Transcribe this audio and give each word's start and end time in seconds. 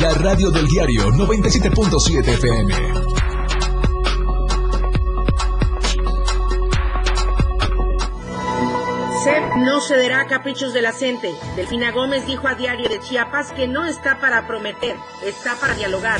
La 0.00 0.14
radio 0.14 0.50
del 0.50 0.66
diario 0.66 1.10
97.7 1.10 2.26
FM. 2.26 2.74
CEP 9.22 9.56
no 9.56 9.82
cederá 9.82 10.22
a 10.22 10.26
caprichos 10.26 10.72
de 10.72 10.80
la 10.80 10.92
gente. 10.92 11.34
Delfina 11.54 11.92
Gómez 11.92 12.24
dijo 12.24 12.48
a 12.48 12.54
Diario 12.54 12.88
de 12.88 12.98
Chiapas 12.98 13.52
que 13.52 13.68
no 13.68 13.84
está 13.84 14.18
para 14.20 14.46
prometer, 14.46 14.96
está 15.22 15.56
para 15.56 15.74
dialogar. 15.74 16.18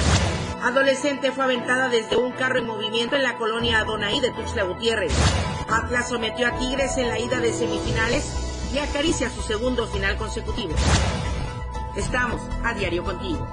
Adolescente 0.62 1.32
fue 1.32 1.44
aventada 1.44 1.88
desde 1.88 2.18
un 2.18 2.32
carro 2.32 2.58
en 2.58 2.66
movimiento 2.66 3.16
en 3.16 3.22
la 3.22 3.38
colonia 3.38 3.80
Adonai 3.80 4.20
de 4.20 4.30
Tuxtla 4.30 4.64
Gutiérrez. 4.64 5.14
Atlas 5.70 6.10
sometió 6.10 6.48
a 6.48 6.58
Tigres 6.58 6.98
en 6.98 7.08
la 7.08 7.18
ida 7.18 7.40
de 7.40 7.54
semifinales 7.54 8.30
y 8.74 8.78
acaricia 8.78 9.30
su 9.30 9.40
segundo 9.40 9.86
final 9.86 10.18
consecutivo. 10.18 10.74
Estamos 11.96 12.42
a 12.62 12.74
diario 12.74 13.02
contigo. 13.02 13.48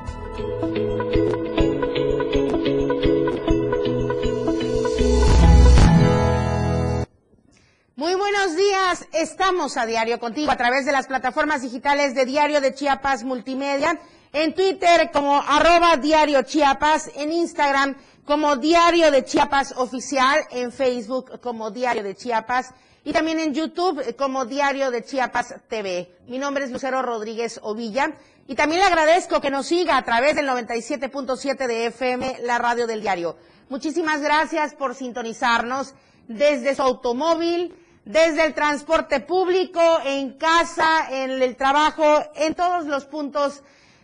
Muy 7.96 8.14
buenos 8.14 8.56
días, 8.56 9.08
estamos 9.14 9.78
a 9.78 9.88
diario 9.88 10.20
contigo 10.20 10.52
a 10.52 10.56
través 10.56 10.86
de 10.86 10.92
las 10.92 11.08
plataformas 11.08 11.64
digitales 11.64 12.14
de 12.14 12.26
Diario 12.26 12.62
de 12.62 12.76
Chiapas 12.76 13.24
Multimedia, 13.24 14.00
en 14.32 14.54
Twitter 14.54 15.10
como 15.12 15.42
arroba 15.42 15.98
Diario 15.98 16.44
Chiapas, 16.44 17.10
en 17.16 17.32
Instagram 17.32 17.96
como 18.26 18.58
Diario 18.58 19.10
de 19.10 19.26
Chiapas 19.26 19.74
Oficial, 19.78 20.42
en 20.52 20.72
Facebook 20.72 21.40
como 21.42 21.72
Diario 21.72 22.04
de 22.04 22.16
Chiapas 22.16 22.76
y 23.04 23.14
también 23.14 23.40
en 23.40 23.54
YouTube 23.54 24.16
como 24.16 24.46
Diario 24.46 24.92
de 24.92 25.04
Chiapas 25.04 25.56
TV. 25.68 26.12
Mi 26.28 26.38
nombre 26.38 26.66
es 26.66 26.72
Lucero 26.72 27.02
Rodríguez 27.02 27.60
Ovilla 27.64 28.12
y 28.48 28.56
también 28.56 28.80
le 28.80 28.88
agradezco 28.88 29.42
que 29.42 29.50
nos 29.50 29.68
siga 29.68 29.98
a 29.98 30.06
través 30.06 30.36
del 30.36 30.48
97.7 30.48 31.68
de 31.68 31.88
FM, 31.88 32.38
la 32.44 32.58
radio 32.58 32.88
del 32.88 33.02
diario. 33.02 33.38
Muchísimas 33.70 34.22
gracias 34.22 34.74
por 34.74 34.96
sintonizarnos 34.96 35.94
desde 36.30 36.74
su 36.74 36.82
automóvil, 36.82 37.76
desde 38.06 38.46
el 38.46 38.54
transporte 38.54 39.20
público, 39.20 39.82
en 40.06 40.38
casa, 40.38 41.08
en 41.12 41.42
el 41.42 41.58
trabajo, 41.58 42.04
en 42.36 42.56
todos 42.56 42.86
los 42.86 43.04
puntos 43.06 43.64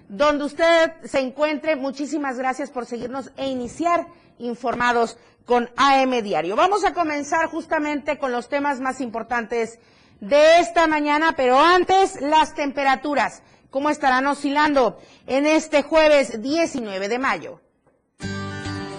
donde 0.09 0.44
usted 0.44 0.92
se 1.06 1.22
encuentre. 1.22 1.78
Muchísimas 1.78 2.38
gracias 2.38 2.70
por 2.70 2.86
seguirnos 2.86 3.31
e 3.38 3.48
iniciar 3.48 4.08
informados 4.40 5.18
con 5.46 5.70
AM 5.78 6.22
Diario. 6.22 6.58
Vamos 6.58 6.84
a 6.84 6.94
comenzar 6.94 7.48
justamente 7.48 8.18
con 8.18 8.34
los 8.34 8.50
temas 8.50 8.81
más 8.81 9.00
importantes 9.00 9.80
de 10.20 10.59
esta 10.59 10.86
mañana, 10.88 11.34
pero 11.38 11.59
antes 11.59 12.20
las 12.22 12.56
temperaturas, 12.56 13.42
cómo 13.74 13.90
estarán 13.90 14.28
oscilando 14.28 15.00
en 15.26 15.48
este 15.48 15.82
jueves 15.82 16.40
19 16.40 17.10
de 17.10 17.18
mayo. 17.18 17.60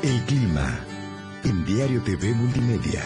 El 0.03 0.21
clima 0.25 0.81
en 1.45 1.65
Diario 1.65 2.03
TV 2.03 2.33
Multimedia. 2.35 3.01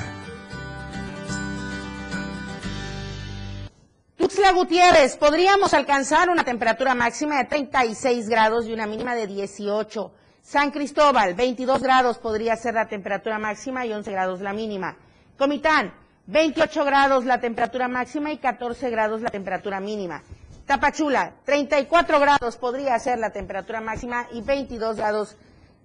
Tuxtla 4.16 4.52
Gutiérrez, 4.52 5.18
podríamos 5.18 5.74
alcanzar 5.74 6.30
una 6.30 6.42
temperatura 6.42 6.94
máxima 6.94 7.36
de 7.36 7.44
36 7.44 8.30
grados 8.30 8.66
y 8.66 8.72
una 8.72 8.86
mínima 8.86 9.14
de 9.14 9.26
18. 9.26 10.10
San 10.40 10.70
Cristóbal, 10.70 11.34
22 11.34 11.82
grados 11.82 12.16
podría 12.16 12.56
ser 12.56 12.74
la 12.74 12.88
temperatura 12.88 13.38
máxima 13.38 13.84
y 13.84 13.92
11 13.92 14.10
grados 14.10 14.40
la 14.40 14.54
mínima. 14.54 14.96
Comitán, 15.36 15.92
28 16.28 16.84
grados 16.86 17.26
la 17.26 17.40
temperatura 17.40 17.88
máxima 17.88 18.32
y 18.32 18.38
14 18.38 18.88
grados 18.88 19.20
la 19.20 19.28
temperatura 19.30 19.80
mínima. 19.80 20.22
Tapachula, 20.68 21.32
34 21.44 22.20
grados 22.20 22.56
podría 22.56 22.98
ser 22.98 23.18
la 23.18 23.30
temperatura 23.30 23.80
máxima 23.80 24.28
y 24.32 24.42
22 24.42 24.96
grados 24.98 25.36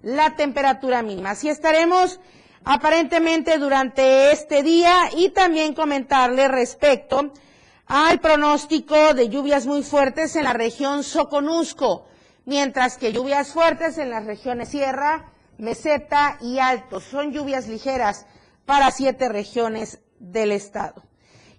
la 0.02 0.36
temperatura 0.36 1.02
mínima. 1.02 1.30
Así 1.30 1.48
estaremos 1.48 2.20
aparentemente 2.64 3.58
durante 3.58 4.30
este 4.30 4.62
día 4.62 5.08
y 5.16 5.30
también 5.30 5.74
comentarle 5.74 6.48
respecto 6.48 7.32
hay 7.86 8.18
pronóstico 8.18 9.14
de 9.14 9.30
lluvias 9.30 9.66
muy 9.66 9.82
fuertes 9.82 10.36
en 10.36 10.44
la 10.44 10.52
región 10.52 11.02
Soconusco, 11.02 12.06
mientras 12.44 12.98
que 12.98 13.12
lluvias 13.12 13.52
fuertes 13.52 13.96
en 13.96 14.10
las 14.10 14.26
regiones 14.26 14.68
Sierra, 14.68 15.32
Meseta 15.58 16.36
y 16.42 16.58
Alto. 16.58 17.00
Son 17.00 17.32
lluvias 17.32 17.68
ligeras 17.68 18.26
para 18.66 18.90
siete 18.90 19.30
regiones 19.30 20.00
del 20.18 20.52
estado. 20.52 21.02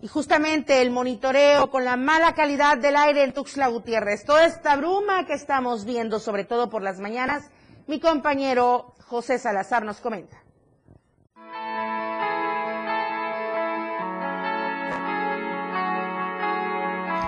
Y 0.01 0.07
justamente 0.07 0.81
el 0.81 0.91
monitoreo 0.91 1.69
con 1.69 1.85
la 1.85 1.95
mala 1.95 2.33
calidad 2.35 2.77
del 2.77 2.95
aire 2.95 3.23
en 3.23 3.33
Tuxtla 3.33 3.67
Gutiérrez, 3.67 4.25
toda 4.25 4.45
esta 4.45 4.75
bruma 4.75 5.25
que 5.25 5.33
estamos 5.33 5.85
viendo, 5.85 6.19
sobre 6.19 6.43
todo 6.43 6.69
por 6.69 6.81
las 6.81 6.99
mañanas, 6.99 7.49
mi 7.87 7.99
compañero 7.99 8.93
José 9.07 9.39
Salazar 9.39 9.83
nos 9.83 9.97
comenta. 10.01 10.44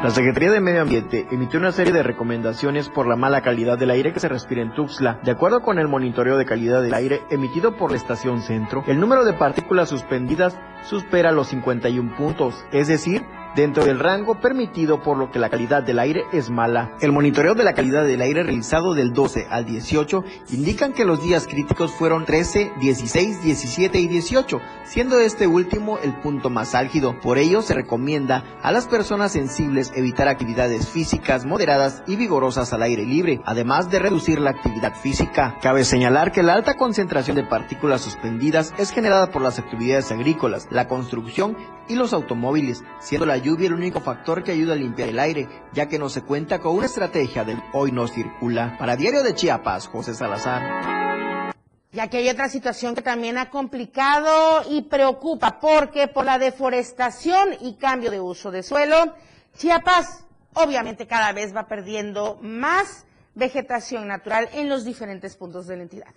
La 0.03 0.11
Secretaría 0.11 0.51
de 0.51 0.61
Medio 0.61 0.83
Ambiente 0.83 1.27
emitió 1.31 1.59
una 1.59 1.71
serie 1.71 1.91
de 1.91 2.03
recomendaciones 2.03 2.87
por 2.87 3.07
la 3.07 3.15
mala 3.15 3.41
calidad 3.41 3.79
del 3.79 3.89
aire 3.89 4.13
que 4.13 4.19
se 4.19 4.29
respira 4.29 4.61
en 4.61 4.71
Tuxtla. 4.75 5.19
De 5.23 5.31
acuerdo 5.31 5.61
con 5.61 5.79
el 5.79 5.87
monitoreo 5.87 6.37
de 6.37 6.45
calidad 6.45 6.83
del 6.83 6.93
aire 6.93 7.23
emitido 7.31 7.75
por 7.75 7.89
la 7.89 7.97
estación 7.97 8.41
Centro, 8.41 8.83
el 8.85 8.99
número 8.99 9.25
de 9.25 9.33
partículas 9.33 9.89
suspendidas 9.89 10.55
supera 10.83 11.31
los 11.31 11.47
51 11.47 12.15
puntos, 12.15 12.63
es 12.71 12.87
decir, 12.87 13.25
dentro 13.57 13.83
del 13.83 13.99
rango 13.99 14.39
permitido 14.39 15.01
por 15.01 15.17
lo 15.17 15.31
que 15.31 15.39
la 15.39 15.49
calidad 15.49 15.81
del 15.81 15.97
aire 15.97 16.25
es 16.31 16.51
mala. 16.51 16.95
El 17.01 17.11
monitoreo 17.11 17.55
de 17.55 17.63
la 17.63 17.73
calidad 17.73 18.05
del 18.05 18.21
aire 18.21 18.43
realizado 18.43 18.93
del 18.93 19.13
12 19.13 19.47
al 19.49 19.65
18 19.65 20.23
indican 20.51 20.93
que 20.93 21.05
los 21.05 21.23
días 21.23 21.47
críticos 21.47 21.91
fueron 21.91 22.23
13, 22.23 22.73
16, 22.79 23.43
17 23.43 23.99
y 23.99 24.07
18, 24.07 24.61
siendo 24.85 25.19
este 25.19 25.47
último 25.47 25.97
el 25.97 26.13
punto 26.21 26.51
más 26.51 26.75
álgido. 26.75 27.19
Por 27.19 27.39
ello 27.39 27.63
se 27.63 27.73
recomienda 27.73 28.43
a 28.61 28.71
las 28.71 28.87
personas 28.87 29.31
sensibles 29.31 29.91
evitar 29.95 30.27
actividades 30.27 30.87
físicas 30.87 31.43
moderadas 31.43 32.03
y 32.05 32.15
vigorosas 32.15 32.71
al 32.73 32.83
aire 32.83 33.05
libre, 33.05 33.41
además 33.43 33.89
de 33.89 33.97
reducir 33.97 34.39
la 34.39 34.51
actividad 34.51 34.93
física. 34.93 35.57
Cabe 35.63 35.83
señalar 35.83 36.31
que 36.31 36.43
la 36.43 36.53
alta 36.53 36.75
concentración 36.75 37.35
de 37.35 37.43
partículas 37.43 38.01
suspendidas 38.01 38.75
es 38.77 38.91
generada 38.91 39.31
por 39.31 39.41
las 39.41 39.57
actividades 39.57 40.11
agrícolas, 40.11 40.67
la 40.69 40.87
construcción 40.87 41.57
y 41.87 41.95
los 41.95 42.13
automóviles, 42.13 42.83
siendo 42.99 43.25
la 43.25 43.37
lluvia 43.47 43.67
el 43.67 43.73
único 43.73 44.01
factor 44.01 44.43
que 44.43 44.51
ayuda 44.51 44.73
a 44.73 44.75
limpiar 44.75 45.07
el 45.09 45.19
aire, 45.19 45.47
ya 45.73 45.87
que 45.87 45.97
no 45.97 46.09
se 46.09 46.21
cuenta 46.21 46.59
con 46.59 46.75
una 46.75 46.85
estrategia 46.85 47.45
del 47.45 47.61
hoy 47.73 47.93
no 47.93 48.07
circula. 48.07 48.75
Para 48.77 48.97
Diario 48.97 49.23
de 49.23 49.33
Chiapas, 49.33 49.87
José 49.87 50.13
Salazar. 50.13 51.53
Ya 51.93 52.09
que 52.09 52.17
hay 52.17 52.29
otra 52.29 52.49
situación 52.49 52.93
que 52.93 53.01
también 53.01 53.37
ha 53.37 53.49
complicado 53.49 54.63
y 54.69 54.83
preocupa, 54.83 55.59
porque 55.61 56.07
por 56.07 56.25
la 56.25 56.37
deforestación 56.37 57.55
y 57.61 57.75
cambio 57.75 58.11
de 58.11 58.19
uso 58.19 58.51
de 58.51 58.63
suelo, 58.63 59.15
Chiapas 59.57 60.25
obviamente 60.53 61.07
cada 61.07 61.31
vez 61.31 61.55
va 61.55 61.67
perdiendo 61.67 62.37
más 62.41 63.05
vegetación 63.33 64.07
natural 64.07 64.49
en 64.53 64.67
los 64.67 64.83
diferentes 64.83 65.37
puntos 65.37 65.67
de 65.67 65.77
la 65.77 65.83
entidad. 65.83 66.13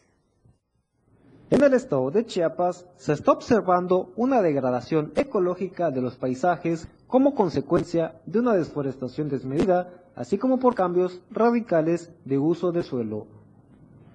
En 1.51 1.65
el 1.65 1.75
estado 1.75 2.13
de 2.13 2.25
Chiapas 2.25 2.87
se 2.97 3.13
está 3.13 3.33
observando 3.33 4.13
una 4.15 4.41
degradación 4.41 5.11
ecológica 5.17 5.91
de 5.91 6.01
los 6.01 6.15
paisajes 6.15 6.87
como 7.09 7.35
consecuencia 7.35 8.21
de 8.25 8.39
una 8.39 8.55
desforestación 8.55 9.29
desmedida, 9.29 9.93
así 10.15 10.39
como 10.39 10.61
por 10.61 10.77
cambios 10.77 11.21
radicales 11.29 12.13
de 12.25 12.39
uso 12.39 12.71
de 12.71 12.85
suelo. 12.85 13.27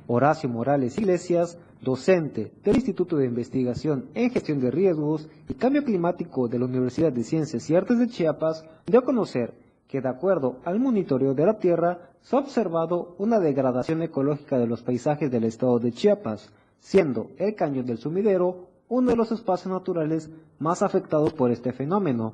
Horacio 0.08 0.48
Morales 0.48 0.98
Iglesias, 0.98 1.58
docente 1.82 2.54
del 2.64 2.76
Instituto 2.76 3.18
de 3.18 3.26
Investigación 3.26 4.06
en 4.14 4.30
Gestión 4.30 4.62
de 4.62 4.72
Riesgos 4.72 5.28
y 5.50 5.56
Cambio 5.56 5.84
Climático 5.84 6.48
de 6.48 6.58
la 6.58 6.66
Universidad 6.66 7.12
de 7.12 7.26
Ciencias 7.26 7.70
y 7.70 7.76
Artes 7.76 8.00
de 8.00 8.08
Chiapas, 8.08 8.64
dio 8.86 9.00
a 9.00 9.04
conocer 9.04 9.54
que 9.90 10.00
de 10.00 10.08
acuerdo 10.08 10.62
al 10.64 10.80
monitoreo 10.80 11.34
de 11.34 11.46
la 11.46 11.60
Tierra, 11.60 12.12
se 12.22 12.36
ha 12.36 12.40
observado 12.40 13.16
una 13.20 13.40
degradación 13.40 14.02
ecológica 14.02 14.58
de 14.58 14.68
los 14.68 14.82
paisajes 14.82 15.30
del 15.30 15.44
estado 15.44 15.80
de 15.80 15.92
Chiapas, 15.92 16.50
siendo 16.80 17.32
el 17.38 17.56
cañón 17.56 17.86
del 17.86 17.98
sumidero 17.98 18.68
uno 18.88 19.12
de 19.12 19.16
los 19.16 19.32
espacios 19.32 19.74
naturales 19.74 20.30
más 20.60 20.82
afectados 20.82 21.34
por 21.34 21.52
este 21.52 21.74
fenómeno. 21.74 22.34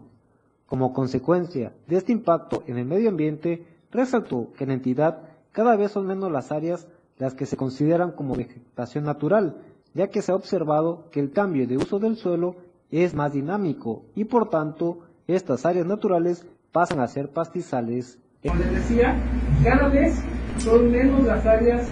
Como 0.66 0.94
consecuencia 0.94 1.74
de 1.88 1.98
este 1.98 2.12
impacto 2.12 2.64
en 2.68 2.78
el 2.78 2.86
medio 2.86 3.10
ambiente, 3.10 3.66
resaltó 3.92 4.52
que 4.58 4.64
en 4.64 4.70
la 4.70 4.76
entidad 4.76 5.24
cada 5.52 5.76
vez 5.76 5.92
son 5.92 6.08
menos 6.08 6.32
las 6.32 6.52
áreas 6.52 6.88
las 7.18 7.34
que 7.34 7.46
se 7.46 7.58
consideran 7.58 8.12
como 8.12 8.36
vegetación 8.36 9.04
natural, 9.04 9.58
ya 9.94 10.08
que 10.08 10.22
se 10.22 10.32
ha 10.32 10.36
observado 10.36 11.10
que 11.12 11.20
el 11.20 11.32
cambio 11.32 11.68
de 11.68 11.78
uso 11.78 12.00
del 12.00 12.16
suelo 12.16 12.56
es 12.90 13.14
más 13.14 13.34
dinámico 13.34 14.04
y 14.16 14.26
por 14.26 14.50
tanto 14.50 15.00
estas 15.28 15.66
áreas 15.66 15.86
naturales 15.86 16.46
pasan 16.72 17.00
a 17.00 17.08
ser 17.08 17.30
pastizales. 17.30 18.18
Como 18.42 18.56
les 18.56 18.74
decía, 18.74 19.22
cada 19.64 19.88
vez 19.90 20.20
son 20.58 20.90
menos 20.90 21.24
las 21.26 21.46
áreas 21.46 21.88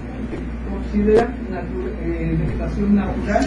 considera 0.90 1.32
eh, 2.02 2.36
vegetación 2.38 2.96
natural. 2.96 3.46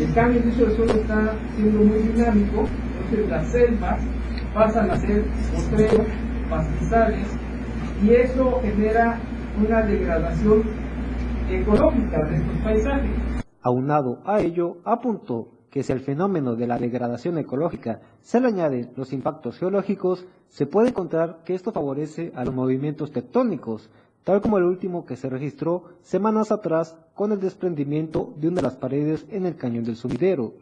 El 0.00 0.14
cambio 0.14 0.40
de 0.40 0.48
uso 0.48 0.64
del 0.64 0.76
suelo 0.76 0.92
está 0.92 1.34
siendo 1.56 1.78
muy 1.80 1.98
dinámico, 1.98 2.64
entonces 3.02 3.28
las 3.28 3.52
selvas 3.52 4.00
pasan 4.54 4.90
a 4.90 4.96
ser 4.96 5.24
potreros, 5.52 6.06
pastizales, 6.48 7.26
y 8.02 8.10
eso 8.10 8.60
genera 8.62 9.18
una 9.60 9.82
degradación 9.82 10.62
ecológica 11.50 12.24
de 12.24 12.36
estos 12.36 12.58
paisajes. 12.62 13.10
Aunado 13.62 14.22
a 14.24 14.40
ello, 14.40 14.78
apuntó 14.84 15.48
que 15.70 15.82
si 15.82 15.92
al 15.92 16.00
fenómeno 16.00 16.56
de 16.56 16.66
la 16.66 16.78
degradación 16.78 17.38
ecológica 17.38 18.00
se 18.20 18.40
le 18.40 18.48
añaden 18.48 18.92
los 18.96 19.12
impactos 19.12 19.58
geológicos, 19.58 20.26
se 20.48 20.66
puede 20.66 20.88
encontrar 20.88 21.42
que 21.44 21.54
esto 21.54 21.72
favorece 21.72 22.32
a 22.34 22.44
los 22.44 22.54
movimientos 22.54 23.12
tectónicos, 23.12 23.90
tal 24.24 24.40
como 24.40 24.58
el 24.58 24.64
último 24.64 25.04
que 25.06 25.16
se 25.16 25.28
registró 25.28 25.84
semanas 26.02 26.52
atrás 26.52 26.96
con 27.14 27.32
el 27.32 27.40
desprendimiento 27.40 28.32
de 28.36 28.48
una 28.48 28.56
de 28.56 28.62
las 28.62 28.76
paredes 28.76 29.26
en 29.30 29.46
el 29.46 29.56
cañón 29.56 29.84
del 29.84 29.96
sumidero. 29.96 30.54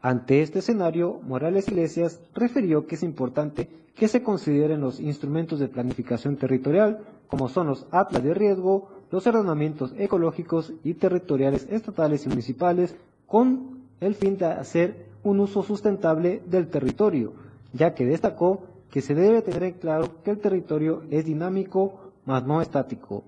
Ante 0.00 0.42
este 0.42 0.58
escenario, 0.58 1.20
Morales 1.22 1.68
Iglesias 1.68 2.20
refirió 2.34 2.86
que 2.86 2.96
es 2.96 3.02
importante 3.02 3.68
que 3.94 4.08
se 4.08 4.22
consideren 4.22 4.80
los 4.80 5.00
instrumentos 5.00 5.58
de 5.60 5.68
planificación 5.68 6.36
territorial, 6.36 7.00
como 7.26 7.48
son 7.48 7.68
los 7.68 7.86
atlas 7.90 8.22
de 8.22 8.34
riesgo, 8.34 8.90
los 9.10 9.26
ordenamientos 9.26 9.94
ecológicos 9.96 10.72
y 10.82 10.94
territoriales 10.94 11.66
estatales 11.70 12.26
y 12.26 12.28
municipales, 12.28 12.96
con 13.26 13.84
el 14.00 14.14
fin 14.14 14.36
de 14.36 14.46
hacer 14.46 15.06
un 15.22 15.40
uso 15.40 15.62
sustentable 15.62 16.42
del 16.46 16.68
territorio, 16.68 17.32
ya 17.72 17.94
que 17.94 18.04
destacó 18.04 18.64
que 18.90 19.00
se 19.00 19.14
debe 19.14 19.42
tener 19.42 19.62
en 19.64 19.72
claro 19.74 20.22
que 20.22 20.30
el 20.30 20.38
territorio 20.38 21.02
es 21.10 21.24
dinámico, 21.24 22.03
mas 22.26 22.44
no 22.46 22.60
estático. 22.60 23.24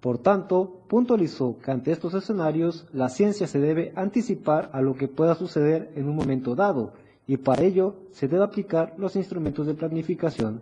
Por 0.00 0.18
tanto, 0.18 0.80
puntualizó 0.88 1.58
que 1.58 1.70
ante 1.70 1.90
estos 1.90 2.14
escenarios 2.14 2.86
la 2.92 3.08
ciencia 3.08 3.46
se 3.46 3.58
debe 3.58 3.92
anticipar 3.96 4.70
a 4.72 4.80
lo 4.80 4.94
que 4.94 5.08
pueda 5.08 5.34
suceder 5.34 5.90
en 5.96 6.08
un 6.08 6.14
momento 6.14 6.54
dado, 6.54 6.92
y 7.26 7.36
para 7.36 7.62
ello 7.62 7.96
se 8.12 8.28
debe 8.28 8.44
aplicar 8.44 8.94
los 8.96 9.16
instrumentos 9.16 9.66
de 9.66 9.74
planificación. 9.74 10.60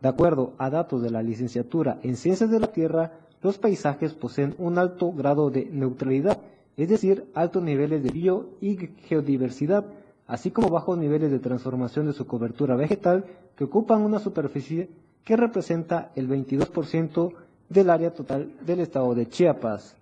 De 0.00 0.08
acuerdo 0.08 0.52
a 0.58 0.70
datos 0.70 1.02
de 1.02 1.10
la 1.10 1.22
licenciatura 1.22 1.98
en 2.02 2.16
Ciencias 2.16 2.50
de 2.50 2.60
la 2.60 2.68
Tierra, 2.68 3.12
los 3.42 3.58
paisajes 3.58 4.14
poseen 4.14 4.54
un 4.58 4.78
alto 4.78 5.12
grado 5.12 5.50
de 5.50 5.64
neutralidad, 5.64 6.38
es 6.76 6.88
decir, 6.88 7.24
altos 7.34 7.62
niveles 7.62 8.02
de 8.02 8.10
bio 8.10 8.50
y 8.60 8.76
geodiversidad, 8.76 9.86
así 10.26 10.50
como 10.50 10.68
bajos 10.68 10.98
niveles 10.98 11.30
de 11.30 11.38
transformación 11.38 12.06
de 12.06 12.12
su 12.12 12.26
cobertura 12.26 12.76
vegetal, 12.76 13.24
que 13.56 13.64
ocupan 13.64 14.02
una 14.02 14.20
superficie 14.20 14.90
que 15.28 15.36
representa 15.36 16.10
el 16.16 16.26
22% 16.26 17.34
del 17.68 17.90
área 17.90 18.14
total 18.14 18.50
del 18.62 18.80
estado 18.80 19.14
de 19.14 19.28
Chiapas. 19.28 19.94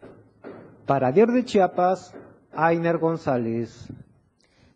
Para 0.86 1.10
Diario 1.10 1.34
de 1.34 1.44
Chiapas, 1.44 2.14
Ainer 2.52 2.96
González. 2.98 3.88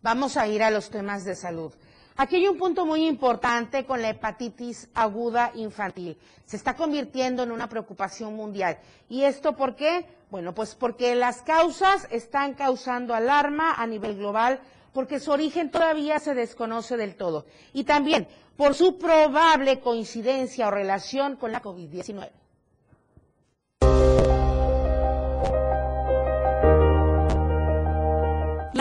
Vamos 0.01 0.35
a 0.35 0.45
ir 0.49 0.61
a 0.61 0.69
los 0.69 0.89
temas 0.89 1.23
de 1.23 1.37
salud. 1.37 1.71
Aquí 2.17 2.35
hay 2.35 2.49
un 2.49 2.57
punto 2.57 2.85
muy 2.85 3.07
importante 3.07 3.85
con 3.85 4.01
la 4.01 4.09
hepatitis 4.09 4.89
aguda 4.93 5.53
infantil. 5.55 6.17
Se 6.43 6.57
está 6.57 6.75
convirtiendo 6.75 7.43
en 7.43 7.53
una 7.53 7.69
preocupación 7.69 8.35
mundial. 8.35 8.77
¿Y 9.07 9.23
esto 9.23 9.55
por 9.55 9.77
qué? 9.77 10.05
Bueno, 10.31 10.53
pues 10.53 10.75
porque 10.75 11.15
las 11.15 11.43
causas 11.43 12.09
están 12.11 12.55
causando 12.55 13.15
alarma 13.15 13.75
a 13.75 13.87
nivel 13.87 14.17
global, 14.17 14.59
porque 14.91 15.21
su 15.21 15.31
origen 15.31 15.71
todavía 15.71 16.19
se 16.19 16.33
desconoce 16.33 16.97
del 16.97 17.15
todo. 17.15 17.45
Y 17.71 17.85
también 17.85 18.27
por 18.61 18.75
su 18.75 18.99
probable 18.99 19.79
coincidencia 19.79 20.67
o 20.67 20.69
relación 20.69 21.35
con 21.35 21.51
la 21.51 21.63
COVID-19. 21.63 22.29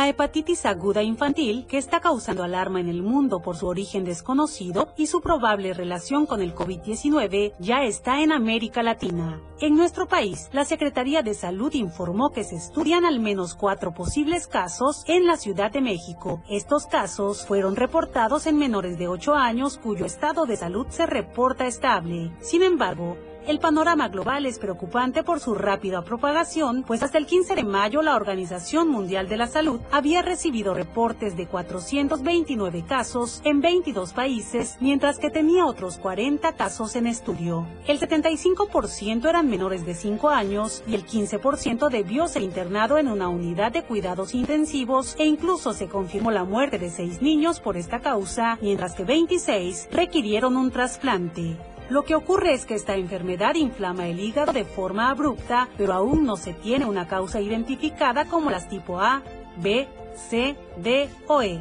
La 0.00 0.08
hepatitis 0.08 0.64
aguda 0.64 1.02
infantil, 1.02 1.66
que 1.66 1.76
está 1.76 2.00
causando 2.00 2.42
alarma 2.42 2.80
en 2.80 2.88
el 2.88 3.02
mundo 3.02 3.42
por 3.42 3.58
su 3.58 3.66
origen 3.66 4.02
desconocido 4.02 4.94
y 4.96 5.08
su 5.08 5.20
probable 5.20 5.74
relación 5.74 6.24
con 6.24 6.40
el 6.40 6.54
COVID-19, 6.54 7.52
ya 7.58 7.82
está 7.84 8.22
en 8.22 8.32
América 8.32 8.82
Latina. 8.82 9.42
En 9.60 9.76
nuestro 9.76 10.08
país, 10.08 10.48
la 10.52 10.64
Secretaría 10.64 11.22
de 11.22 11.34
Salud 11.34 11.74
informó 11.74 12.30
que 12.30 12.44
se 12.44 12.56
estudian 12.56 13.04
al 13.04 13.20
menos 13.20 13.54
cuatro 13.54 13.92
posibles 13.92 14.46
casos 14.46 15.04
en 15.06 15.26
la 15.26 15.36
Ciudad 15.36 15.70
de 15.70 15.82
México. 15.82 16.42
Estos 16.48 16.86
casos 16.86 17.44
fueron 17.44 17.76
reportados 17.76 18.46
en 18.46 18.56
menores 18.56 18.98
de 18.98 19.06
8 19.06 19.34
años 19.34 19.76
cuyo 19.76 20.06
estado 20.06 20.46
de 20.46 20.56
salud 20.56 20.86
se 20.88 21.04
reporta 21.04 21.66
estable. 21.66 22.30
Sin 22.40 22.62
embargo, 22.62 23.18
el 23.46 23.58
panorama 23.58 24.08
global 24.08 24.46
es 24.46 24.58
preocupante 24.58 25.22
por 25.22 25.40
su 25.40 25.54
rápida 25.54 26.02
propagación, 26.02 26.84
pues 26.86 27.02
hasta 27.02 27.18
el 27.18 27.26
15 27.26 27.54
de 27.54 27.64
mayo 27.64 28.02
la 28.02 28.16
Organización 28.16 28.88
Mundial 28.88 29.28
de 29.28 29.36
la 29.36 29.46
Salud 29.46 29.80
había 29.90 30.22
recibido 30.22 30.74
reportes 30.74 31.36
de 31.36 31.46
429 31.46 32.84
casos 32.86 33.40
en 33.44 33.60
22 33.60 34.12
países, 34.12 34.76
mientras 34.80 35.18
que 35.18 35.30
tenía 35.30 35.66
otros 35.66 35.98
40 35.98 36.52
casos 36.52 36.96
en 36.96 37.06
estudio. 37.06 37.66
El 37.86 37.98
75% 37.98 39.28
eran 39.28 39.48
menores 39.48 39.84
de 39.86 39.94
5 39.94 40.28
años 40.28 40.82
y 40.86 40.94
el 40.94 41.06
15% 41.06 41.88
debió 41.90 42.28
ser 42.28 42.42
internado 42.42 42.98
en 42.98 43.08
una 43.08 43.28
unidad 43.28 43.72
de 43.72 43.82
cuidados 43.82 44.34
intensivos 44.34 45.16
e 45.18 45.26
incluso 45.26 45.72
se 45.72 45.88
confirmó 45.88 46.30
la 46.30 46.44
muerte 46.44 46.78
de 46.78 46.90
6 46.90 47.22
niños 47.22 47.60
por 47.60 47.76
esta 47.76 48.00
causa, 48.00 48.58
mientras 48.60 48.94
que 48.94 49.04
26 49.04 49.88
requirieron 49.90 50.56
un 50.56 50.70
trasplante. 50.70 51.56
Lo 51.90 52.04
que 52.04 52.14
ocurre 52.14 52.54
es 52.54 52.66
que 52.66 52.76
esta 52.76 52.94
enfermedad 52.94 53.56
inflama 53.56 54.06
el 54.06 54.20
hígado 54.20 54.52
de 54.52 54.64
forma 54.64 55.10
abrupta, 55.10 55.68
pero 55.76 55.92
aún 55.92 56.24
no 56.24 56.36
se 56.36 56.52
tiene 56.52 56.86
una 56.86 57.08
causa 57.08 57.40
identificada 57.40 58.26
como 58.26 58.48
las 58.48 58.68
tipo 58.68 59.00
A, 59.00 59.22
B, 59.56 59.88
C, 60.14 60.56
D 60.76 61.08
o 61.26 61.42
E. 61.42 61.60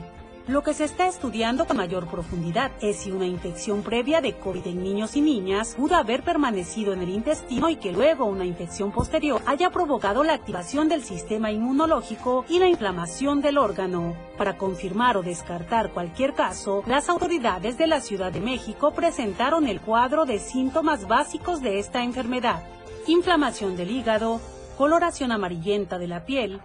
Lo 0.49 0.63
que 0.63 0.73
se 0.73 0.83
está 0.83 1.05
estudiando 1.05 1.67
con 1.67 1.77
mayor 1.77 2.07
profundidad 2.07 2.71
es 2.81 3.01
si 3.01 3.11
una 3.11 3.27
infección 3.27 3.83
previa 3.83 4.19
de 4.19 4.33
COVID 4.33 4.65
en 4.65 4.81
niños 4.81 5.15
y 5.15 5.21
niñas 5.21 5.75
pudo 5.75 5.95
haber 5.95 6.23
permanecido 6.23 6.91
en 6.91 7.03
el 7.03 7.09
intestino 7.09 7.69
y 7.69 7.75
que 7.75 7.91
luego 7.91 8.25
una 8.25 8.45
infección 8.45 8.91
posterior 8.91 9.43
haya 9.45 9.69
provocado 9.69 10.23
la 10.23 10.33
activación 10.33 10.89
del 10.89 11.03
sistema 11.03 11.51
inmunológico 11.51 12.45
y 12.49 12.57
la 12.57 12.67
inflamación 12.67 13.41
del 13.41 13.59
órgano. 13.59 14.15
Para 14.39 14.57
confirmar 14.57 15.17
o 15.17 15.21
descartar 15.21 15.91
cualquier 15.91 16.33
caso, 16.33 16.83
las 16.87 17.09
autoridades 17.09 17.77
de 17.77 17.85
la 17.85 18.01
Ciudad 18.01 18.31
de 18.31 18.41
México 18.41 18.91
presentaron 18.91 19.67
el 19.67 19.79
cuadro 19.79 20.25
de 20.25 20.39
síntomas 20.39 21.07
básicos 21.07 21.61
de 21.61 21.77
esta 21.77 22.03
enfermedad. 22.03 22.63
Inflamación 23.05 23.77
del 23.77 23.91
hígado, 23.91 24.41
coloración 24.79 25.31
amarillenta 25.31 25.99
de 25.99 26.07
la 26.07 26.25
piel, 26.25 26.59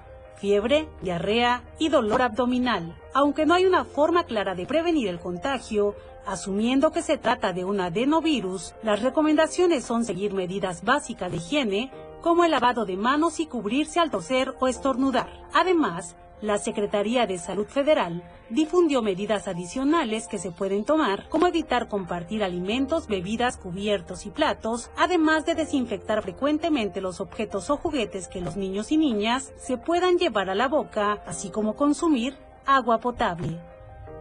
fiebre, 0.44 0.86
diarrea 1.00 1.62
y 1.78 1.88
dolor 1.88 2.20
abdominal. 2.20 2.94
Aunque 3.14 3.46
no 3.46 3.54
hay 3.54 3.64
una 3.64 3.86
forma 3.86 4.24
clara 4.24 4.54
de 4.54 4.66
prevenir 4.66 5.08
el 5.08 5.18
contagio, 5.18 5.94
asumiendo 6.26 6.92
que 6.92 7.00
se 7.00 7.16
trata 7.16 7.54
de 7.54 7.64
un 7.64 7.80
adenovirus, 7.80 8.74
las 8.82 9.00
recomendaciones 9.00 9.86
son 9.86 10.04
seguir 10.04 10.34
medidas 10.34 10.84
básicas 10.84 11.30
de 11.30 11.38
higiene, 11.38 11.90
como 12.20 12.44
el 12.44 12.50
lavado 12.50 12.84
de 12.84 12.98
manos 12.98 13.40
y 13.40 13.46
cubrirse 13.46 14.00
al 14.00 14.10
toser 14.10 14.54
o 14.60 14.68
estornudar. 14.68 15.30
Además, 15.54 16.14
la 16.44 16.58
Secretaría 16.58 17.26
de 17.26 17.38
Salud 17.38 17.66
Federal 17.66 18.22
difundió 18.50 19.00
medidas 19.00 19.48
adicionales 19.48 20.28
que 20.28 20.38
se 20.38 20.50
pueden 20.50 20.84
tomar, 20.84 21.26
como 21.30 21.46
evitar 21.46 21.88
compartir 21.88 22.44
alimentos, 22.44 23.06
bebidas, 23.06 23.56
cubiertos 23.56 24.26
y 24.26 24.30
platos, 24.30 24.90
además 24.94 25.46
de 25.46 25.54
desinfectar 25.54 26.22
frecuentemente 26.22 27.00
los 27.00 27.22
objetos 27.22 27.70
o 27.70 27.78
juguetes 27.78 28.28
que 28.28 28.42
los 28.42 28.56
niños 28.56 28.92
y 28.92 28.98
niñas 28.98 29.54
se 29.56 29.78
puedan 29.78 30.18
llevar 30.18 30.50
a 30.50 30.54
la 30.54 30.68
boca, 30.68 31.22
así 31.26 31.48
como 31.48 31.76
consumir 31.76 32.36
agua 32.66 32.98
potable. 32.98 33.58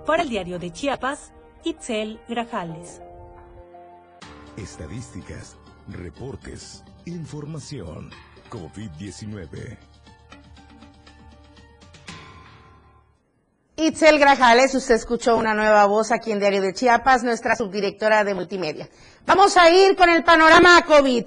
Para 0.05 0.23
el 0.23 0.29
diario 0.29 0.59
de 0.59 0.71
Chiapas, 0.71 1.33
Itzel 1.65 2.21
Grajales. 2.29 3.01
Estadísticas, 4.55 5.57
reportes, 5.89 6.85
información. 7.05 8.11
COVID-19. 8.49 9.77
Itzel 13.87 14.17
Grajales, 14.17 14.73
usted 14.75 14.95
escuchó 14.95 15.35
una 15.35 15.53
nueva 15.53 15.85
voz 15.87 16.11
aquí 16.11 16.31
en 16.31 16.39
Diario 16.39 16.61
de 16.61 16.73
Chiapas, 16.73 17.21
nuestra 17.21 17.57
subdirectora 17.57 18.23
de 18.23 18.33
multimedia. 18.33 18.87
Vamos 19.25 19.57
a 19.57 19.69
ir 19.69 19.97
con 19.97 20.09
el 20.09 20.23
panorama 20.23 20.81
COVID. 20.85 21.25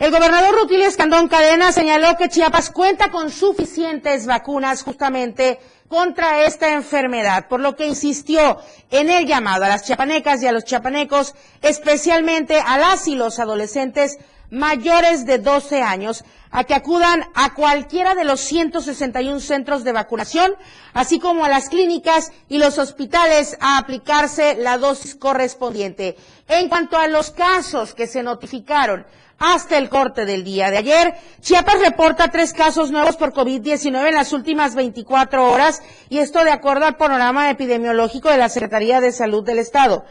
El 0.00 0.10
gobernador 0.10 0.52
Rutilio 0.52 0.88
Escandón 0.88 1.28
Cadena 1.28 1.70
señaló 1.70 2.16
que 2.16 2.28
Chiapas 2.28 2.70
cuenta 2.70 3.12
con 3.12 3.30
suficientes 3.30 4.26
vacunas 4.26 4.82
justamente 4.82 5.60
contra 5.86 6.44
esta 6.44 6.72
enfermedad, 6.72 7.46
por 7.46 7.60
lo 7.60 7.76
que 7.76 7.86
insistió 7.86 8.58
en 8.90 9.08
el 9.08 9.26
llamado 9.26 9.64
a 9.64 9.68
las 9.68 9.84
chiapanecas 9.84 10.42
y 10.42 10.48
a 10.48 10.52
los 10.52 10.64
chiapanecos, 10.64 11.36
especialmente 11.60 12.58
a 12.58 12.78
las 12.78 13.06
y 13.06 13.14
los 13.14 13.38
adolescentes 13.38 14.18
mayores 14.52 15.24
de 15.24 15.38
12 15.38 15.80
años, 15.80 16.24
a 16.50 16.64
que 16.64 16.74
acudan 16.74 17.24
a 17.34 17.54
cualquiera 17.54 18.14
de 18.14 18.24
los 18.24 18.40
161 18.40 19.40
centros 19.40 19.82
de 19.82 19.92
vacunación, 19.92 20.54
así 20.92 21.18
como 21.18 21.44
a 21.44 21.48
las 21.48 21.70
clínicas 21.70 22.30
y 22.48 22.58
los 22.58 22.78
hospitales 22.78 23.56
a 23.60 23.78
aplicarse 23.78 24.54
la 24.56 24.76
dosis 24.76 25.14
correspondiente. 25.14 26.16
En 26.48 26.68
cuanto 26.68 26.98
a 26.98 27.08
los 27.08 27.30
casos 27.30 27.94
que 27.94 28.06
se 28.06 28.22
notificaron 28.22 29.06
hasta 29.38 29.78
el 29.78 29.88
corte 29.88 30.26
del 30.26 30.44
día 30.44 30.70
de 30.70 30.76
ayer, 30.76 31.14
Chiapas 31.40 31.80
reporta 31.80 32.28
tres 32.28 32.52
casos 32.52 32.90
nuevos 32.90 33.16
por 33.16 33.32
COVID-19 33.32 34.08
en 34.08 34.14
las 34.14 34.34
últimas 34.34 34.74
24 34.74 35.50
horas 35.50 35.82
y 36.10 36.18
esto 36.18 36.44
de 36.44 36.50
acuerdo 36.50 36.84
al 36.84 36.98
panorama 36.98 37.50
epidemiológico 37.50 38.28
de 38.28 38.36
la 38.36 38.50
Secretaría 38.50 39.00
de 39.00 39.12
Salud 39.12 39.42
del 39.42 39.58
Estado. 39.58 40.04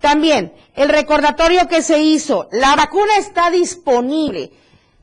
También 0.00 0.52
el 0.74 0.88
recordatorio 0.88 1.68
que 1.68 1.82
se 1.82 1.98
hizo, 2.00 2.48
la 2.52 2.76
vacuna 2.76 3.16
está 3.18 3.50
disponible 3.50 4.52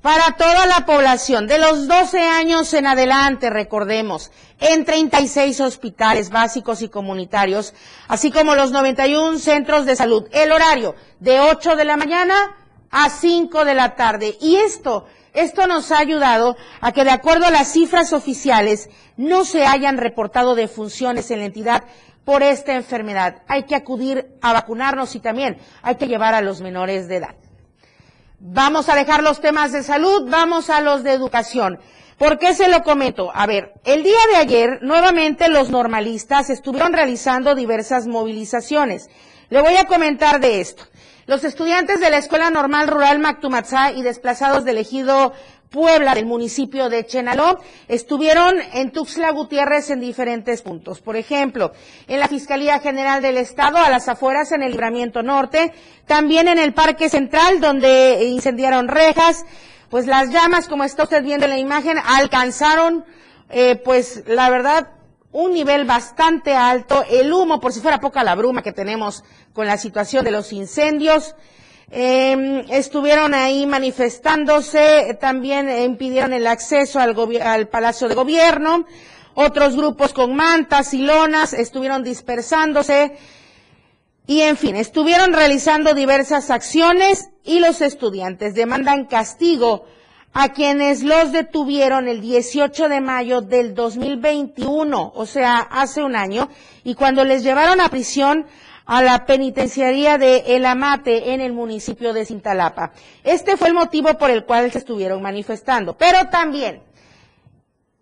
para 0.04 0.34
toda 0.34 0.66
la 0.68 0.86
población 0.86 1.48
de 1.48 1.58
los 1.58 1.88
12 1.88 2.20
años 2.20 2.74
en 2.74 2.88
adelante, 2.88 3.50
recordemos, 3.50 4.32
en 4.60 4.84
36 4.84 5.62
hospitales 5.62 6.30
básicos 6.30 6.82
y 6.82 6.90
comunitarios, 6.90 7.74
así 8.10 8.30
como 8.30 8.54
los 8.54 8.72
91 8.72 9.40
centros 9.40 9.86
de 9.86 9.96
salud. 9.96 10.28
El 10.32 10.52
horario 10.52 10.96
de 11.22 11.40
8 11.40 11.78
de 11.78 11.86
la 11.86 11.96
mañana 11.96 12.36
a 12.92 13.10
5 13.10 13.64
de 13.64 13.74
la 13.74 13.96
tarde. 13.96 14.38
Y 14.42 14.58
esto, 14.58 15.06
esto 15.34 15.68
nos 15.68 15.90
ha 15.94 16.00
ayudado 16.00 16.58
a 16.82 16.92
que 16.92 17.06
de 17.06 17.12
acuerdo 17.12 17.46
a 17.46 17.52
las 17.52 17.72
cifras 17.72 18.12
oficiales 18.12 18.90
no 19.16 19.46
se 19.46 19.66
hayan 19.66 19.98
reportado 19.98 20.54
defunciones 20.54 21.32
en 21.32 21.40
la 21.40 21.46
entidad 21.46 21.84
por 22.25 22.44
esta 22.44 22.74
enfermedad. 22.74 23.44
Hay 23.48 23.63
que 23.63 23.75
acudir 23.75 24.27
a 24.42 24.53
vacunarnos 24.53 25.15
y 25.15 25.20
también 25.20 25.58
hay 25.82 25.96
que 25.96 26.08
llevar 26.08 26.34
a 26.34 26.42
los 26.42 26.62
menores 26.62 27.08
de 27.08 27.18
edad. 27.18 27.36
Vamos 28.39 28.89
a 28.89 28.96
dejar 28.96 29.24
los 29.24 29.39
temas 29.39 29.72
de 29.72 29.84
salud, 29.84 30.30
vamos 30.30 30.70
a 30.70 30.82
los 30.82 31.03
de 31.03 31.13
educación. 31.13 31.80
¿Por 32.18 32.38
qué 32.39 32.53
se 32.53 32.70
lo 32.70 32.84
comento? 32.84 33.32
A 33.34 33.46
ver, 33.46 33.74
el 33.86 34.03
día 34.03 34.20
de 34.32 34.38
ayer 34.38 34.80
nuevamente 34.82 35.50
los 35.50 35.70
normalistas 35.70 36.50
estuvieron 36.50 36.94
realizando 36.94 37.56
diversas 37.56 38.08
movilizaciones. 38.08 39.10
Le 39.50 39.62
voy 39.62 39.75
a 39.77 39.86
comentar 39.86 40.39
de 40.39 40.62
esto. 40.62 40.84
Los 41.25 41.46
estudiantes 41.46 42.01
de 42.01 42.10
la 42.10 42.18
Escuela 42.18 42.50
Normal 42.50 42.89
Rural 42.89 43.20
Mactumatzá 43.20 43.94
y 43.94 44.01
desplazados 44.01 44.65
del 44.65 44.77
ejido 44.77 45.32
Puebla 45.74 46.13
del 46.13 46.27
municipio 46.27 46.88
de 46.88 47.03
Chenaló 47.03 47.60
estuvieron 47.88 48.58
en 48.74 48.92
Tuxtla 48.92 49.32
Gutiérrez 49.32 49.89
en 49.89 50.00
diferentes 50.00 50.62
puntos. 50.62 51.01
Por 51.01 51.18
ejemplo, 51.18 51.72
en 52.08 52.20
la 52.20 52.27
Fiscalía 52.27 52.80
General 52.80 53.24
del 53.24 53.38
Estado, 53.38 53.80
a 53.80 53.89
las 53.89 54.08
afueras 54.08 54.51
en 54.51 54.62
el 54.62 54.74
Libramiento 54.74 55.24
Norte, 55.24 55.74
también 56.06 56.48
en 56.48 56.60
el 56.60 56.75
Parque 56.75 57.10
Central, 57.10 57.60
donde 57.60 58.24
incendiaron 58.25 58.88
rejas. 58.88 59.46
Pues 59.89 60.06
las 60.06 60.30
llamas, 60.30 60.68
como 60.68 60.84
está 60.84 61.03
usted 61.03 61.24
viendo 61.24 61.46
en 61.48 61.51
la 61.51 61.58
imagen, 61.58 61.98
alcanzaron, 62.06 63.03
eh, 63.50 63.75
pues 63.75 64.25
la 64.27 64.51
verdad, 64.51 64.92
un 65.32 65.53
nivel 65.53 65.86
bastante 65.86 66.53
alto. 66.53 67.03
El 67.10 67.34
humo, 67.34 67.60
por 67.60 67.74
si 67.74 67.80
fuera 67.80 68.00
poca 68.00 68.24
la 68.24 68.36
bruma 68.36 68.62
que 68.62 68.74
tenemos 68.74 69.24
con 69.53 69.65
la 69.65 69.77
situación 69.77 70.24
de 70.24 70.30
los 70.30 70.53
incendios. 70.53 71.34
Eh, 71.92 72.66
estuvieron 72.70 73.34
ahí 73.34 73.66
manifestándose, 73.66 75.18
también 75.20 75.70
impidieron 75.70 76.34
el 76.34 76.48
acceso 76.48 77.00
al, 77.00 77.16
al 77.42 77.68
Palacio 77.68 78.08
de 78.08 78.16
Gobierno. 78.16 78.86
Otros 79.36 79.75
grupos 79.75 80.13
con 80.13 80.36
mantas 80.36 80.94
y 80.94 81.00
lonas 81.00 81.54
estuvieron 81.54 82.04
dispersándose. 82.04 83.18
Y 84.25 84.42
en 84.42 84.58
fin, 84.58 84.75
estuvieron 84.75 85.34
realizando 85.34 85.94
diversas 85.94 86.50
acciones 86.50 87.30
y 87.44 87.60
los 87.60 87.82
estudiantes 87.82 88.56
demandan 88.56 89.06
castigo 89.06 89.86
a 90.34 90.50
quienes 90.54 91.04
los 91.04 91.32
detuvieron 91.32 92.08
el 92.08 92.22
18 92.22 92.90
de 92.90 93.02
mayo 93.02 93.42
del 93.42 93.75
2021, 93.75 95.12
o 95.13 95.25
sea, 95.28 95.60
hace 95.60 96.02
un 96.02 96.16
año, 96.16 96.50
y 96.84 96.96
cuando 96.96 97.24
les 97.24 97.44
llevaron 97.44 97.80
a 97.80 97.90
prisión 97.90 98.48
a 98.86 99.02
la 99.02 99.25
penitenciaría 99.25 100.18
de 100.18 100.56
El 100.56 100.66
Amate 100.66 101.34
en 101.34 101.42
el 101.42 101.54
municipio 101.54 102.13
de 102.13 102.25
Cintalapa. 102.25 102.92
Este 103.24 103.58
fue 103.58 103.70
el 103.70 103.74
motivo 103.74 104.18
por 104.18 104.30
el 104.30 104.46
cual 104.46 104.72
se 104.72 104.80
estuvieron 104.80 105.22
manifestando. 105.22 105.98
Pero 105.98 106.30
también, 106.30 106.84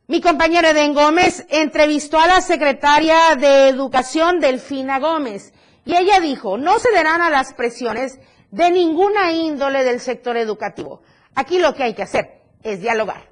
mi 0.07 0.21
compañera 0.21 0.71
Eden 0.71 0.93
Gómez 0.93 1.45
entrevistó 1.49 2.19
a 2.19 2.27
la 2.27 2.41
secretaria 2.41 3.35
de 3.35 3.69
Educación, 3.69 4.39
Delfina 4.39 4.99
Gómez, 4.99 5.53
y 5.85 5.95
ella 5.95 6.19
dijo, 6.19 6.57
no 6.57 6.79
cederán 6.79 7.21
a 7.21 7.29
las 7.29 7.53
presiones 7.53 8.19
de 8.51 8.69
ninguna 8.71 9.31
índole 9.31 9.83
del 9.83 9.99
sector 9.99 10.37
educativo. 10.37 11.01
Aquí 11.35 11.59
lo 11.59 11.73
que 11.73 11.83
hay 11.83 11.93
que 11.93 12.03
hacer 12.03 12.41
es 12.61 12.81
dialogar. 12.81 13.30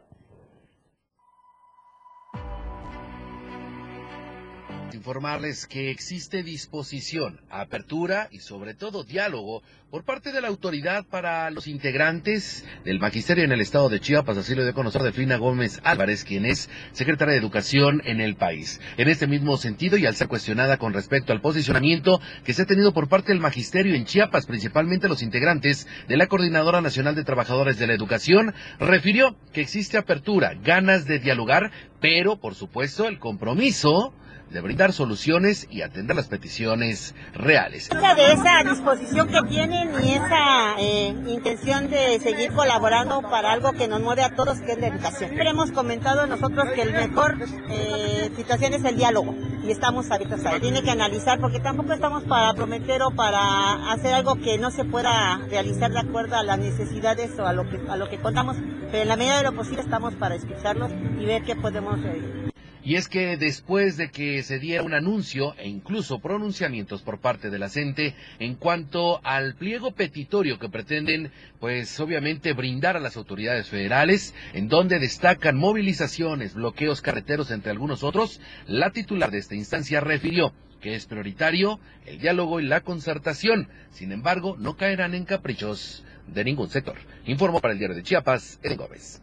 Informarles 5.00 5.66
que 5.66 5.92
existe 5.92 6.44
disposición, 6.44 7.40
apertura 7.50 8.28
y 8.32 8.40
sobre 8.40 8.74
todo 8.74 9.06
diálogo 9.06 9.64
por 9.90 10.04
parte 10.04 10.34
de 10.34 10.42
la 10.42 10.50
autoridad 10.50 11.06
para 11.06 11.50
los 11.52 11.68
integrantes 11.68 12.66
del 12.84 13.00
magisterio 13.00 13.46
en 13.46 13.54
el 13.54 13.62
estado 13.62 13.88
de 13.88 14.02
Chiapas, 14.02 14.38
así 14.38 14.54
lo 14.54 14.62
dio 14.62 14.72
a 14.72 14.76
conocer 14.76 15.02
Delfina 15.02 15.38
Gómez 15.38 15.80
Álvarez, 15.84 16.26
quien 16.26 16.46
es 16.46 16.70
secretaria 16.92 17.32
de 17.32 17.40
Educación 17.40 18.02
en 18.06 18.20
el 18.20 18.36
país. 18.36 18.82
En 18.98 19.08
este 19.08 19.26
mismo 19.26 19.56
sentido, 19.56 19.98
y 19.98 20.06
al 20.06 20.16
ser 20.16 20.28
cuestionada 20.28 20.78
con 20.78 20.94
respecto 20.94 21.32
al 21.32 21.42
posicionamiento 21.42 22.20
que 22.44 22.54
se 22.54 22.64
ha 22.64 22.66
tenido 22.66 22.94
por 22.94 23.08
parte 23.08 23.32
del 23.32 23.40
magisterio 23.42 23.96
en 23.96 24.06
Chiapas, 24.06 24.46
principalmente 24.46 25.08
los 25.08 25.24
integrantes 25.24 25.88
de 26.10 26.18
la 26.18 26.28
Coordinadora 26.28 26.82
Nacional 26.82 27.16
de 27.16 27.24
Trabajadores 27.24 27.80
de 27.80 27.88
la 27.88 27.94
Educación, 27.94 28.54
refirió 28.80 29.38
que 29.54 29.62
existe 29.62 29.98
apertura, 29.98 30.56
ganas 30.62 31.06
de 31.06 31.20
dialogar, 31.20 31.72
pero 32.02 32.38
por 32.38 32.54
supuesto 32.54 33.08
el 33.08 33.18
compromiso 33.18 34.14
de 34.50 34.62
brindar 34.62 34.94
soluciones 34.94 35.68
y 35.70 35.82
atender 35.82 36.16
las 36.16 36.28
peticiones 36.28 37.14
reales. 37.34 37.90
De 37.90 38.32
esa 38.32 38.64
disposición 38.64 39.28
que 39.28 39.42
tienen 39.50 39.92
y 40.04 40.12
esa 40.14 40.76
eh, 40.80 41.14
intención 41.28 41.90
de 41.90 42.20
seguir 42.20 42.52
colaborando 42.54 43.22
para 43.22 43.52
algo 43.52 43.72
que 43.74 43.88
nos 43.88 44.02
mueve 44.02 44.24
a 44.24 44.36
todos, 44.36 44.60
que 44.62 44.74
es 44.74 44.80
la 44.80 44.88
educación. 44.88 45.30
Siempre 45.30 45.50
hemos 45.50 45.72
comentado 45.72 46.26
nosotros 46.28 46.70
que 46.74 46.82
el 46.82 46.94
mejor 46.94 47.38
eh, 47.70 48.32
situación 48.36 48.74
es 48.74 48.84
el 48.84 48.98
diálogo 48.98 49.36
y 49.64 49.72
estamos 49.72 50.10
abiertos 50.10 50.44
a 50.46 50.56
él. 50.56 50.62
Tiene 50.62 50.82
que 50.82 50.92
analizar 50.92 51.40
porque 51.40 51.60
tampoco 51.60 51.94
estamos 51.94 52.24
para 52.24 52.54
prometer 52.54 53.04
o 53.04 53.12
para 53.12 53.92
hacer 53.92 54.14
algo 54.14 54.36
que 54.36 54.58
no 54.58 54.72
se 54.72 54.86
pueda 54.86 55.38
realizar 55.50 55.92
de 55.92 56.00
acuerdo 56.00 56.36
a 56.36 56.44
las 56.44 56.58
necesidades 56.58 57.38
o 57.40 57.46
a 57.46 57.54
lo 57.54 57.70
que, 57.70 57.80
a 57.90 57.98
lo 57.98 58.10
que 58.10 58.18
contamos, 58.18 58.58
pero 58.92 59.04
en 59.04 59.08
la 59.08 59.16
medida 59.16 59.38
de 59.38 59.44
lo 59.44 59.54
posible 59.54 59.82
estamos 59.82 60.16
para 60.16 60.36
escucharlos 60.36 60.92
y 61.20 61.26
ver 61.26 61.44
qué 61.44 61.56
podemos 61.56 62.00
eh, 62.04 62.39
y 62.84 62.96
es 62.96 63.08
que 63.08 63.38
después 63.38 63.98
de 63.98 64.10
que 64.10 64.44
se 64.44 64.60
diera 64.60 64.84
un 64.84 64.94
anuncio 64.94 65.56
e 65.58 65.68
incluso 65.68 66.20
pronunciamientos 66.20 67.02
por 67.02 67.20
parte 67.20 67.50
de 67.50 67.60
la 67.60 67.70
CENTE 67.70 68.16
en 68.40 68.56
cuanto 68.56 69.20
al 69.24 69.56
pliego 69.56 69.92
petitorio 69.92 70.60
que 70.60 70.70
pretenden, 70.70 71.32
pues 71.60 72.00
obviamente 72.00 72.54
brindar 72.54 72.96
a 72.96 73.02
las 73.02 73.18
autoridades 73.18 73.68
federales, 73.68 74.34
en 74.54 74.68
donde 74.68 75.00
destacan 75.00 75.58
movilizaciones, 75.58 76.54
bloqueos 76.54 77.02
carreteros, 77.02 77.52
entre 77.52 77.72
algunos 77.72 78.04
otros, 78.04 78.40
la 78.68 78.92
titular 78.92 79.32
de 79.32 79.40
esta 79.40 79.56
instancia 79.56 80.00
refirió 80.00 80.54
que 80.80 80.96
es 80.96 81.06
prioritario 81.06 81.80
el 82.06 82.20
diálogo 82.20 82.60
y 82.60 82.66
la 82.66 82.82
concertación. 82.82 83.68
Sin 83.92 84.12
embargo, 84.12 84.56
no 84.58 84.78
caerán 84.78 85.14
en 85.14 85.26
caprichos 85.26 86.06
de 86.28 86.44
ningún 86.44 86.70
sector. 86.70 86.96
Informó 87.26 87.60
para 87.60 87.74
el 87.74 87.80
diario 87.80 87.98
de 87.98 88.04
Chiapas, 88.04 88.60
Eden 88.64 88.78
Gómez. 88.78 89.22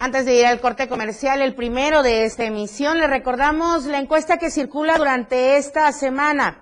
Antes 0.00 0.26
de 0.26 0.36
ir 0.36 0.46
al 0.46 0.60
corte 0.60 0.88
comercial, 0.88 1.42
el 1.42 1.56
primero 1.56 2.04
de 2.04 2.24
esta 2.24 2.44
emisión, 2.44 2.98
le 2.98 3.08
recordamos 3.08 3.84
la 3.84 3.98
encuesta 3.98 4.36
que 4.36 4.48
circula 4.48 4.96
durante 4.96 5.56
esta 5.56 5.90
semana. 5.90 6.60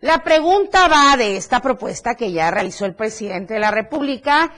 La 0.00 0.24
pregunta 0.24 0.88
va 0.88 1.14
de 1.18 1.36
esta 1.36 1.60
propuesta 1.60 2.14
que 2.14 2.32
ya 2.32 2.50
realizó 2.50 2.86
el 2.86 2.94
presidente 2.94 3.52
de 3.52 3.60
la 3.60 3.70
República. 3.70 4.52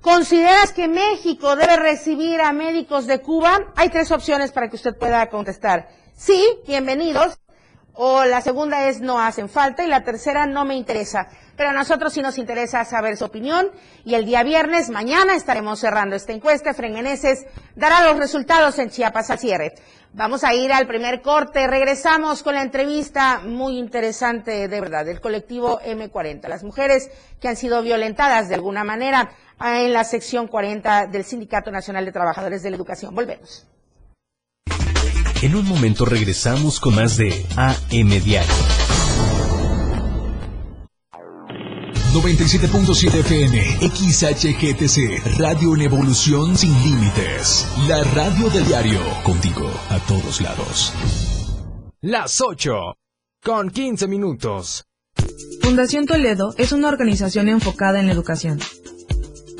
¿Consideras 0.00 0.72
que 0.72 0.86
México 0.86 1.56
debe 1.56 1.76
recibir 1.76 2.40
a 2.40 2.52
médicos 2.52 3.08
de 3.08 3.20
Cuba? 3.20 3.58
Hay 3.74 3.88
tres 3.88 4.12
opciones 4.12 4.52
para 4.52 4.70
que 4.70 4.76
usted 4.76 4.96
pueda 4.96 5.28
contestar. 5.28 5.88
Sí, 6.14 6.40
bienvenidos. 6.68 7.36
O 7.94 8.24
la 8.26 8.42
segunda 8.42 8.86
es 8.88 9.00
no 9.00 9.18
hacen 9.18 9.48
falta 9.48 9.84
y 9.84 9.88
la 9.88 10.04
tercera 10.04 10.46
no 10.46 10.64
me 10.64 10.76
interesa 10.76 11.30
pero 11.56 11.70
a 11.70 11.72
nosotros 11.72 12.12
sí 12.12 12.20
nos 12.20 12.38
interesa 12.38 12.84
saber 12.84 13.16
su 13.16 13.24
opinión 13.24 13.70
y 14.04 14.14
el 14.14 14.24
día 14.24 14.42
viernes, 14.42 14.90
mañana, 14.90 15.34
estaremos 15.34 15.80
cerrando 15.80 16.14
esta 16.16 16.32
encuesta. 16.32 16.74
Frengeneses 16.74 17.46
dará 17.74 18.04
los 18.06 18.18
resultados 18.18 18.78
en 18.78 18.90
Chiapas 18.90 19.30
al 19.30 19.38
cierre. 19.38 19.74
Vamos 20.12 20.44
a 20.44 20.54
ir 20.54 20.72
al 20.72 20.86
primer 20.86 21.20
corte. 21.20 21.66
Regresamos 21.66 22.42
con 22.42 22.54
la 22.54 22.62
entrevista 22.62 23.40
muy 23.40 23.78
interesante, 23.78 24.68
de 24.68 24.80
verdad, 24.80 25.04
del 25.04 25.20
colectivo 25.20 25.80
M40. 25.80 26.48
Las 26.48 26.64
mujeres 26.64 27.10
que 27.40 27.48
han 27.48 27.56
sido 27.56 27.82
violentadas 27.82 28.48
de 28.48 28.54
alguna 28.54 28.84
manera 28.84 29.30
en 29.60 29.92
la 29.92 30.04
sección 30.04 30.48
40 30.48 31.06
del 31.06 31.24
Sindicato 31.24 31.70
Nacional 31.70 32.04
de 32.04 32.12
Trabajadores 32.12 32.62
de 32.62 32.70
la 32.70 32.76
Educación. 32.76 33.14
Volvemos. 33.14 33.66
En 35.42 35.54
un 35.54 35.68
momento 35.68 36.06
regresamos 36.06 36.80
con 36.80 36.94
más 36.94 37.18
de 37.18 37.44
AM 37.56 38.08
Diario. 38.24 38.85
97.7 42.12 43.20
FM, 43.20 43.58
XHGTC, 43.80 45.38
Radio 45.38 45.74
en 45.74 45.82
Evolución 45.82 46.56
Sin 46.56 46.72
Límites. 46.82 47.66
La 47.88 48.02
radio 48.04 48.48
del 48.50 48.64
diario, 48.64 49.00
contigo 49.22 49.68
a 49.90 49.98
todos 50.00 50.40
lados. 50.40 50.92
Las 52.00 52.40
8, 52.40 52.72
con 53.42 53.70
15 53.70 54.08
minutos. 54.08 54.84
Fundación 55.60 56.06
Toledo 56.06 56.54
es 56.56 56.72
una 56.72 56.88
organización 56.88 57.48
enfocada 57.48 58.00
en 58.00 58.06
la 58.06 58.12
educación 58.12 58.60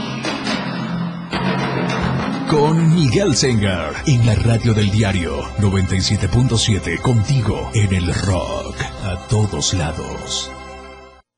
Miguel 3.11 3.35
en 4.05 4.25
la 4.25 4.35
radio 4.35 4.73
del 4.73 4.89
diario 4.89 5.43
97.7 5.57 7.01
contigo 7.01 7.69
en 7.73 7.93
el 7.93 8.13
rock 8.13 8.79
a 9.03 9.27
todos 9.27 9.73
lados. 9.73 10.49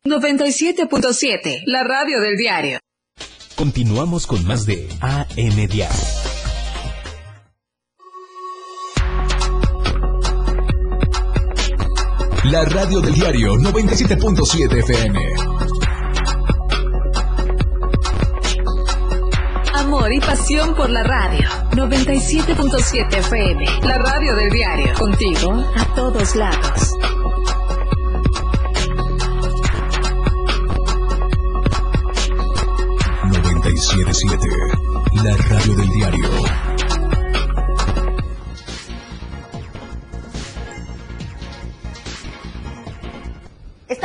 97.7, 0.05 1.63
la 1.65 1.83
radio 1.83 2.21
del 2.21 2.37
diario. 2.37 2.77
Continuamos 3.55 4.27
con 4.27 4.45
más 4.45 4.67
de 4.67 4.87
AM 5.01 5.67
Diario. 5.67 5.89
La 12.51 12.65
radio 12.65 13.01
del 13.01 13.15
diario 13.15 13.55
97.7 13.55 14.77
FM. 14.77 15.62
Amor 19.83 20.13
y 20.13 20.19
pasión 20.21 20.75
por 20.75 20.89
la 20.89 21.03
radio. 21.03 21.47
97.7 21.71 23.17
FM, 23.17 23.65
la 23.83 23.97
radio 23.97 24.33
del 24.33 24.49
diario. 24.49 24.93
Contigo 24.93 25.51
a 25.75 25.93
todos 25.93 26.35
lados. 26.35 26.93
la 35.23 35.37
radio 35.37 35.75
del 35.75 35.89
diario. 35.89 36.62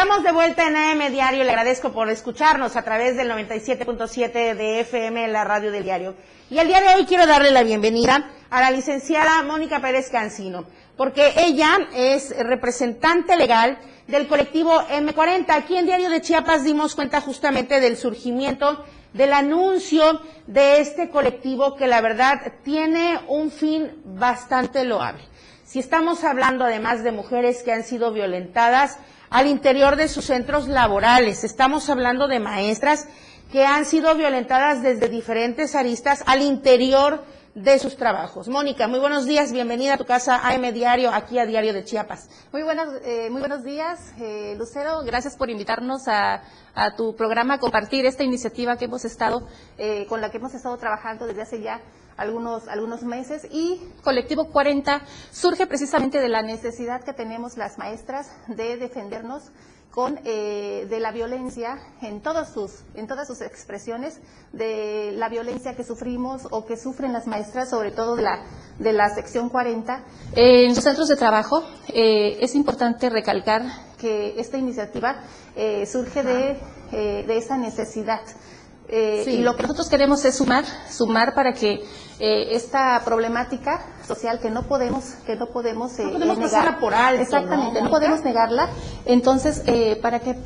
Estamos 0.09 0.25
de 0.25 0.33
vuelta 0.33 0.67
en 0.67 0.75
AM 0.75 1.13
Diario. 1.13 1.45
Le 1.45 1.51
agradezco 1.51 1.93
por 1.93 2.09
escucharnos 2.09 2.77
a 2.77 2.83
través 2.83 3.15
del 3.15 3.31
97.7 3.31 4.55
de 4.55 4.81
FM, 4.81 5.29
la 5.29 5.45
radio 5.45 5.71
del 5.71 5.85
diario. 5.85 6.15
Y 6.49 6.57
el 6.57 6.67
día 6.67 6.81
de 6.81 6.95
hoy 6.95 7.05
quiero 7.05 7.27
darle 7.27 7.51
la 7.51 7.63
bienvenida 7.63 8.31
a 8.49 8.63
la 8.63 8.71
licenciada 8.71 9.43
Mónica 9.43 9.81
Pérez 9.81 10.09
Cancino, 10.09 10.65
porque 10.97 11.35
ella 11.37 11.91
es 11.95 12.35
representante 12.39 13.37
legal 13.37 13.77
del 14.07 14.29
colectivo 14.29 14.81
M40. 14.81 15.45
Aquí 15.51 15.77
en 15.77 15.85
Diario 15.85 16.09
de 16.09 16.23
Chiapas 16.23 16.65
dimos 16.65 16.95
cuenta 16.95 17.21
justamente 17.21 17.79
del 17.79 17.99
surgimiento 17.99 18.83
del 19.13 19.35
anuncio 19.35 20.23
de 20.47 20.81
este 20.81 21.11
colectivo 21.11 21.77
que 21.77 21.87
la 21.87 22.01
verdad 22.01 22.55
tiene 22.65 23.21
un 23.29 23.51
fin 23.51 24.01
bastante 24.07 24.87
loable. 24.87 25.21
Si 25.65 25.81
estamos 25.81 26.25
hablando 26.25 26.65
además 26.65 27.05
de 27.05 27.13
mujeres 27.13 27.63
que 27.63 27.75
han 27.75 27.85
sido 27.85 28.11
violentadas 28.11 28.99
al 29.31 29.47
interior 29.47 29.97
de 29.97 30.09
sus 30.09 30.27
centros 30.27 30.69
laborales, 30.69 31.45
estamos 31.45 31.89
hablando 31.91 32.29
de 32.29 32.41
maestras 32.41 33.07
que 33.53 33.65
han 33.65 33.85
sido 33.85 34.15
violentadas 34.15 34.83
desde 34.83 35.09
diferentes 35.09 35.75
aristas 35.75 36.23
al 36.27 36.43
interior 36.43 37.25
de 37.55 37.79
sus 37.79 37.97
trabajos. 37.97 38.49
Mónica, 38.49 38.87
muy 38.87 39.01
buenos 39.01 39.27
días, 39.27 39.53
bienvenida 39.53 39.95
a 39.95 39.99
tu 39.99 40.05
casa 40.05 40.47
AM 40.49 40.73
Diario, 40.73 41.11
aquí 41.13 41.39
a 41.39 41.47
Diario 41.47 41.73
de 41.73 41.85
Chiapas. 41.85 42.29
Muy 42.53 42.63
buenos, 42.63 42.89
eh, 43.05 43.31
muy 43.31 43.41
buenos 43.41 43.65
días, 43.65 44.13
eh, 44.21 44.55
Lucero, 44.57 45.03
gracias 45.05 45.37
por 45.37 45.51
invitarnos 45.51 46.07
a, 46.07 46.43
tu 46.97 47.17
programa 47.17 47.55
a 47.55 47.59
compartir 47.59 48.07
esta 48.07 48.23
iniciativa 48.23 48.77
que 48.77 48.85
hemos 48.85 49.05
estado, 49.05 49.49
eh, 49.79 50.07
con 50.09 50.21
la 50.21 50.31
que 50.31 50.37
hemos 50.37 50.55
estado 50.55 50.77
trabajando 50.77 51.27
desde 51.27 51.43
hace 51.43 51.61
ya 51.61 51.81
algunos, 52.19 52.69
algunos 52.69 53.03
meses 53.03 53.47
y 53.51 53.81
Colectivo 54.03 54.51
40 54.51 55.01
surge 55.31 55.67
precisamente 55.67 56.19
de 56.21 56.29
la 56.29 56.43
necesidad 56.43 57.03
que 57.03 57.15
tenemos 57.15 57.57
las 57.57 57.79
maestras 57.79 58.31
de 58.49 58.77
defendernos 58.77 59.45
con, 59.91 60.21
eh, 60.25 60.87
de 60.91 61.01
la 61.01 61.13
violencia 61.13 61.79
en, 62.03 62.21
todos 62.21 62.49
sus, 62.51 62.83
en 62.95 63.07
todas 63.07 63.27
sus 63.27 63.41
expresiones, 63.41 64.21
de 64.53 65.13
la 65.15 65.29
violencia 65.29 65.75
que 65.75 65.83
sufrimos 65.85 66.47
o 66.51 66.67
que 66.67 66.77
sufren 66.77 67.13
las 67.13 67.27
maestras, 67.27 67.71
sobre 67.71 67.91
todo 67.91 68.15
de 68.17 68.23
la, 68.23 68.45
de 68.79 68.93
la 68.93 69.09
sección 69.15 69.49
40. 69.49 70.05
en 70.35 70.75
sus 70.75 70.85
centros 70.85 71.09
de 71.09 71.17
trabajo 71.17 71.63
eh, 71.89 72.37
es 72.41 72.55
importante 72.55 73.09
recalcar 73.11 73.63
que 73.99 74.39
esta 74.39 74.59
iniciativa 74.59 75.17
eh, 75.57 75.87
surge 75.87 76.23
de, 76.23 76.61
eh, 76.93 77.25
de 77.27 77.37
esa 77.37 77.57
necesidad 77.57 78.21
eh, 78.89 79.25
Y 79.27 79.39
lo 79.39 79.57
que 79.57 79.63
nosotros 79.63 79.89
queremos 79.89 80.25
es 80.25 80.37
sumar, 80.37 80.65
sumar 80.91 81.35
para 81.35 81.53
que 81.53 81.85
eh, 82.21 82.49
esta 82.53 83.01
problemática 83.05 83.85
social 84.07 84.41
que 84.41 84.51
no 84.51 84.65
podemos, 84.65 85.05
que 85.27 85.37
no 85.37 85.47
podemos, 85.47 85.99
eh, 85.99 86.05
no 86.05 86.13
podemos 86.13 86.39
negar, 86.39 86.79
por 86.81 86.95
alto, 86.95 87.23
exactamente, 87.23 87.83
no, 87.83 87.91
podemos 87.91 88.25
negarla. 88.25 88.71
Entonces, 89.05 89.63
eh, 89.67 89.99
para 90.01 90.21
que 90.21 90.37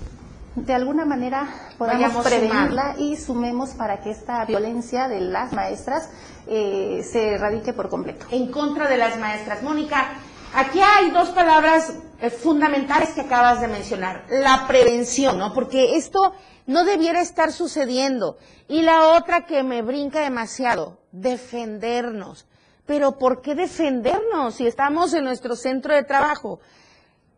de 0.56 0.74
alguna 0.74 1.04
manera 1.04 1.48
podamos 1.78 2.24
prevenirla 2.24 2.96
y 2.98 3.16
sumemos 3.16 3.70
para 3.70 4.00
que 4.00 4.10
esta 4.10 4.44
violencia 4.44 5.08
de 5.08 5.20
las 5.20 5.52
maestras 5.52 6.10
eh, 6.46 7.06
se 7.10 7.34
erradique 7.34 7.72
por 7.72 7.88
completo. 7.88 8.26
En 8.30 8.50
contra 8.50 8.88
de 8.88 8.98
las 8.98 9.18
maestras. 9.18 9.62
Mónica, 9.62 10.10
aquí 10.54 10.80
hay 10.80 11.10
dos 11.10 11.30
palabras 11.30 11.94
eh, 12.20 12.30
fundamentales 12.30 13.10
que 13.10 13.22
acabas 13.22 13.60
de 13.60 13.68
mencionar. 13.68 14.24
La 14.28 14.66
prevención, 14.66 15.38
¿no? 15.38 15.54
Porque 15.54 15.96
esto 15.96 16.34
no 16.66 16.84
debiera 16.84 17.20
estar 17.20 17.52
sucediendo. 17.52 18.38
Y 18.68 18.82
la 18.82 19.08
otra 19.08 19.46
que 19.46 19.62
me 19.62 19.82
brinca 19.82 20.20
demasiado, 20.20 20.98
defendernos. 21.12 22.46
Pero 22.86 23.18
¿por 23.18 23.42
qué 23.42 23.54
defendernos 23.54 24.56
si 24.56 24.66
estamos 24.66 25.14
en 25.14 25.24
nuestro 25.24 25.56
centro 25.56 25.94
de 25.94 26.04
trabajo? 26.04 26.60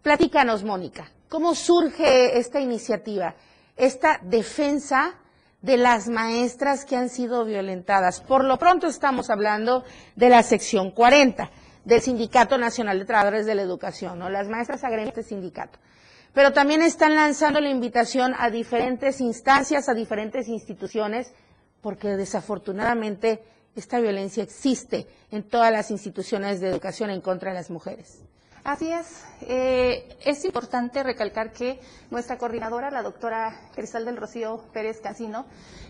Platícanos, 0.03 0.65
Mónica, 0.65 1.11
¿cómo 1.29 1.55
surge 1.55 2.39
esta 2.39 2.61
iniciativa? 2.61 3.35
Esta 3.77 4.21
defensa 4.23 5.15
de 5.61 5.77
las 5.77 6.09
maestras 6.09 6.85
que 6.85 6.97
han 6.97 7.09
sido 7.09 7.45
violentadas. 7.45 8.21
Por 8.21 8.45
lo 8.45 8.59
pronto 8.59 8.87
estamos 8.87 9.31
hablando 9.31 9.85
de 10.15 10.29
la 10.29 10.43
sección 10.43 10.91
40 10.91 11.51
del 11.85 12.01
Sindicato 12.01 12.59
Nacional 12.59 12.99
de 12.99 13.05
Trabajadores 13.07 13.47
de 13.47 13.55
la 13.55 13.63
Educación, 13.63 14.19
¿no? 14.19 14.29
Las 14.29 14.49
maestras 14.49 14.85
agremiadas 14.85 15.19
este 15.19 15.35
sindicato 15.35 15.79
pero 16.35 16.53
también 16.53 16.83
están 16.83 17.15
lanzando 17.15 17.61
la 17.61 17.71
invitación 17.71 18.35
a 18.37 18.51
diferentes 18.51 19.21
instancias, 19.21 19.89
a 19.89 19.95
diferentes 19.95 20.49
instituciones, 20.49 21.33
porque 21.81 22.09
desafortunadamente 22.17 23.43
esta 23.77 24.01
violencia 24.01 24.43
existe 24.43 25.07
en 25.31 25.45
todas 25.45 25.71
las 25.73 25.91
instituciones 25.91 26.61
de 26.61 26.69
educación 26.69 27.11
en 27.11 27.21
contra 27.21 27.51
de 27.51 27.57
las 27.57 27.71
mujeres. 27.71 28.21
Así 28.65 28.91
es. 28.91 29.23
Eh, 29.43 30.17
es 30.25 30.43
importante 30.47 31.03
recalcar 31.03 31.53
que 31.53 31.79
nuestra 32.11 32.39
coordinadora, 32.39 32.91
la 32.91 33.03
doctora 33.03 33.61
Cristal 33.75 34.07
del 34.07 34.17
Rocío 34.17 34.65
Pérez 34.73 35.03
Casino, 35.03 35.45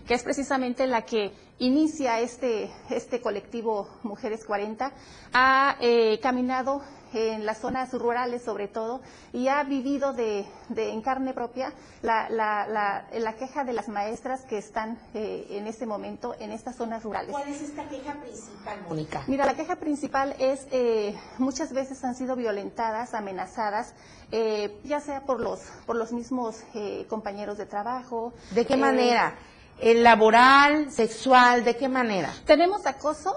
que 0.05 0.13
es 0.13 0.23
precisamente 0.23 0.85
la 0.85 1.03
que 1.03 1.31
inicia 1.59 2.19
este, 2.19 2.69
este 2.89 3.21
colectivo 3.21 3.87
Mujeres 4.03 4.43
40, 4.43 4.91
ha 5.31 5.77
eh, 5.79 6.19
caminado 6.21 6.81
en 7.15 7.45
las 7.45 7.59
zonas 7.59 7.93
rurales 7.93 8.43
sobre 8.43 8.67
todo 8.67 9.01
y 9.33 9.47
ha 9.47 9.63
vivido 9.63 10.13
de, 10.13 10.45
de 10.69 10.91
en 10.91 11.01
carne 11.01 11.33
propia 11.33 11.73
la, 12.01 12.29
la, 12.29 12.67
la, 12.67 13.05
la, 13.11 13.33
queja 13.33 13.63
de 13.63 13.73
las 13.73 13.87
maestras 13.87 14.41
que 14.41 14.57
están 14.57 14.97
eh, 15.13 15.47
en 15.51 15.67
este 15.67 15.85
momento 15.85 16.35
en 16.39 16.51
estas 16.51 16.75
zonas 16.75 17.03
rurales. 17.03 17.31
¿Cuál 17.31 17.49
es 17.49 17.61
esta 17.61 17.87
queja 17.87 18.13
principal, 18.13 18.79
Mónica? 18.87 19.23
Mira, 19.27 19.45
la 19.45 19.55
queja 19.55 19.77
principal 19.77 20.35
es 20.39 20.67
eh, 20.71 21.15
muchas 21.37 21.73
veces 21.73 22.03
han 22.03 22.15
sido 22.15 22.35
violentadas, 22.35 23.13
amenazadas, 23.13 23.93
eh, 24.31 24.79
ya 24.83 24.99
sea 24.99 25.21
por 25.21 25.39
los, 25.39 25.59
por 25.85 25.95
los 25.95 26.11
mismos 26.11 26.63
eh, 26.73 27.05
compañeros 27.09 27.57
de 27.57 27.65
trabajo. 27.65 28.33
¿De 28.51 28.65
qué 28.65 28.77
manera? 28.77 29.35
¿El 29.79 30.03
laboral, 30.03 30.91
sexual, 30.91 31.63
de 31.65 31.75
qué 31.75 31.89
manera? 31.89 32.31
Tenemos 32.45 32.85
acoso 32.85 33.35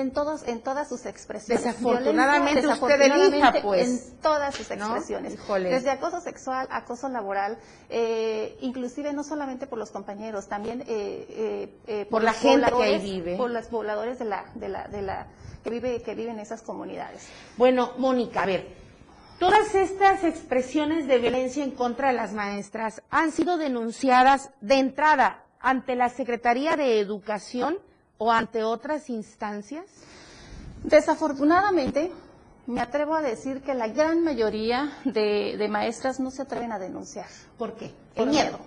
en 0.00 0.12
todos 0.12 0.46
en 0.46 0.60
todas 0.60 0.88
sus 0.88 1.06
expresiones. 1.06 1.64
Desafortunadamente, 1.64 2.66
usted 2.66 3.00
elija, 3.00 3.54
pues. 3.62 3.88
En 3.88 4.20
todas 4.20 4.54
sus 4.54 4.70
expresiones. 4.70 5.36
Desde 5.62 5.90
acoso 5.90 6.20
sexual, 6.20 6.66
acoso 6.70 7.08
laboral, 7.08 7.58
eh, 7.88 8.56
inclusive 8.60 9.12
no 9.12 9.22
solamente 9.22 9.66
por 9.66 9.78
los 9.78 9.90
compañeros, 9.90 10.48
también 10.48 10.82
eh, 10.86 11.78
eh, 11.86 12.06
por, 12.10 12.22
la 12.22 12.32
gente 12.32 12.70
que 12.70 12.82
ahí 12.82 12.98
vive. 12.98 13.36
Por 13.36 13.50
los 13.50 13.66
pobladores 13.66 14.18
de 14.18 14.24
la, 14.24 14.44
de 14.54 14.68
la, 14.68 14.88
de 14.88 15.02
la, 15.02 15.26
que 15.62 15.70
vive, 15.70 16.02
que 16.02 16.14
viven 16.14 16.34
en 16.34 16.40
esas 16.40 16.62
comunidades. 16.62 17.28
Bueno, 17.56 17.92
Mónica, 17.98 18.42
a 18.42 18.46
ver, 18.46 18.68
todas 19.38 19.74
estas 19.74 20.24
expresiones 20.24 21.06
de 21.06 21.18
violencia 21.18 21.62
en 21.62 21.72
contra 21.72 22.08
de 22.08 22.14
las 22.14 22.32
maestras 22.32 23.02
han 23.10 23.32
sido 23.32 23.56
denunciadas 23.56 24.50
de 24.60 24.78
entrada 24.78 25.44
ante 25.60 25.94
la 25.94 26.08
Secretaría 26.08 26.76
de 26.76 27.00
Educación 27.00 27.78
o 28.20 28.30
ante 28.30 28.62
otras 28.62 29.08
instancias? 29.08 29.86
Desafortunadamente, 30.84 32.12
me 32.66 32.80
atrevo 32.82 33.14
a 33.14 33.22
decir 33.22 33.62
que 33.62 33.72
la 33.74 33.88
gran 33.88 34.22
mayoría 34.22 34.92
de, 35.04 35.56
de 35.56 35.68
maestras 35.68 36.20
no 36.20 36.30
se 36.30 36.42
atreven 36.42 36.70
a 36.70 36.78
denunciar. 36.78 37.26
¿Por 37.58 37.74
qué? 37.76 37.92
Por 38.14 38.26
miedo. 38.28 38.58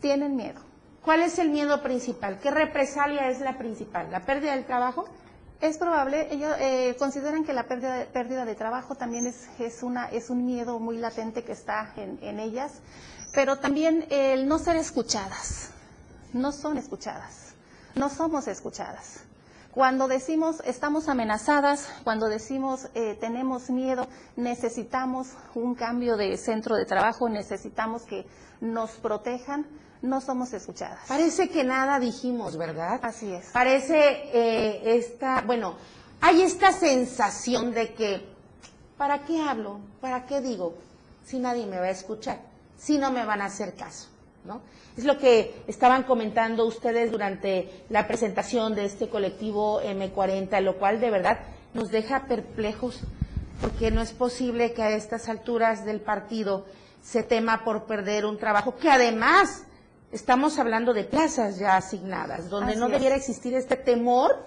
Tienen 0.00 0.36
miedo. 0.36 0.60
¿Cuál 1.04 1.20
es 1.20 1.38
el 1.38 1.50
miedo 1.50 1.82
principal? 1.82 2.38
¿Qué 2.38 2.50
represalia 2.50 3.28
es 3.28 3.40
la 3.40 3.58
principal? 3.58 4.10
¿La 4.10 4.24
pérdida 4.24 4.52
del 4.52 4.64
trabajo? 4.64 5.04
Es 5.60 5.76
probable, 5.76 6.28
ellos 6.32 6.54
eh, 6.58 6.96
consideran 6.98 7.44
que 7.44 7.52
la 7.52 7.64
pérdida 7.64 7.94
de, 7.94 8.06
pérdida 8.06 8.46
de 8.46 8.54
trabajo 8.54 8.94
también 8.94 9.26
es, 9.26 9.48
es, 9.58 9.82
una, 9.82 10.06
es 10.06 10.30
un 10.30 10.46
miedo 10.46 10.78
muy 10.78 10.96
latente 10.96 11.44
que 11.44 11.52
está 11.52 11.92
en, 11.96 12.18
en 12.22 12.40
ellas, 12.40 12.80
pero 13.34 13.58
también 13.58 14.06
el 14.08 14.48
no 14.48 14.58
ser 14.58 14.76
escuchadas. 14.76 15.72
No 16.32 16.52
son 16.52 16.78
escuchadas 16.78 17.49
no 17.94 18.08
somos 18.08 18.48
escuchadas. 18.48 19.20
Cuando 19.72 20.08
decimos 20.08 20.60
estamos 20.64 21.08
amenazadas, 21.08 21.88
cuando 22.02 22.28
decimos 22.28 22.88
eh, 22.94 23.16
tenemos 23.20 23.70
miedo, 23.70 24.08
necesitamos 24.34 25.28
un 25.54 25.76
cambio 25.76 26.16
de 26.16 26.36
centro 26.36 26.74
de 26.74 26.86
trabajo, 26.86 27.28
necesitamos 27.28 28.02
que 28.02 28.26
nos 28.60 28.90
protejan, 28.92 29.66
no 30.02 30.20
somos 30.20 30.52
escuchadas. 30.52 30.98
Parece 31.06 31.48
que 31.48 31.62
nada 31.62 32.00
dijimos, 32.00 32.56
¿verdad? 32.56 32.98
Así 33.02 33.32
es. 33.32 33.46
Parece 33.52 33.96
eh, 34.32 34.96
esta, 34.96 35.42
bueno, 35.42 35.76
hay 36.20 36.42
esta 36.42 36.72
sensación 36.72 37.72
de 37.72 37.94
que, 37.94 38.26
¿para 38.98 39.24
qué 39.24 39.40
hablo? 39.40 39.78
¿Para 40.00 40.26
qué 40.26 40.40
digo? 40.40 40.74
Si 41.24 41.38
nadie 41.38 41.66
me 41.66 41.78
va 41.78 41.86
a 41.86 41.90
escuchar, 41.90 42.40
si 42.76 42.98
no 42.98 43.12
me 43.12 43.24
van 43.24 43.40
a 43.40 43.46
hacer 43.46 43.74
caso, 43.74 44.08
¿no? 44.44 44.60
Es 44.96 45.04
lo 45.04 45.18
que 45.18 45.62
estaban 45.66 46.02
comentando 46.02 46.66
ustedes 46.66 47.10
durante 47.10 47.84
la 47.88 48.06
presentación 48.06 48.74
de 48.74 48.84
este 48.84 49.08
colectivo 49.08 49.80
M40, 49.82 50.60
lo 50.60 50.78
cual 50.78 51.00
de 51.00 51.10
verdad 51.10 51.38
nos 51.74 51.90
deja 51.90 52.26
perplejos, 52.26 53.00
porque 53.60 53.90
no 53.90 54.00
es 54.00 54.12
posible 54.12 54.72
que 54.72 54.82
a 54.82 54.90
estas 54.90 55.28
alturas 55.28 55.84
del 55.84 56.00
partido 56.00 56.64
se 57.02 57.22
tema 57.22 57.64
por 57.64 57.84
perder 57.84 58.26
un 58.26 58.38
trabajo 58.38 58.76
que 58.76 58.90
además 58.90 59.64
estamos 60.12 60.58
hablando 60.58 60.92
de 60.92 61.04
plazas 61.04 61.58
ya 61.58 61.76
asignadas, 61.76 62.50
donde 62.50 62.76
no 62.76 62.88
debiera 62.88 63.16
existir 63.16 63.54
este 63.54 63.76
temor 63.76 64.44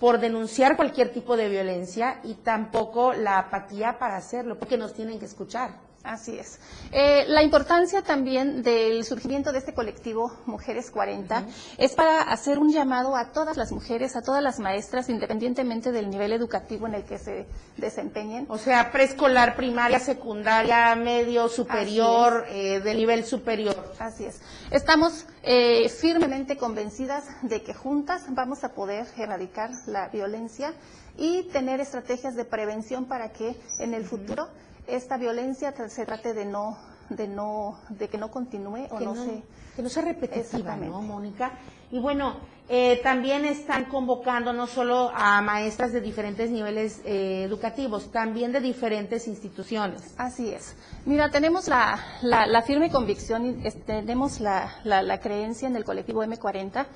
por 0.00 0.18
denunciar 0.18 0.76
cualquier 0.76 1.12
tipo 1.12 1.36
de 1.36 1.48
violencia 1.48 2.20
y 2.24 2.34
tampoco 2.34 3.12
la 3.12 3.38
apatía 3.38 3.98
para 3.98 4.16
hacerlo, 4.16 4.58
porque 4.58 4.76
nos 4.76 4.94
tienen 4.94 5.18
que 5.18 5.26
escuchar. 5.26 5.83
Así 6.04 6.38
es. 6.38 6.58
Eh, 6.92 7.24
la 7.28 7.42
importancia 7.42 8.02
también 8.02 8.62
del 8.62 9.04
surgimiento 9.04 9.52
de 9.52 9.58
este 9.58 9.72
colectivo 9.72 10.30
Mujeres 10.44 10.90
40 10.90 11.44
es 11.78 11.94
para 11.94 12.20
hacer 12.20 12.58
un 12.58 12.70
llamado 12.70 13.16
a 13.16 13.32
todas 13.32 13.56
las 13.56 13.72
mujeres, 13.72 14.14
a 14.14 14.20
todas 14.20 14.42
las 14.42 14.60
maestras, 14.60 15.08
independientemente 15.08 15.92
del 15.92 16.10
nivel 16.10 16.34
educativo 16.34 16.86
en 16.86 16.94
el 16.94 17.04
que 17.04 17.18
se 17.18 17.46
desempeñen. 17.78 18.44
O 18.50 18.58
sea, 18.58 18.92
preescolar, 18.92 19.56
primaria, 19.56 19.98
secundaria, 19.98 20.94
medio, 20.94 21.48
superior, 21.48 22.44
eh, 22.50 22.80
de 22.80 22.94
nivel 22.94 23.24
superior. 23.24 23.94
Así 23.98 24.26
es. 24.26 24.42
Estamos 24.70 25.24
eh, 25.42 25.88
firmemente 25.88 26.58
convencidas 26.58 27.24
de 27.40 27.62
que 27.62 27.72
juntas 27.72 28.26
vamos 28.28 28.62
a 28.62 28.74
poder 28.74 29.06
erradicar 29.16 29.70
la 29.86 30.08
violencia 30.08 30.74
y 31.16 31.44
tener 31.44 31.80
estrategias 31.80 32.34
de 32.34 32.44
prevención 32.44 33.06
para 33.06 33.32
que 33.32 33.56
en 33.78 33.94
el 33.94 34.04
futuro 34.04 34.48
esta 34.86 35.16
violencia 35.16 35.74
se 35.88 36.06
trate 36.06 36.34
de 36.34 36.44
no 36.44 36.76
de 37.08 37.28
no 37.28 37.78
de 37.90 38.08
que 38.08 38.18
no 38.18 38.30
continúe 38.30 38.86
o 38.90 39.00
no, 39.00 39.14
se 39.14 39.42
que 39.76 39.82
no 39.82 39.88
sea 39.88 40.04
repetitiva, 40.04 40.76
¿no, 40.76 41.02
Mónica? 41.02 41.52
Y 41.90 41.98
bueno, 41.98 42.36
eh, 42.68 43.00
también 43.02 43.44
están 43.44 43.86
convocando 43.86 44.52
no 44.52 44.66
solo 44.66 45.10
a 45.14 45.42
maestras 45.42 45.92
de 45.92 46.00
diferentes 46.00 46.50
niveles 46.50 47.02
eh, 47.04 47.42
educativos, 47.44 48.10
también 48.10 48.52
de 48.52 48.60
diferentes 48.60 49.26
instituciones. 49.28 50.14
Así 50.16 50.50
es. 50.50 50.74
Mira, 51.04 51.30
tenemos 51.30 51.68
la, 51.68 51.98
la, 52.22 52.62
firme 52.62 52.90
convicción 52.90 53.46
y 53.46 53.70
tenemos 53.70 54.40
la, 54.40 54.72
la, 54.84 55.20
creencia 55.20 55.68
en 55.68 55.76
el 55.76 55.84
colectivo 55.84 56.24
M40 56.24 56.86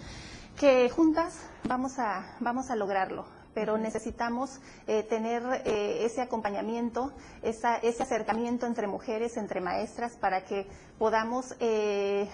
que 0.56 0.88
juntas 0.88 1.46
vamos 1.64 1.98
a, 1.98 2.36
vamos 2.40 2.70
a 2.70 2.76
lograrlo 2.76 3.37
pero 3.58 3.76
necesitamos 3.76 4.60
eh, 4.86 5.02
tener 5.02 5.42
eh, 5.64 6.04
ese 6.04 6.20
acompañamiento, 6.22 7.12
ese 7.42 7.66
acercamiento 8.04 8.66
entre 8.66 8.86
mujeres, 8.86 9.36
entre 9.36 9.60
maestras, 9.60 10.12
para 10.12 10.44
que 10.44 10.64
podamos 10.96 11.56
eh, 11.58 12.28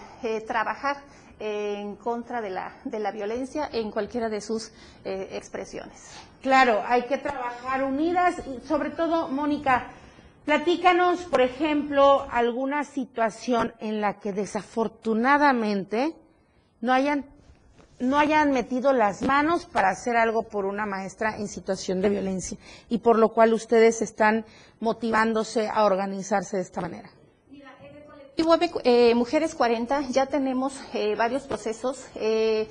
trabajar 0.46 0.98
en 1.40 1.96
contra 1.96 2.42
de 2.42 2.50
la, 2.50 2.76
de 2.84 2.98
la 2.98 3.10
violencia 3.10 3.66
en 3.72 3.90
cualquiera 3.90 4.28
de 4.28 4.42
sus 4.42 4.70
expresiones. 5.02 6.10
Claro, 6.42 6.82
hay 6.86 7.04
que 7.04 7.16
trabajar 7.16 7.84
unidas 7.84 8.42
y 8.46 8.60
sobre 8.66 8.90
todo, 8.90 9.28
Mónica, 9.28 9.86
platícanos, 10.44 11.22
por 11.22 11.40
ejemplo, 11.40 12.26
alguna 12.30 12.84
situación 12.84 13.72
en 13.80 14.02
la 14.02 14.20
que 14.20 14.34
desafortunadamente 14.34 16.14
no 16.82 16.92
hayan 16.92 17.33
no 18.08 18.18
hayan 18.18 18.52
metido 18.52 18.92
las 18.92 19.22
manos 19.22 19.66
para 19.66 19.90
hacer 19.90 20.16
algo 20.16 20.42
por 20.44 20.64
una 20.64 20.86
maestra 20.86 21.36
en 21.36 21.48
situación 21.48 22.00
de 22.00 22.08
violencia 22.08 22.58
y 22.88 22.98
por 22.98 23.18
lo 23.18 23.30
cual 23.30 23.52
ustedes 23.54 24.02
están 24.02 24.44
motivándose 24.80 25.68
a 25.68 25.84
organizarse 25.84 26.56
de 26.56 26.62
esta 26.62 26.80
manera. 26.80 27.10
Eh, 28.84 29.14
Mujeres 29.14 29.54
40 29.54 30.08
ya 30.10 30.26
tenemos 30.26 30.74
eh, 30.92 31.14
varios 31.14 31.44
procesos 31.44 32.04
eh, 32.16 32.68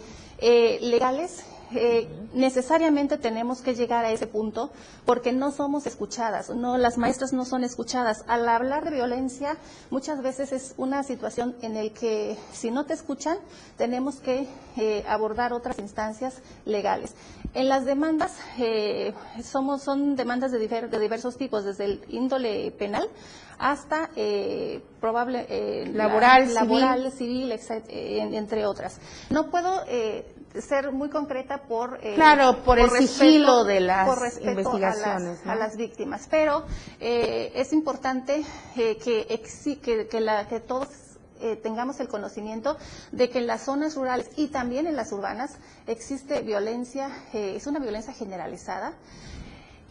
legales 0.81 1.45
eh, 1.75 2.07
necesariamente 2.33 3.17
tenemos 3.17 3.62
que 3.62 3.75
llegar 3.75 4.05
a 4.05 4.12
ese 4.12 4.27
punto 4.27 4.71
porque 5.05 5.31
no 5.31 5.51
somos 5.51 5.86
escuchadas, 5.86 6.49
no 6.49 6.77
las 6.77 6.97
maestras 6.97 7.33
no 7.33 7.45
son 7.45 7.63
escuchadas. 7.63 8.23
Al 8.27 8.47
hablar 8.47 8.86
de 8.86 8.91
violencia, 8.91 9.57
muchas 9.89 10.21
veces 10.21 10.51
es 10.51 10.73
una 10.77 11.03
situación 11.03 11.55
en 11.62 11.75
la 11.75 11.89
que 11.93 12.38
si 12.51 12.71
no 12.71 12.86
te 12.86 12.93
escuchan, 12.93 13.38
tenemos 13.77 14.15
que 14.15 14.47
eh, 14.77 15.03
abordar 15.07 15.53
otras 15.53 15.79
instancias 15.79 16.41
legales. 16.65 17.13
En 17.53 17.69
las 17.69 17.86
demandas 17.86 18.38
eh, 18.57 19.13
somos 19.43 19.83
son 19.83 20.15
demandas 20.15 20.51
de, 20.51 20.59
de, 20.59 20.99
diversos 20.99 21.38
tipos, 21.38 21.65
desde 21.65 21.86
el 21.86 22.01
índole 22.09 22.71
penal 22.71 23.07
hasta 23.59 24.09
probable 24.99 25.45
laboral, 25.93 26.53
laboral, 26.53 27.12
civil, 27.12 27.53
entre 27.88 28.65
otras. 28.65 28.99
No 29.29 29.49
puedo 29.49 29.83
ser 30.61 30.91
muy 30.91 31.09
concreta 31.09 31.63
por 31.63 31.99
eh, 32.01 32.15
claro 32.15 32.63
por, 32.63 32.79
el 32.79 32.89
sigilo 32.89 33.63
de 33.63 33.79
las 33.79 34.39
investigaciones 34.41 35.39
a 35.45 35.55
las, 35.55 35.77
víctimas. 35.77 36.27
Pero 36.29 36.65
eh, 36.99 37.51
es 37.55 37.73
importante 37.73 38.43
eh, 38.77 38.97
que, 38.97 40.07
que, 40.09 40.21
la, 40.21 40.47
que 40.47 40.59
todos 40.59 40.87
tengamos 41.61 41.99
el 41.99 42.07
conocimiento 42.07 42.77
de 43.11 43.29
que 43.29 43.39
en 43.39 43.47
las 43.47 43.63
zonas 43.63 43.95
rurales 43.95 44.29
y 44.37 44.47
también 44.47 44.87
en 44.87 44.95
las 44.95 45.11
urbanas 45.11 45.57
existe 45.87 46.39
violencia 46.39 47.09
es 47.33 47.67
una 47.67 47.79
violencia 47.79 48.13
generalizada 48.13 48.93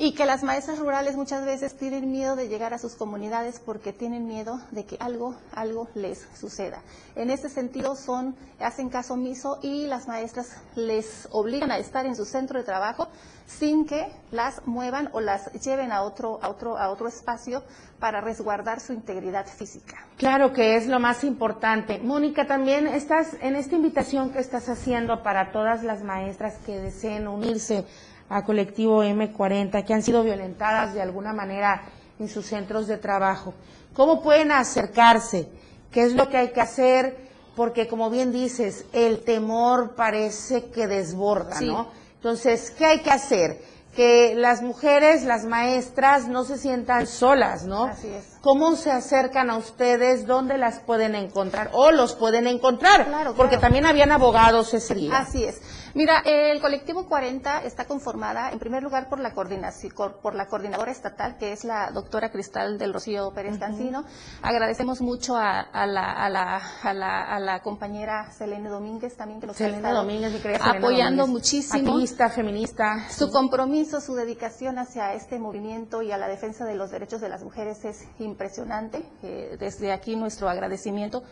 y 0.02 0.14
que 0.14 0.26
las 0.26 0.42
maestras 0.42 0.80
rurales 0.80 1.14
muchas 1.14 1.44
veces 1.44 1.76
tienen 1.76 2.10
miedo 2.10 2.34
de 2.34 2.48
llegar 2.48 2.74
a 2.74 2.78
sus 2.78 2.96
comunidades 2.96 3.60
porque 3.64 3.92
tienen 3.92 4.26
miedo 4.26 4.60
de 4.72 4.84
que 4.84 4.96
algo, 4.98 5.36
algo 5.54 5.86
les 5.94 6.26
suceda. 6.34 6.80
En 7.14 7.30
este 7.30 7.48
sentido 7.48 7.94
son, 7.94 8.34
hacen 8.58 8.88
caso 8.88 9.14
omiso 9.14 9.60
y 9.62 9.86
las 9.86 10.08
maestras 10.08 10.56
les 10.74 11.28
obligan 11.30 11.70
a 11.70 11.78
estar 11.78 12.04
en 12.04 12.16
su 12.16 12.24
centro 12.24 12.58
de 12.58 12.64
trabajo 12.64 13.06
sin 13.46 13.86
que 13.86 14.08
las 14.32 14.66
muevan 14.66 15.08
o 15.12 15.20
las 15.20 15.52
lleven 15.52 15.92
a 15.92 16.02
otro, 16.02 16.40
a 16.42 16.48
otro, 16.48 16.76
a 16.78 16.90
otro 16.90 17.06
espacio 17.06 17.62
para 18.00 18.20
resguardar 18.20 18.80
su 18.80 18.92
integridad 18.92 19.46
física. 19.46 20.04
Claro 20.16 20.52
que 20.52 20.74
es 20.74 20.88
lo 20.88 20.98
más 20.98 21.22
importante. 21.22 22.00
Mónica, 22.00 22.48
también 22.48 22.88
estás 22.88 23.36
en 23.40 23.54
esta 23.54 23.76
invitación 23.76 24.30
que 24.30 24.40
estás 24.40 24.68
haciendo 24.68 25.22
para 25.22 25.52
todas 25.52 25.84
las 25.84 26.02
maestras 26.02 26.54
que 26.66 26.80
deseen 26.80 27.28
unirse 27.28 27.84
a 28.32 28.44
colectivo 28.44 29.04
M40, 29.04 29.84
que 29.84 29.92
han 29.92 30.02
sido 30.02 30.22
violentadas 30.22 30.94
de 30.94 31.02
alguna 31.02 31.34
manera 31.34 31.82
en 32.18 32.28
sus 32.28 32.46
centros 32.46 32.86
de 32.86 32.96
trabajo. 32.96 33.52
¿Cómo 33.92 34.22
pueden 34.22 34.52
acercarse? 34.52 35.48
¿Qué 35.90 36.04
es 36.04 36.14
lo 36.14 36.28
que 36.30 36.38
hay 36.38 36.48
que 36.48 36.62
hacer? 36.62 37.16
Porque 37.54 37.86
como 37.86 38.08
bien 38.08 38.32
dices, 38.32 38.86
el 38.94 39.22
temor 39.22 39.94
parece 39.94 40.70
que 40.70 40.86
desborda, 40.86 41.60
¿no? 41.60 41.88
Entonces, 42.14 42.70
¿qué 42.70 42.86
hay 42.86 43.00
que 43.00 43.10
hacer? 43.10 43.60
Que 43.94 44.34
las 44.34 44.62
mujeres, 44.62 45.24
las 45.24 45.44
maestras, 45.44 46.26
no 46.28 46.44
se 46.44 46.56
sientan 46.56 47.06
solas, 47.06 47.66
¿no? 47.66 47.84
Así 47.84 48.08
es. 48.08 48.31
¿Cómo 48.42 48.74
se 48.74 48.90
acercan 48.90 49.50
a 49.50 49.56
ustedes? 49.56 50.26
¿Dónde 50.26 50.58
las 50.58 50.80
pueden 50.80 51.14
encontrar? 51.14 51.70
O 51.74 51.92
los 51.92 52.14
pueden 52.16 52.48
encontrar. 52.48 53.06
Claro, 53.06 53.34
Porque 53.34 53.50
claro. 53.50 53.60
también 53.62 53.86
habían 53.86 54.10
abogados 54.10 54.74
ese 54.74 54.94
día. 54.96 55.16
Así 55.16 55.44
es. 55.44 55.60
Mira, 55.94 56.22
el 56.24 56.58
colectivo 56.60 57.06
40 57.06 57.64
está 57.64 57.84
conformada 57.84 58.50
en 58.50 58.58
primer 58.58 58.82
lugar 58.82 59.08
por 59.10 59.20
la 59.20 59.34
coordinación, 59.34 59.92
por 60.22 60.34
la 60.34 60.46
coordinadora 60.46 60.90
estatal, 60.90 61.36
que 61.36 61.52
es 61.52 61.64
la 61.64 61.90
doctora 61.92 62.30
Cristal 62.32 62.78
del 62.78 62.94
Rocío 62.94 63.30
Pérez 63.34 63.58
Cancino. 63.58 64.04
Agradecemos 64.42 65.02
mucho 65.02 65.36
a, 65.36 65.60
a 65.60 65.86
la, 65.86 66.10
a, 66.12 66.30
la, 66.30 66.62
a, 66.82 66.94
la, 66.94 67.22
a 67.22 67.38
la 67.38 67.60
compañera 67.62 68.32
Selene 68.32 68.70
Domínguez 68.70 69.16
también 69.16 69.38
que 69.40 69.46
nos 69.46 69.54
ha 69.56 69.58
Selena 69.58 69.76
estado 69.76 69.96
Domínguez, 69.98 70.32
mi 70.32 70.38
querida 70.40 70.58
Selena 70.58 70.78
apoyando 70.78 71.22
Domínguez. 71.24 71.42
muchísimo. 71.44 71.90
Activista, 71.90 72.30
feminista. 72.30 73.08
Su 73.10 73.30
compromiso, 73.30 74.00
su 74.00 74.14
dedicación 74.14 74.78
hacia 74.78 75.12
este 75.12 75.38
movimiento 75.38 76.00
y 76.00 76.10
a 76.10 76.16
la 76.16 76.26
defensa 76.26 76.64
de 76.64 76.74
los 76.74 76.90
derechos 76.90 77.20
de 77.20 77.28
las 77.28 77.42
mujeres 77.44 77.84
es 77.84 78.02
impresionante. 78.32 79.04
Eh, 79.22 79.56
desde 79.60 79.92
aquí 79.92 80.16
nuestro 80.16 80.48
agradecimiento 80.48 81.22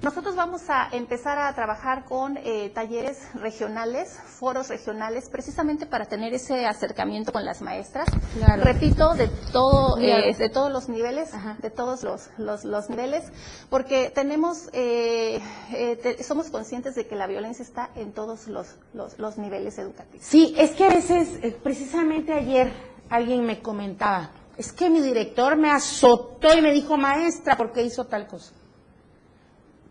Nosotros 0.03 0.37
vamos 0.37 0.63
a 0.69 0.89
empezar 0.93 1.39
a 1.39 1.53
trabajar 1.55 2.05
con 2.05 2.37
eh, 2.37 2.71
talleres 2.75 3.19
regionales, 3.35 4.17
foros 4.27 4.69
regionales, 4.69 5.29
precisamente 5.31 5.87
para 5.87 6.05
tener 6.05 6.35
ese 6.35 6.67
acercamiento 6.67 7.33
con 7.33 7.45
las 7.45 7.63
maestras. 7.63 8.07
Claro. 8.39 8.63
Repito, 8.63 9.15
de 9.15 9.29
todo, 9.53 9.99
eh, 9.99 10.35
de 10.37 10.49
todos 10.51 10.71
los 10.71 10.89
niveles, 10.89 11.31
de 11.61 11.71
todos 11.71 12.03
los, 12.03 12.29
los, 12.37 12.65
los 12.65 12.91
niveles, 12.91 13.25
porque 13.71 14.11
tenemos, 14.15 14.69
eh, 14.75 15.41
eh, 15.73 15.97
te- 15.97 16.23
somos 16.23 16.51
conscientes 16.51 16.95
de 16.95 17.07
que 17.07 17.17
la 17.17 17.27
violencia 17.27 17.63
está 17.63 17.91
en 17.97 18.13
todos 18.13 18.49
los, 18.49 18.77
los, 18.93 19.19
los 19.19 19.39
niveles 19.39 19.79
educativos. 19.79 20.25
Sí, 20.25 20.55
es 20.59 20.73
que 20.73 20.85
a 20.85 20.89
veces, 20.91 21.29
eh, 21.43 21.57
precisamente 21.63 22.33
ayer 22.35 22.71
alguien 23.09 23.45
me 23.47 23.61
comentaba, 23.61 24.31
es 24.59 24.73
que 24.73 24.89
mi 24.91 25.01
director 25.01 25.57
me 25.57 25.71
azotó 25.71 26.53
y 26.57 26.61
me 26.61 26.73
dijo, 26.73 26.97
maestra, 26.97 27.57
¿por 27.57 27.73
qué 27.73 27.83
hizo 27.83 28.05
tal 28.05 28.27
cosa? 28.27 28.53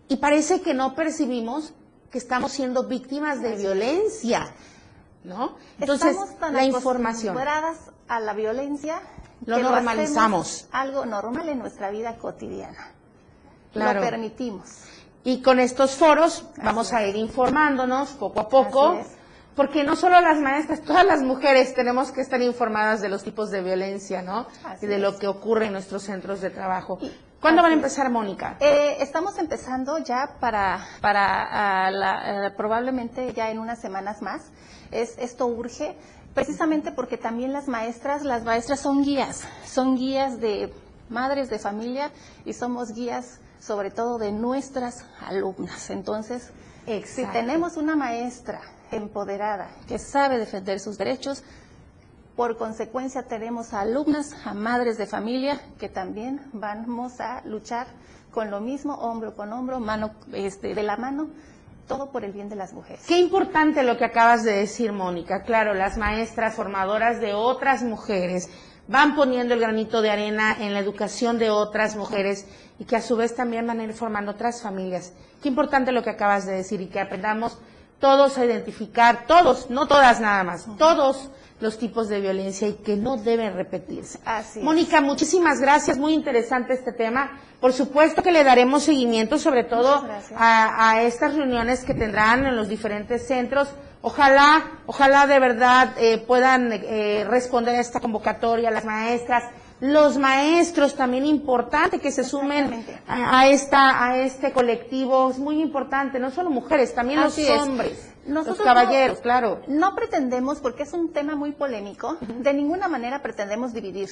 Y 0.07 0.17
parece 0.17 0.61
que 0.61 0.73
no 0.73 0.93
percibimos 0.95 1.73
que 2.11 2.17
estamos 2.17 2.51
siendo 2.51 2.83
víctimas 2.83 3.41
de 3.41 3.55
violencia, 3.55 4.53
¿no? 5.23 5.55
Entonces, 5.79 6.11
Estamos 6.11 6.39
tan 6.39 6.53
la 6.53 6.63
información. 6.63 7.35
acostumbradas 7.37 7.77
a 8.07 8.19
la 8.19 8.33
violencia 8.33 9.01
Lo 9.45 9.57
que 9.57 9.63
normalizamos. 9.63 10.67
algo 10.71 11.05
normal 11.05 11.49
en 11.49 11.59
nuestra 11.59 11.89
vida 11.89 12.17
cotidiana. 12.17 12.91
Claro. 13.73 13.99
Lo 13.99 14.05
permitimos. 14.05 14.69
Y 15.23 15.41
con 15.41 15.59
estos 15.59 15.95
foros 15.95 16.45
vamos 16.63 16.93
a 16.93 17.03
ir 17.05 17.15
informándonos 17.15 18.09
poco 18.11 18.39
a 18.39 18.47
poco, 18.47 18.99
porque 19.55 19.83
no 19.83 19.95
solo 19.95 20.21
las 20.21 20.39
maestras, 20.39 20.81
todas 20.83 21.03
las 21.05 21.23
mujeres 21.23 21.73
tenemos 21.73 22.11
que 22.11 22.21
estar 22.21 22.41
informadas 22.41 23.01
de 23.01 23.09
los 23.09 23.23
tipos 23.23 23.49
de 23.49 23.61
violencia, 23.63 24.21
¿no? 24.21 24.45
Así 24.63 24.85
y 24.85 24.87
de 24.89 24.95
es. 24.97 25.01
lo 25.01 25.17
que 25.17 25.27
ocurre 25.27 25.65
en 25.65 25.71
nuestros 25.73 26.03
centros 26.03 26.41
de 26.41 26.51
trabajo. 26.51 26.99
¿Cuándo 27.45 27.61
van 27.61 27.73
a 27.73 27.75
empezar, 27.75 28.09
Mónica? 28.09 28.57
Eh, 28.59 28.97
estamos 29.01 29.37
empezando 29.37 29.99
ya 29.99 30.31
para, 30.39 30.83
para 30.99 31.85
ah, 31.85 31.91
la- 31.91 32.47
eh, 32.47 32.51
probablemente 32.57 33.33
ya 33.33 33.51
en 33.51 33.59
unas 33.59 33.77
semanas 33.79 34.23
más. 34.23 34.45
Es, 34.89 35.15
esto 35.19 35.45
urge 35.45 35.95
precisamente 36.33 36.91
porque 36.91 37.17
también 37.19 37.53
las 37.53 37.67
maestras, 37.67 38.23
las 38.23 38.43
maestras 38.43 38.79
son 38.79 39.03
guías, 39.03 39.43
son 39.63 39.95
guías 39.95 40.41
de 40.41 40.73
madres 41.09 41.51
de 41.51 41.59
familia 41.59 42.09
y 42.45 42.53
somos 42.53 42.93
guías 42.93 43.39
sobre 43.59 43.91
todo 43.91 44.17
de 44.17 44.31
nuestras 44.31 45.05
alumnas. 45.21 45.91
Entonces, 45.91 46.49
si 47.05 47.25
tenemos 47.27 47.77
una 47.77 47.95
maestra 47.95 48.59
empoderada 48.91 49.69
que 49.87 49.99
sabe 49.99 50.39
defender 50.39 50.79
sus 50.79 50.97
derechos, 50.97 51.43
por 52.35 52.57
consecuencia 52.57 53.23
tenemos 53.23 53.73
a 53.73 53.81
alumnas, 53.81 54.35
a 54.45 54.53
madres 54.53 54.97
de 54.97 55.05
familia 55.05 55.61
que 55.79 55.89
también 55.89 56.41
vamos 56.53 57.19
a 57.21 57.41
luchar 57.45 57.87
con 58.31 58.51
lo 58.51 58.59
mismo, 58.59 58.95
hombro 58.95 59.35
con 59.35 59.53
hombro, 59.53 59.79
mano 59.79 60.11
este, 60.33 60.75
de 60.75 60.83
la 60.83 60.97
mano, 60.97 61.29
todo 61.87 62.11
por 62.11 62.25
el 62.25 62.33
bien 62.33 62.49
de 62.49 62.55
las 62.55 62.73
mujeres. 62.73 63.05
Qué 63.07 63.17
importante 63.19 63.83
lo 63.83 63.97
que 63.97 64.05
acabas 64.05 64.43
de 64.43 64.51
decir, 64.51 64.91
Mónica. 64.91 65.43
Claro, 65.43 65.73
las 65.73 65.97
maestras 65.97 66.55
formadoras 66.55 67.21
de 67.21 67.33
otras 67.33 67.83
mujeres 67.83 68.49
van 68.87 69.15
poniendo 69.15 69.53
el 69.53 69.61
granito 69.61 70.01
de 70.01 70.11
arena 70.11 70.55
en 70.59 70.73
la 70.73 70.79
educación 70.79 71.39
de 71.39 71.49
otras 71.49 71.95
mujeres 71.95 72.45
y 72.77 72.83
que 72.83 72.97
a 72.97 73.01
su 73.01 73.15
vez 73.15 73.35
también 73.35 73.65
van 73.65 73.79
a 73.79 73.83
ir 73.85 73.93
formando 73.93 74.31
otras 74.31 74.61
familias. 74.61 75.13
Qué 75.41 75.47
importante 75.47 75.93
lo 75.93 76.03
que 76.03 76.09
acabas 76.09 76.45
de 76.45 76.53
decir 76.53 76.81
y 76.81 76.87
que 76.87 76.99
aprendamos 76.99 77.57
todos 77.99 78.37
a 78.37 78.45
identificar, 78.45 79.25
todos, 79.25 79.69
no 79.69 79.87
todas 79.87 80.19
nada 80.19 80.43
más, 80.43 80.67
todos 80.77 81.31
los 81.59 81.77
tipos 81.77 82.09
de 82.09 82.19
violencia 82.19 82.67
y 82.67 82.73
que 82.73 82.97
no 82.97 83.17
deben 83.17 83.53
repetirse. 83.55 84.19
Así. 84.25 84.59
Mónica, 84.59 85.01
muchísimas 85.01 85.59
gracias, 85.61 85.97
muy 85.97 86.13
interesante 86.13 86.73
este 86.73 86.91
tema. 86.91 87.39
Por 87.61 87.71
supuesto 87.73 88.21
que 88.21 88.31
le 88.31 88.43
daremos 88.43 88.83
seguimiento, 88.83 89.37
sobre 89.39 89.63
todo 89.63 90.05
a, 90.35 90.89
a 90.91 91.03
estas 91.03 91.35
reuniones 91.35 91.83
que 91.85 91.93
tendrán 91.93 92.45
en 92.45 92.55
los 92.55 92.67
diferentes 92.67 93.25
centros. 93.27 93.69
Ojalá, 94.01 94.81
ojalá 94.85 95.25
de 95.25 95.39
verdad 95.39 95.93
eh, 95.97 96.19
puedan 96.19 96.71
eh, 96.71 97.25
responder 97.27 97.75
a 97.75 97.79
esta 97.79 97.99
convocatoria 97.99 98.69
las 98.69 98.85
maestras, 98.85 99.45
los 99.79 100.17
maestros 100.17 100.95
también 100.95 101.25
importante 101.25 101.99
que 101.99 102.11
se 102.11 102.23
sumen 102.23 102.85
a, 103.07 103.39
a 103.39 103.47
esta 103.47 104.05
a 104.05 104.17
este 104.19 104.51
colectivo 104.51 105.31
es 105.31 105.39
muy 105.39 105.59
importante, 105.61 106.19
no 106.19 106.29
solo 106.29 106.49
mujeres, 106.51 106.93
también 106.93 107.19
Así 107.19 107.47
los 107.47 107.67
es. 107.79 108.14
Nosotros 108.25 108.57
los 108.59 108.65
caballeros, 108.65 109.17
no- 109.17 109.21
claro. 109.23 109.61
No 109.67 109.95
pretendemos, 109.95 110.59
porque 110.59 110.83
es 110.83 110.93
un 110.93 111.13
tema 111.13 111.35
muy 111.35 111.51
polémico, 111.51 112.17
de 112.21 112.53
ninguna 112.53 112.87
manera 112.87 113.21
pretendemos 113.21 113.73
dividir. 113.73 114.09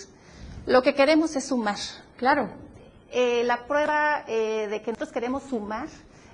Lo 0.66 0.82
que 0.82 0.94
queremos 0.96 1.36
es 1.36 1.46
sumar. 1.46 1.78
Claro. 2.18 2.50
Eh, 3.12 3.44
la 3.44 3.66
prueba 3.68 4.24
eh, 4.28 4.68
de 4.70 4.82
que 4.82 4.92
nosotros 4.92 5.12
queremos 5.12 5.44
sumar 5.44 5.88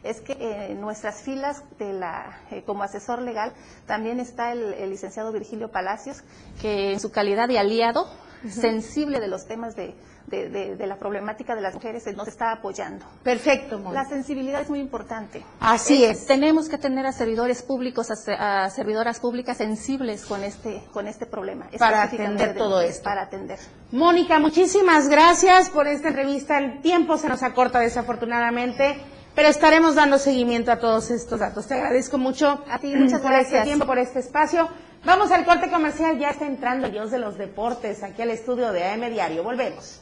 es 0.03 0.21
que 0.21 0.33
eh, 0.33 0.71
en 0.71 0.79
nuestras 0.81 1.21
filas 1.23 1.63
de 1.77 1.91
la, 1.93 2.39
eh, 2.51 2.63
como 2.65 2.83
asesor 2.83 3.21
legal 3.21 3.51
también 3.85 4.19
está 4.21 4.51
el, 4.53 4.73
el 4.75 4.89
licenciado 4.91 5.31
Virgilio 5.33 5.71
Palacios, 5.71 6.23
que 6.61 6.93
en 6.93 6.99
su 7.01 7.11
calidad 7.11 7.47
de 7.49 7.59
aliado 7.59 8.07
sensible 8.49 9.19
de 9.19 9.27
los 9.27 9.45
temas 9.45 9.75
de, 9.75 9.93
de, 10.29 10.75
de, 10.75 10.87
la 10.87 10.97
problemática 10.97 11.55
de 11.55 11.61
las 11.61 11.73
mujeres 11.73 12.05
nos 12.15 12.27
está 12.27 12.51
apoyando. 12.51 13.05
Perfecto. 13.23 13.81
La 13.91 14.05
sensibilidad 14.05 14.61
es 14.61 14.69
muy 14.69 14.79
importante. 14.79 15.43
Así 15.59 16.03
es. 16.03 16.25
Tenemos 16.25 16.69
que 16.69 16.77
tener 16.77 17.05
a 17.05 17.11
servidores 17.11 17.63
públicos, 17.63 18.07
a, 18.11 18.69
servidoras 18.69 19.19
públicas 19.19 19.57
sensibles 19.57 20.25
con 20.25 20.43
este, 20.43 20.83
con 20.93 21.07
este 21.07 21.25
problema. 21.25 21.67
Para 21.77 22.03
atender 22.03 22.55
todo 22.55 22.81
esto. 22.81 23.03
Para 23.03 23.23
atender. 23.23 23.59
Mónica, 23.91 24.39
muchísimas 24.39 25.09
gracias 25.09 25.69
por 25.69 25.87
esta 25.87 26.09
entrevista. 26.09 26.57
El 26.57 26.81
tiempo 26.81 27.17
se 27.17 27.27
nos 27.27 27.43
acorta 27.43 27.79
desafortunadamente 27.79 28.97
pero 29.35 29.47
estaremos 29.47 29.95
dando 29.95 30.17
seguimiento 30.17 30.69
a 30.69 30.79
todos 30.79 31.11
estos 31.11 31.39
datos. 31.39 31.65
Te 31.65 31.75
agradezco 31.75 32.17
mucho 32.17 32.61
a 32.69 32.77
ti, 32.79 32.93
muchas 32.93 33.21
por 33.21 33.31
gracias. 33.31 33.53
este 33.53 33.63
tiempo, 33.63 33.85
por 33.85 33.97
este 33.97 34.19
espacio. 34.19 34.67
Vamos 35.05 35.31
al 35.31 35.45
corte 35.45 35.69
comercial, 35.69 36.19
ya 36.19 36.31
está 36.31 36.45
entrando 36.45 36.89
Dios 36.89 37.09
de 37.09 37.19
los 37.19 37.37
Deportes 37.37 38.03
aquí 38.03 38.21
al 38.21 38.31
estudio 38.31 38.73
de 38.73 38.83
AM 38.83 39.09
Diario. 39.09 39.43
Volvemos. 39.43 40.01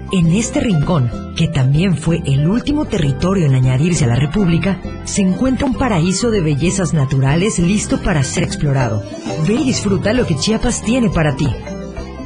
en 0.11 0.31
este 0.31 0.59
rincón, 0.59 1.09
que 1.35 1.47
también 1.47 1.97
fue 1.97 2.21
el 2.25 2.47
último 2.47 2.85
territorio 2.85 3.45
en 3.45 3.55
añadirse 3.55 4.05
a 4.05 4.09
la 4.09 4.15
República, 4.15 4.81
se 5.05 5.21
encuentra 5.21 5.65
un 5.65 5.75
paraíso 5.75 6.31
de 6.31 6.41
bellezas 6.41 6.93
naturales 6.93 7.59
listo 7.59 8.01
para 8.01 8.23
ser 8.23 8.43
explorado. 8.43 9.03
Ve 9.47 9.53
y 9.53 9.65
disfruta 9.65 10.13
lo 10.13 10.25
que 10.25 10.35
Chiapas 10.35 10.81
tiene 10.81 11.09
para 11.09 11.35
ti. 11.35 11.47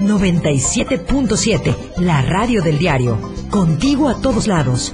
97.7, 0.01 1.75
la 1.99 2.21
radio 2.21 2.61
del 2.61 2.77
diario. 2.77 3.17
Contigo 3.49 4.09
a 4.09 4.19
todos 4.21 4.47
lados. 4.47 4.93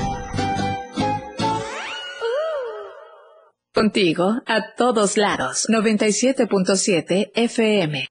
Contigo 3.73 4.41
a 4.47 4.75
todos 4.75 5.15
lados. 5.15 5.65
97.7 5.69 7.31
FM. 7.33 8.05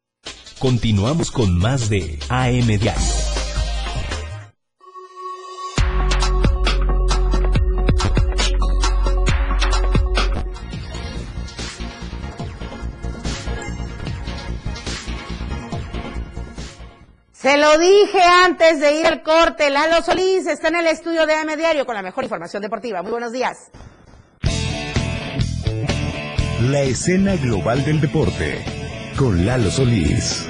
Continuamos 0.58 1.30
con 1.30 1.58
más 1.58 1.90
de 1.90 2.18
AM 2.30 2.66
Diario. 2.66 2.94
Se 17.32 17.58
lo 17.58 17.76
dije 17.76 18.22
antes 18.22 18.80
de 18.80 18.98
ir 18.98 19.06
al 19.06 19.22
corte. 19.22 19.68
Lalo 19.68 20.02
Solís 20.02 20.46
está 20.46 20.68
en 20.68 20.76
el 20.76 20.86
estudio 20.86 21.26
de 21.26 21.34
AM 21.34 21.54
Diario 21.58 21.84
con 21.84 21.94
la 21.94 22.02
mejor 22.02 22.24
información 22.24 22.62
deportiva. 22.62 23.02
Muy 23.02 23.10
buenos 23.10 23.32
días. 23.32 23.70
La 26.68 26.82
escena 26.82 27.36
global 27.36 27.82
del 27.86 28.02
deporte 28.02 28.62
con 29.16 29.46
Lalo 29.46 29.70
Solís. 29.70 30.46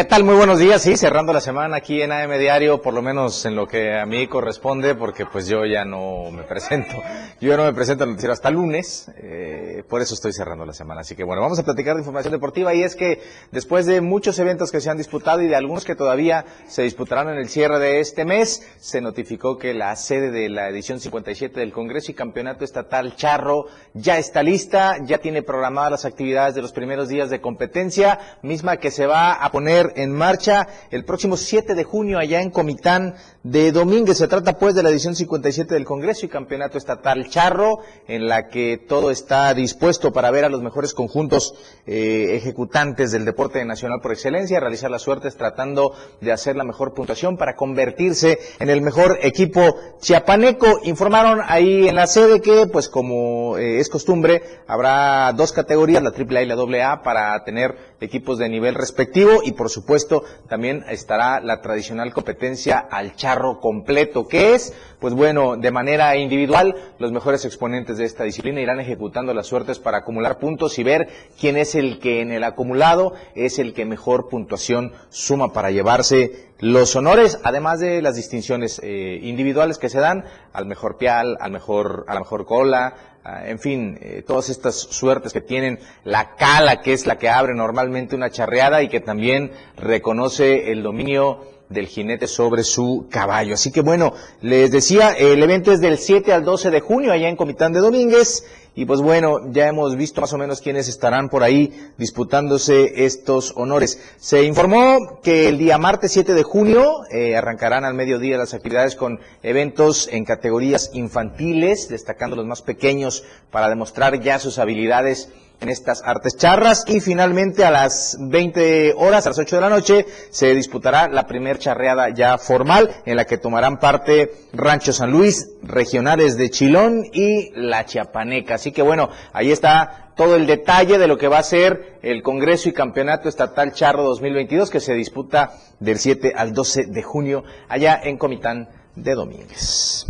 ¿Qué 0.00 0.06
tal? 0.06 0.24
Muy 0.24 0.34
buenos 0.34 0.58
días. 0.58 0.80
Sí, 0.80 0.96
cerrando 0.96 1.30
la 1.34 1.42
semana 1.42 1.76
aquí 1.76 2.00
en 2.00 2.10
AM 2.10 2.38
Diario, 2.38 2.80
por 2.80 2.94
lo 2.94 3.02
menos 3.02 3.44
en 3.44 3.54
lo 3.54 3.66
que 3.66 3.98
a 3.98 4.06
mí 4.06 4.26
corresponde, 4.28 4.94
porque 4.94 5.26
pues 5.26 5.46
yo 5.46 5.66
ya 5.66 5.84
no 5.84 6.30
me 6.30 6.42
presento. 6.44 6.94
Yo 7.40 7.48
ya 7.48 7.56
no 7.56 7.64
me 7.64 7.72
presento 7.72 8.04
noticiero 8.04 8.34
hasta 8.34 8.50
lunes, 8.50 9.10
eh, 9.16 9.82
por 9.88 10.02
eso 10.02 10.12
estoy 10.12 10.34
cerrando 10.34 10.66
la 10.66 10.74
semana. 10.74 11.00
Así 11.00 11.14
que 11.14 11.24
bueno, 11.24 11.40
vamos 11.40 11.58
a 11.58 11.62
platicar 11.62 11.94
de 11.94 12.02
información 12.02 12.32
deportiva 12.32 12.74
y 12.74 12.82
es 12.82 12.94
que 12.94 13.22
después 13.50 13.86
de 13.86 14.02
muchos 14.02 14.38
eventos 14.38 14.70
que 14.70 14.82
se 14.82 14.90
han 14.90 14.98
disputado 14.98 15.40
y 15.40 15.48
de 15.48 15.56
algunos 15.56 15.86
que 15.86 15.94
todavía 15.94 16.44
se 16.68 16.82
disputarán 16.82 17.30
en 17.30 17.38
el 17.38 17.48
cierre 17.48 17.78
de 17.78 18.00
este 18.00 18.26
mes, 18.26 18.62
se 18.78 19.00
notificó 19.00 19.56
que 19.56 19.72
la 19.72 19.96
sede 19.96 20.30
de 20.30 20.50
la 20.50 20.68
edición 20.68 21.00
57 21.00 21.58
del 21.58 21.72
Congreso 21.72 22.10
y 22.10 22.14
Campeonato 22.14 22.62
Estatal 22.62 23.16
Charro 23.16 23.68
ya 23.94 24.18
está 24.18 24.42
lista, 24.42 24.96
ya 25.02 25.16
tiene 25.16 25.42
programadas 25.42 25.92
las 25.92 26.04
actividades 26.04 26.54
de 26.54 26.60
los 26.60 26.72
primeros 26.72 27.08
días 27.08 27.30
de 27.30 27.40
competencia, 27.40 28.18
misma 28.42 28.76
que 28.76 28.90
se 28.90 29.06
va 29.06 29.32
a 29.32 29.50
poner 29.50 29.89
en 29.96 30.12
marcha 30.12 30.66
el 30.90 31.04
próximo 31.04 31.36
7 31.36 31.74
de 31.74 31.84
junio 31.84 32.18
allá 32.18 32.40
en 32.40 32.50
Comitán 32.50 33.14
de 33.42 33.72
Domínguez. 33.72 34.18
Se 34.18 34.28
trata 34.28 34.58
pues 34.58 34.74
de 34.74 34.82
la 34.82 34.90
edición 34.90 35.16
57 35.16 35.74
del 35.74 35.84
Congreso 35.84 36.26
y 36.26 36.28
Campeonato 36.28 36.76
Estatal 36.76 37.28
Charro, 37.30 37.78
en 38.06 38.28
la 38.28 38.48
que 38.48 38.76
todo 38.76 39.10
está 39.10 39.54
dispuesto 39.54 40.12
para 40.12 40.30
ver 40.30 40.44
a 40.44 40.50
los 40.50 40.62
mejores 40.62 40.92
conjuntos 40.92 41.54
eh, 41.86 42.36
ejecutantes 42.36 43.12
del 43.12 43.24
deporte 43.24 43.64
nacional 43.64 44.00
por 44.02 44.12
excelencia, 44.12 44.60
realizar 44.60 44.90
las 44.90 45.02
suertes 45.02 45.36
tratando 45.36 45.94
de 46.20 46.32
hacer 46.32 46.56
la 46.56 46.64
mejor 46.64 46.92
puntuación 46.92 47.36
para 47.36 47.56
convertirse 47.56 48.38
en 48.58 48.68
el 48.68 48.82
mejor 48.82 49.18
equipo 49.22 49.76
chiapaneco. 50.00 50.80
Informaron 50.84 51.40
ahí 51.46 51.88
en 51.88 51.96
la 51.96 52.06
sede 52.06 52.40
que, 52.40 52.66
pues 52.66 52.88
como 52.88 53.56
eh, 53.56 53.78
es 53.78 53.88
costumbre, 53.88 54.42
habrá 54.66 55.32
dos 55.32 55.52
categorías, 55.52 56.02
la 56.02 56.10
AAA 56.10 56.42
y 56.42 56.46
la 56.46 56.90
AA, 56.90 57.02
para 57.02 57.42
tener 57.44 57.90
equipos 58.00 58.38
de 58.38 58.48
nivel 58.48 58.74
respectivo 58.74 59.40
y 59.42 59.52
por 59.52 59.70
supuesto, 59.70 60.24
también 60.48 60.84
estará 60.88 61.40
la 61.40 61.60
tradicional 61.60 62.12
competencia 62.12 62.78
al 62.78 63.14
charro 63.16 63.29
completo, 63.60 64.26
que 64.26 64.54
es, 64.54 64.74
pues 64.98 65.14
bueno, 65.14 65.56
de 65.56 65.70
manera 65.70 66.16
individual, 66.16 66.74
los 66.98 67.12
mejores 67.12 67.44
exponentes 67.44 67.98
de 67.98 68.04
esta 68.04 68.24
disciplina 68.24 68.60
irán 68.60 68.80
ejecutando 68.80 69.34
las 69.34 69.46
suertes 69.46 69.78
para 69.78 69.98
acumular 69.98 70.38
puntos 70.38 70.78
y 70.78 70.82
ver 70.82 71.08
quién 71.38 71.56
es 71.56 71.74
el 71.74 71.98
que 71.98 72.20
en 72.20 72.32
el 72.32 72.44
acumulado 72.44 73.14
es 73.34 73.58
el 73.58 73.74
que 73.74 73.84
mejor 73.84 74.28
puntuación 74.28 74.92
suma 75.08 75.52
para 75.52 75.70
llevarse 75.70 76.50
los 76.58 76.94
honores, 76.96 77.38
además 77.42 77.80
de 77.80 78.02
las 78.02 78.16
distinciones 78.16 78.80
eh, 78.82 79.18
individuales 79.22 79.78
que 79.78 79.88
se 79.88 79.98
dan 79.98 80.24
al 80.52 80.66
mejor 80.66 80.98
pial, 80.98 81.38
al 81.40 81.52
mejor, 81.52 82.04
a 82.06 82.14
la 82.14 82.20
mejor 82.20 82.44
cola, 82.44 82.94
en 83.24 83.58
fin, 83.58 83.98
eh, 84.00 84.22
todas 84.26 84.48
estas 84.48 84.76
suertes 84.80 85.32
que 85.32 85.40
tienen 85.40 85.78
la 86.04 86.36
cala, 86.36 86.80
que 86.80 86.92
es 86.92 87.06
la 87.06 87.18
que 87.18 87.28
abre 87.28 87.54
normalmente 87.54 88.16
una 88.16 88.30
charreada 88.30 88.82
y 88.82 88.88
que 88.88 89.00
también 89.00 89.52
reconoce 89.76 90.72
el 90.72 90.82
dominio 90.82 91.40
del 91.70 91.86
jinete 91.86 92.26
sobre 92.26 92.64
su 92.64 93.06
caballo. 93.08 93.54
Así 93.54 93.70
que 93.70 93.80
bueno, 93.80 94.12
les 94.42 94.70
decía, 94.70 95.12
el 95.12 95.42
evento 95.42 95.72
es 95.72 95.80
del 95.80 95.98
7 95.98 96.32
al 96.32 96.44
12 96.44 96.70
de 96.70 96.80
junio 96.80 97.12
allá 97.12 97.28
en 97.28 97.36
Comitán 97.36 97.72
de 97.72 97.80
Domínguez. 97.80 98.44
Y 98.74 98.84
pues 98.84 99.00
bueno, 99.00 99.50
ya 99.52 99.68
hemos 99.68 99.96
visto 99.96 100.20
más 100.20 100.32
o 100.32 100.38
menos 100.38 100.60
quiénes 100.60 100.88
estarán 100.88 101.28
por 101.28 101.42
ahí 101.42 101.72
disputándose 101.98 103.04
estos 103.04 103.52
honores. 103.56 104.00
Se 104.16 104.44
informó 104.44 105.20
que 105.22 105.48
el 105.48 105.58
día 105.58 105.76
martes 105.76 106.12
7 106.12 106.34
de 106.34 106.42
junio 106.42 107.02
eh, 107.10 107.36
arrancarán 107.36 107.84
al 107.84 107.94
mediodía 107.94 108.38
las 108.38 108.54
actividades 108.54 108.94
con 108.94 109.20
eventos 109.42 110.08
en 110.12 110.24
categorías 110.24 110.90
infantiles, 110.92 111.88
destacando 111.88 112.36
los 112.36 112.46
más 112.46 112.62
pequeños 112.62 113.24
para 113.50 113.68
demostrar 113.68 114.20
ya 114.20 114.38
sus 114.38 114.58
habilidades 114.58 115.30
en 115.60 115.68
estas 115.68 116.02
artes 116.04 116.36
charras 116.36 116.84
y 116.86 117.00
finalmente 117.00 117.64
a 117.64 117.70
las 117.70 118.16
20 118.20 118.94
horas, 118.96 119.26
a 119.26 119.30
las 119.30 119.38
8 119.38 119.56
de 119.56 119.62
la 119.62 119.68
noche, 119.68 120.06
se 120.30 120.54
disputará 120.54 121.08
la 121.08 121.26
primer 121.26 121.58
charreada 121.58 122.08
ya 122.10 122.38
formal 122.38 122.90
en 123.04 123.16
la 123.16 123.26
que 123.26 123.38
tomarán 123.38 123.78
parte 123.78 124.32
Rancho 124.52 124.92
San 124.92 125.10
Luis, 125.10 125.50
Regionales 125.62 126.36
de 126.36 126.50
Chilón 126.50 127.04
y 127.12 127.50
La 127.54 127.84
Chiapaneca. 127.84 128.54
Así 128.54 128.72
que 128.72 128.82
bueno, 128.82 129.10
ahí 129.32 129.52
está 129.52 130.12
todo 130.16 130.36
el 130.36 130.46
detalle 130.46 130.98
de 130.98 131.06
lo 131.06 131.16
que 131.16 131.28
va 131.28 131.38
a 131.38 131.42
ser 131.42 131.98
el 132.02 132.22
Congreso 132.22 132.68
y 132.68 132.72
Campeonato 132.72 133.28
Estatal 133.28 133.72
Charro 133.72 134.02
2022 134.04 134.70
que 134.70 134.80
se 134.80 134.94
disputa 134.94 135.52
del 135.78 135.98
7 135.98 136.32
al 136.36 136.52
12 136.52 136.86
de 136.88 137.02
junio 137.02 137.44
allá 137.68 138.00
en 138.02 138.18
Comitán 138.18 138.68
de 138.96 139.14
Domínguez. 139.14 140.06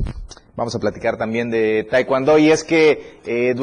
Vamos 0.60 0.74
a 0.74 0.78
platicar 0.78 1.16
también 1.16 1.48
de 1.48 1.88
Taekwondo 1.90 2.36
y 2.36 2.50
es 2.50 2.64
que 2.64 3.18
eh, 3.24 3.54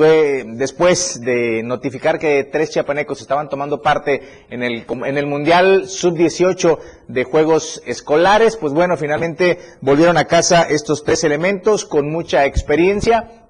después 0.56 1.22
de 1.22 1.62
notificar 1.62 2.18
que 2.18 2.44
tres 2.46 2.72
chiapanecos 2.72 3.22
estaban 3.22 3.50
tomando 3.50 3.84
parte 3.84 4.24
en 4.50 4.64
el, 4.64 4.84
en 5.06 5.16
el 5.16 5.28
Mundial 5.28 5.88
Sub-18 5.88 6.80
de 7.08 7.24
Juegos 7.24 7.84
Escolares, 7.86 8.58
pues 8.58 8.74
bueno, 8.74 8.98
finalmente 8.98 9.60
volvieron 9.80 10.18
a 10.18 10.26
casa 10.26 10.64
estos 10.64 11.04
tres 11.04 11.24
elementos 11.24 11.86
con 11.86 12.10
mucha 12.12 12.48
experiencia. 12.48 13.47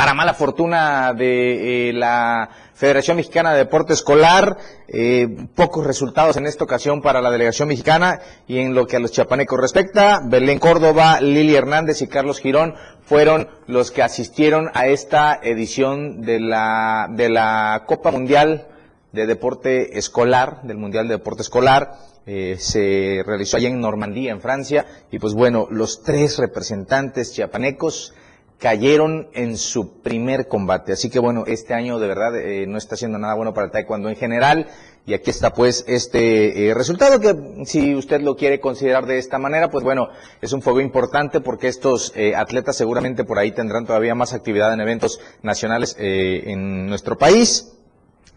Para 0.00 0.14
mala 0.14 0.32
fortuna 0.32 1.12
de 1.12 1.90
eh, 1.90 1.92
la 1.92 2.48
Federación 2.72 3.18
Mexicana 3.18 3.52
de 3.52 3.58
Deporte 3.58 3.92
Escolar, 3.92 4.56
eh, 4.88 5.28
pocos 5.54 5.86
resultados 5.86 6.38
en 6.38 6.46
esta 6.46 6.64
ocasión 6.64 7.02
para 7.02 7.20
la 7.20 7.30
delegación 7.30 7.68
mexicana 7.68 8.18
y 8.48 8.60
en 8.60 8.74
lo 8.74 8.86
que 8.86 8.96
a 8.96 8.98
los 8.98 9.12
chapanecos 9.12 9.60
respecta, 9.60 10.22
Belén 10.24 10.58
Córdoba, 10.58 11.20
Lili 11.20 11.54
Hernández 11.54 12.00
y 12.00 12.06
Carlos 12.06 12.40
Girón 12.40 12.76
fueron 13.02 13.50
los 13.66 13.90
que 13.90 14.02
asistieron 14.02 14.70
a 14.72 14.86
esta 14.86 15.38
edición 15.42 16.22
de 16.22 16.40
la, 16.40 17.06
de 17.10 17.28
la 17.28 17.84
Copa 17.86 18.10
Mundial 18.10 18.68
de 19.12 19.26
Deporte 19.26 19.98
Escolar, 19.98 20.62
del 20.62 20.78
Mundial 20.78 21.08
de 21.08 21.18
Deporte 21.18 21.42
Escolar. 21.42 21.98
Eh, 22.24 22.56
se 22.58 23.22
realizó 23.26 23.58
allá 23.58 23.68
en 23.68 23.80
Normandía, 23.82 24.32
en 24.32 24.40
Francia, 24.40 24.86
y 25.10 25.18
pues 25.18 25.34
bueno, 25.34 25.66
los 25.70 26.02
tres 26.02 26.38
representantes 26.38 27.34
chiapanecos 27.34 28.14
cayeron 28.60 29.28
en 29.32 29.56
su 29.56 30.02
primer 30.02 30.46
combate. 30.46 30.92
Así 30.92 31.08
que 31.10 31.18
bueno, 31.18 31.44
este 31.46 31.74
año 31.74 31.98
de 31.98 32.06
verdad 32.06 32.36
eh, 32.36 32.66
no 32.66 32.76
está 32.76 32.94
siendo 32.94 33.18
nada 33.18 33.34
bueno 33.34 33.54
para 33.54 33.66
el 33.66 33.72
taekwondo 33.72 34.08
en 34.08 34.16
general. 34.16 34.68
Y 35.06 35.14
aquí 35.14 35.30
está 35.30 35.54
pues 35.54 35.84
este 35.88 36.68
eh, 36.68 36.74
resultado 36.74 37.18
que 37.20 37.64
si 37.64 37.94
usted 37.94 38.20
lo 38.20 38.36
quiere 38.36 38.60
considerar 38.60 39.06
de 39.06 39.18
esta 39.18 39.38
manera, 39.38 39.70
pues 39.70 39.82
bueno, 39.82 40.08
es 40.42 40.52
un 40.52 40.60
fuego 40.60 40.80
importante 40.80 41.40
porque 41.40 41.68
estos 41.68 42.12
eh, 42.14 42.36
atletas 42.36 42.76
seguramente 42.76 43.24
por 43.24 43.38
ahí 43.38 43.50
tendrán 43.50 43.86
todavía 43.86 44.14
más 44.14 44.34
actividad 44.34 44.72
en 44.74 44.80
eventos 44.80 45.20
nacionales 45.42 45.96
en 45.98 46.86
nuestro 46.86 47.16
país 47.16 47.72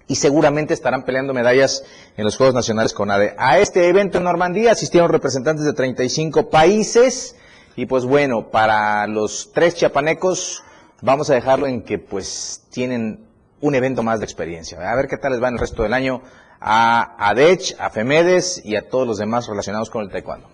y 0.08 0.16
seguramente 0.16 0.74
estarán 0.74 1.04
peleando 1.04 1.34
medallas 1.34 1.84
en 2.16 2.24
los 2.24 2.38
Juegos 2.38 2.56
Nacionales 2.56 2.94
con 2.94 3.12
ADE. 3.12 3.36
A 3.38 3.60
este 3.60 3.88
evento 3.88 4.18
en 4.18 4.24
Normandía 4.24 4.72
asistieron 4.72 5.12
representantes 5.12 5.66
de 5.66 5.74
35 5.74 6.50
países 6.50 7.36
y 7.76 7.86
pues 7.86 8.06
bueno, 8.06 8.50
para 8.50 9.08
los 9.08 9.52
tres 9.54 9.76
chiapanecos, 9.76 10.64
vamos 11.02 11.30
a 11.30 11.36
dejarlo 11.36 11.68
en 11.68 11.84
que 11.84 12.00
pues 12.00 12.64
tienen 12.72 13.26
un 13.62 13.76
evento 13.76 14.04
más 14.04 14.20
de 14.20 14.26
experiencia. 14.26 14.80
A 14.92 14.96
ver 14.96 15.08
qué 15.08 15.18
tal 15.18 15.32
les 15.32 15.42
va 15.42 15.48
en 15.48 15.56
el 15.56 15.60
resto 15.60 15.84
del 15.84 15.94
año 15.94 16.22
a 16.60 17.16
ADECH, 17.30 17.76
a 17.80 17.90
FEMEDES 17.90 18.62
y 18.66 18.76
a 18.76 18.88
todos 18.88 19.08
los 19.08 19.18
demás 19.18 19.48
relacionados 19.48 19.90
con 19.90 20.04
el 20.04 20.12
taekwondo. 20.12 20.48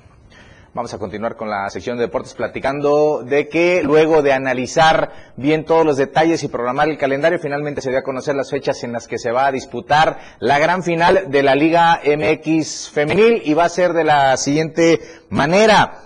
Vamos 0.74 0.94
a 0.94 1.00
continuar 1.00 1.36
con 1.36 1.50
la 1.50 1.68
sección 1.72 1.98
de 1.98 2.04
deportes 2.04 2.36
platicando 2.36 3.24
de 3.24 3.50
que 3.50 3.82
luego 3.84 4.22
de 4.22 4.34
analizar 4.34 5.12
bien 5.36 5.66
todos 5.66 5.84
los 5.84 5.98
detalles 5.98 6.44
y 6.44 6.48
programar 6.48 6.88
el 6.90 6.98
calendario, 7.00 7.40
finalmente 7.40 7.82
se 7.82 7.90
dio 7.90 8.00
a 8.00 8.04
conocer 8.04 8.36
las 8.36 8.52
fechas 8.52 8.84
en 8.84 8.92
las 8.92 9.08
que 9.08 9.18
se 9.18 9.32
va 9.32 9.48
a 9.48 9.52
disputar 9.52 10.20
la 10.40 10.60
gran 10.60 10.84
final 10.84 11.32
de 11.32 11.42
la 11.44 11.56
Liga 11.56 12.00
MX 12.06 12.92
femenil 12.92 13.42
y 13.44 13.56
va 13.56 13.66
a 13.66 13.70
ser 13.70 13.94
de 13.94 14.04
la 14.04 14.38
siguiente 14.38 15.00
manera. 15.30 16.04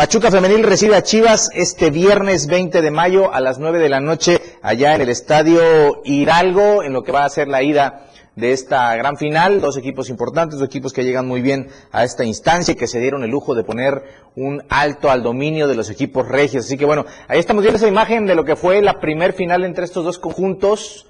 Pachuca 0.00 0.30
Femenil 0.30 0.62
recibe 0.62 0.96
a 0.96 1.02
Chivas 1.02 1.50
este 1.52 1.90
viernes 1.90 2.46
20 2.46 2.80
de 2.80 2.90
mayo 2.90 3.34
a 3.34 3.40
las 3.40 3.58
9 3.58 3.78
de 3.78 3.90
la 3.90 4.00
noche 4.00 4.40
allá 4.62 4.94
en 4.94 5.02
el 5.02 5.10
Estadio 5.10 6.00
Hidalgo, 6.06 6.82
en 6.82 6.94
lo 6.94 7.02
que 7.02 7.12
va 7.12 7.26
a 7.26 7.28
ser 7.28 7.48
la 7.48 7.62
ida 7.62 8.06
de 8.34 8.52
esta 8.52 8.96
gran 8.96 9.18
final. 9.18 9.60
Dos 9.60 9.76
equipos 9.76 10.08
importantes, 10.08 10.58
dos 10.58 10.66
equipos 10.66 10.94
que 10.94 11.04
llegan 11.04 11.28
muy 11.28 11.42
bien 11.42 11.68
a 11.92 12.02
esta 12.02 12.24
instancia 12.24 12.72
y 12.72 12.76
que 12.78 12.86
se 12.86 12.98
dieron 12.98 13.24
el 13.24 13.30
lujo 13.30 13.54
de 13.54 13.62
poner 13.62 14.02
un 14.36 14.62
alto 14.70 15.10
al 15.10 15.22
dominio 15.22 15.68
de 15.68 15.74
los 15.74 15.90
equipos 15.90 16.26
regios. 16.26 16.64
Así 16.64 16.78
que 16.78 16.86
bueno, 16.86 17.04
ahí 17.28 17.38
estamos 17.38 17.62
viendo 17.62 17.76
esa 17.76 17.86
imagen 17.86 18.24
de 18.24 18.34
lo 18.34 18.46
que 18.46 18.56
fue 18.56 18.80
la 18.80 19.00
primer 19.00 19.34
final 19.34 19.66
entre 19.66 19.84
estos 19.84 20.06
dos 20.06 20.18
conjuntos 20.18 21.09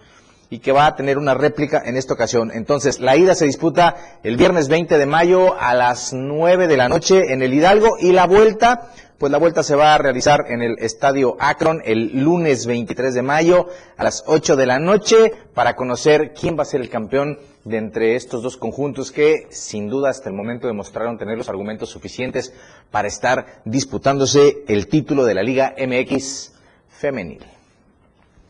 y 0.51 0.59
que 0.59 0.73
va 0.73 0.87
a 0.87 0.97
tener 0.97 1.17
una 1.17 1.35
réplica 1.35 1.81
en 1.85 1.97
esta 1.97 2.15
ocasión. 2.15 2.51
Entonces, 2.53 2.99
la 2.99 3.17
ida 3.17 3.37
se 3.37 3.47
disputa 3.47 3.95
el 4.25 4.37
viernes 4.37 4.69
20 4.69 4.99
de 4.99 5.07
mayo 5.07 5.59
a 5.59 5.75
las 5.75 6.13
9 6.13 6.67
de 6.67 6.77
la 6.77 6.89
noche 6.89 7.33
en 7.33 7.41
el 7.41 7.55
Hidalgo 7.55 7.97
y 8.01 8.11
la 8.11 8.27
vuelta, 8.27 8.91
pues 9.17 9.31
la 9.31 9.39
vuelta 9.39 9.63
se 9.63 9.77
va 9.77 9.95
a 9.95 9.99
realizar 9.99 10.47
en 10.49 10.61
el 10.61 10.77
Estadio 10.81 11.37
Akron 11.39 11.83
el 11.85 12.21
lunes 12.21 12.67
23 12.67 13.15
de 13.15 13.23
mayo 13.23 13.69
a 13.97 14.03
las 14.03 14.25
8 14.27 14.57
de 14.57 14.67
la 14.67 14.81
noche 14.81 15.33
para 15.55 15.77
conocer 15.77 16.33
quién 16.39 16.59
va 16.59 16.63
a 16.63 16.67
ser 16.67 16.81
el 16.81 16.91
campeón 16.91 17.39
de 17.65 17.77
entre 17.77 18.17
estos 18.17 18.43
dos 18.43 18.57
conjuntos 18.57 19.13
que 19.13 19.47
sin 19.51 19.89
duda 19.89 20.11
hasta 20.11 20.31
el 20.31 20.35
momento 20.35 20.67
demostraron 20.67 21.19
tener 21.19 21.39
los 21.39 21.49
argumentos 21.49 21.91
suficientes 21.91 22.53
para 22.91 23.07
estar 23.07 23.63
disputándose 23.65 24.65
el 24.67 24.89
título 24.89 25.25
de 25.25 25.35
la 25.35 25.43
Liga 25.43 25.75
MX 25.79 26.55
femenil. 26.89 27.60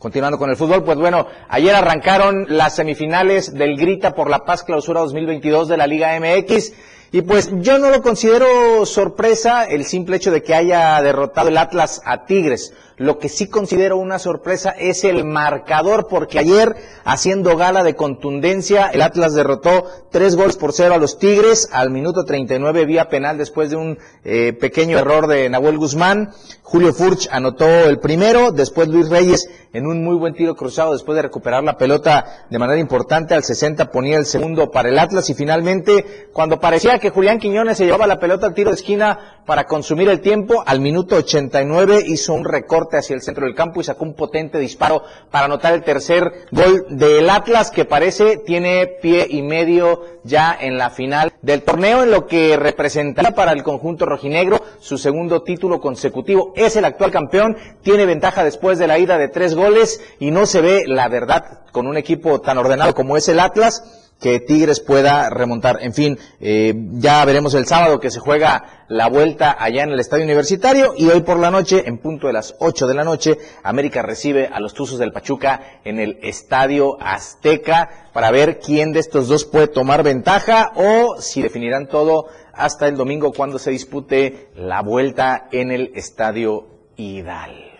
Continuando 0.01 0.39
con 0.39 0.49
el 0.49 0.55
fútbol, 0.57 0.83
pues 0.83 0.97
bueno, 0.97 1.27
ayer 1.47 1.75
arrancaron 1.75 2.47
las 2.49 2.75
semifinales 2.75 3.53
del 3.53 3.77
Grita 3.77 4.15
por 4.15 4.31
la 4.31 4.45
Paz 4.45 4.63
Clausura 4.63 5.01
2022 5.01 5.67
de 5.67 5.77
la 5.77 5.85
Liga 5.85 6.19
MX. 6.19 6.73
Y 7.13 7.23
pues 7.23 7.49
yo 7.59 7.77
no 7.77 7.89
lo 7.89 8.01
considero 8.01 8.85
sorpresa 8.85 9.65
el 9.65 9.83
simple 9.83 10.15
hecho 10.15 10.31
de 10.31 10.43
que 10.43 10.55
haya 10.55 11.01
derrotado 11.01 11.49
el 11.49 11.57
Atlas 11.57 12.01
a 12.05 12.25
Tigres. 12.25 12.73
Lo 12.95 13.19
que 13.19 13.27
sí 13.27 13.47
considero 13.47 13.97
una 13.97 14.17
sorpresa 14.17 14.69
es 14.69 15.03
el 15.03 15.25
marcador, 15.25 16.07
porque 16.07 16.39
ayer, 16.39 16.75
haciendo 17.03 17.57
gala 17.57 17.83
de 17.83 17.95
contundencia, 17.95 18.87
el 18.87 19.01
Atlas 19.01 19.33
derrotó 19.33 19.87
tres 20.09 20.37
goles 20.37 20.55
por 20.55 20.71
cero 20.71 20.93
a 20.93 20.99
los 20.99 21.17
Tigres 21.17 21.67
al 21.73 21.89
minuto 21.89 22.23
39 22.23 22.85
vía 22.85 23.09
penal 23.09 23.37
después 23.37 23.71
de 23.71 23.75
un 23.75 23.97
eh, 24.23 24.53
pequeño 24.53 24.97
error 24.97 25.27
de 25.27 25.49
Nahuel 25.49 25.79
Guzmán. 25.79 26.31
Julio 26.61 26.93
Furch 26.93 27.27
anotó 27.31 27.65
el 27.65 27.99
primero, 27.99 28.51
después 28.51 28.87
Luis 28.87 29.09
Reyes 29.09 29.49
en 29.73 29.87
un 29.87 30.03
muy 30.03 30.15
buen 30.15 30.33
tiro 30.33 30.55
cruzado 30.55 30.93
después 30.93 31.15
de 31.15 31.21
recuperar 31.21 31.63
la 31.63 31.77
pelota 31.77 32.45
de 32.49 32.59
manera 32.59 32.79
importante 32.79 33.33
al 33.33 33.43
60 33.43 33.89
ponía 33.91 34.17
el 34.17 34.25
segundo 34.25 34.69
para 34.69 34.89
el 34.89 34.99
Atlas 34.99 35.29
y 35.29 35.33
finalmente 35.33 36.29
cuando 36.33 36.59
parecía 36.59 36.99
que 37.01 37.09
Julián 37.09 37.39
Quiñones 37.39 37.77
se 37.77 37.85
llevaba 37.85 38.07
la 38.07 38.19
pelota 38.19 38.45
al 38.47 38.53
tiro 38.53 38.69
de 38.69 38.75
esquina 38.75 39.41
para 39.45 39.65
consumir 39.65 40.07
el 40.07 40.21
tiempo, 40.21 40.63
al 40.65 40.79
minuto 40.79 41.15
89 41.17 42.03
hizo 42.07 42.33
un 42.33 42.45
recorte 42.45 42.97
hacia 42.97 43.15
el 43.15 43.21
centro 43.21 43.45
del 43.45 43.55
campo 43.55 43.81
y 43.81 43.83
sacó 43.83 44.05
un 44.05 44.13
potente 44.13 44.59
disparo 44.59 45.03
para 45.29 45.45
anotar 45.45 45.73
el 45.73 45.83
tercer 45.83 46.31
gol 46.51 46.85
del 46.89 47.29
Atlas 47.29 47.71
que 47.71 47.83
parece 47.83 48.37
tiene 48.37 48.87
pie 49.01 49.25
y 49.29 49.41
medio 49.41 50.03
ya 50.23 50.55
en 50.57 50.77
la 50.77 50.91
final 50.91 51.33
del 51.41 51.63
torneo 51.63 52.03
en 52.03 52.11
lo 52.11 52.27
que 52.27 52.55
representaría 52.55 53.31
para 53.31 53.51
el 53.51 53.63
conjunto 53.63 54.05
rojinegro 54.05 54.61
su 54.79 54.97
segundo 54.97 55.41
título 55.41 55.81
consecutivo. 55.81 56.53
Es 56.55 56.75
el 56.75 56.85
actual 56.85 57.11
campeón, 57.11 57.57
tiene 57.81 58.05
ventaja 58.05 58.43
después 58.43 58.77
de 58.77 58.87
la 58.87 58.99
ida 58.99 59.17
de 59.17 59.27
tres 59.27 59.55
goles 59.55 59.99
y 60.19 60.31
no 60.31 60.45
se 60.45 60.61
ve, 60.61 60.83
la 60.85 61.09
verdad, 61.09 61.61
con 61.71 61.87
un 61.87 61.97
equipo 61.97 62.41
tan 62.41 62.59
ordenado 62.59 62.93
como 62.93 63.17
es 63.17 63.27
el 63.27 63.39
Atlas, 63.39 64.10
que 64.21 64.39
Tigres 64.39 64.79
pueda 64.79 65.29
remontar. 65.29 65.79
En 65.81 65.93
fin, 65.93 66.17
eh, 66.39 66.73
ya 66.93 67.25
veremos 67.25 67.55
el 67.55 67.65
sábado 67.65 67.99
que 67.99 68.11
se 68.11 68.19
juega 68.19 68.85
la 68.87 69.09
vuelta 69.09 69.55
allá 69.59 69.83
en 69.83 69.89
el 69.89 69.99
Estadio 69.99 70.25
Universitario 70.25 70.93
y 70.95 71.07
hoy 71.07 71.21
por 71.21 71.39
la 71.39 71.49
noche, 71.49 71.83
en 71.87 71.97
punto 71.97 72.27
de 72.27 72.33
las 72.33 72.55
8 72.59 72.87
de 72.87 72.93
la 72.93 73.03
noche, 73.03 73.37
América 73.63 74.03
recibe 74.03 74.47
a 74.47 74.59
los 74.59 74.75
Tuzos 74.75 74.99
del 74.99 75.11
Pachuca 75.11 75.79
en 75.83 75.99
el 75.99 76.19
Estadio 76.21 77.01
Azteca 77.01 77.89
para 78.13 78.31
ver 78.31 78.59
quién 78.59 78.93
de 78.93 78.99
estos 78.99 79.27
dos 79.27 79.45
puede 79.45 79.67
tomar 79.67 80.03
ventaja 80.03 80.71
o 80.75 81.19
si 81.19 81.41
definirán 81.41 81.87
todo 81.87 82.27
hasta 82.53 82.87
el 82.87 82.95
domingo 82.95 83.33
cuando 83.33 83.57
se 83.57 83.71
dispute 83.71 84.49
la 84.55 84.81
vuelta 84.81 85.47
en 85.51 85.71
el 85.71 85.91
Estadio 85.95 86.67
Hidalgo. 86.95 87.70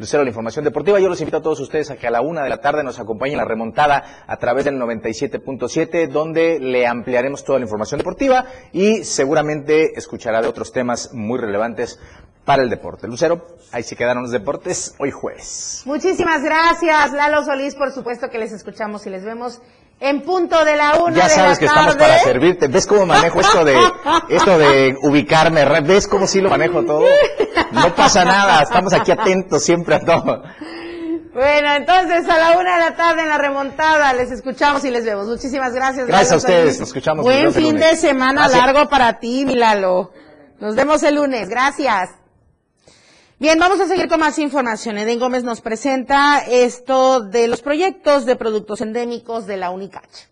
Lucero, 0.00 0.22
la 0.22 0.30
información 0.30 0.64
deportiva. 0.64 0.98
Yo 0.98 1.10
los 1.10 1.20
invito 1.20 1.36
a 1.36 1.42
todos 1.42 1.60
ustedes 1.60 1.90
a 1.90 1.96
que 1.98 2.06
a 2.06 2.10
la 2.10 2.22
una 2.22 2.42
de 2.42 2.48
la 2.48 2.62
tarde 2.62 2.82
nos 2.82 2.98
acompañen 2.98 3.36
la 3.36 3.44
remontada 3.44 4.24
a 4.26 4.38
través 4.38 4.64
del 4.64 4.76
97.7, 4.76 6.08
donde 6.08 6.58
le 6.58 6.86
ampliaremos 6.86 7.44
toda 7.44 7.58
la 7.58 7.66
información 7.66 7.98
deportiva 7.98 8.46
y 8.72 9.04
seguramente 9.04 9.98
escuchará 9.98 10.40
de 10.40 10.48
otros 10.48 10.72
temas 10.72 11.12
muy 11.12 11.38
relevantes 11.38 12.00
para 12.46 12.62
el 12.62 12.70
deporte. 12.70 13.08
Lucero, 13.08 13.58
ahí 13.72 13.82
se 13.82 13.94
quedaron 13.94 14.22
los 14.22 14.32
deportes 14.32 14.94
hoy 14.98 15.10
jueves. 15.10 15.82
Muchísimas 15.84 16.42
gracias, 16.42 17.12
Lalo 17.12 17.44
Solís. 17.44 17.74
Por 17.74 17.92
supuesto 17.92 18.30
que 18.30 18.38
les 18.38 18.52
escuchamos 18.52 19.06
y 19.06 19.10
les 19.10 19.22
vemos 19.22 19.60
en 20.00 20.22
punto 20.22 20.64
de 20.64 20.76
la 20.76 20.96
una 20.96 21.14
Ya 21.14 21.24
de 21.28 21.30
sabes 21.34 21.52
la 21.52 21.58
que 21.58 21.64
estamos 21.66 21.96
para 21.96 22.18
servirte. 22.20 22.68
¿Ves 22.68 22.86
cómo 22.86 23.06
manejo 23.06 23.40
esto 23.40 23.64
de 23.64 23.76
esto 24.30 24.58
de 24.58 24.96
ubicarme? 25.02 25.64
¿Ves 25.82 26.08
cómo 26.08 26.26
sí 26.26 26.40
lo 26.40 26.48
manejo 26.50 26.84
todo? 26.84 27.04
No 27.72 27.94
pasa 27.94 28.24
nada, 28.24 28.62
estamos 28.62 28.92
aquí 28.92 29.12
atentos 29.12 29.62
siempre 29.62 29.96
a 29.96 30.00
todo. 30.00 30.42
Bueno, 31.32 31.74
entonces 31.76 32.28
a 32.28 32.38
la 32.38 32.58
una 32.58 32.74
de 32.74 32.90
la 32.90 32.96
tarde 32.96 33.22
en 33.22 33.28
la 33.28 33.38
remontada 33.38 34.12
les 34.14 34.32
escuchamos 34.32 34.84
y 34.84 34.90
les 34.90 35.04
vemos. 35.04 35.26
Muchísimas 35.28 35.72
gracias. 35.72 36.06
Gracias 36.06 36.32
a 36.32 36.36
ustedes, 36.36 36.80
nos 36.80 36.88
escuchamos. 36.88 37.24
Buen 37.24 37.52
fin 37.52 37.74
lunes. 37.74 37.90
de 37.90 37.96
semana 37.96 38.48
Gracias. 38.48 38.66
largo 38.66 38.88
para 38.90 39.20
ti, 39.20 39.44
mi 39.44 39.54
Lalo. 39.54 40.10
Nos 40.58 40.74
vemos 40.74 41.02
el 41.02 41.14
lunes. 41.14 41.48
Gracias. 41.48 42.10
Bien, 43.40 43.58
vamos 43.58 43.80
a 43.80 43.86
seguir 43.86 44.06
con 44.06 44.20
más 44.20 44.38
información. 44.38 44.98
Eden 44.98 45.18
Gómez 45.18 45.44
nos 45.44 45.62
presenta 45.62 46.40
esto 46.40 47.20
de 47.22 47.48
los 47.48 47.62
proyectos 47.62 48.26
de 48.26 48.36
productos 48.36 48.82
endémicos 48.82 49.46
de 49.46 49.56
la 49.56 49.70
UNICACH. 49.70 50.28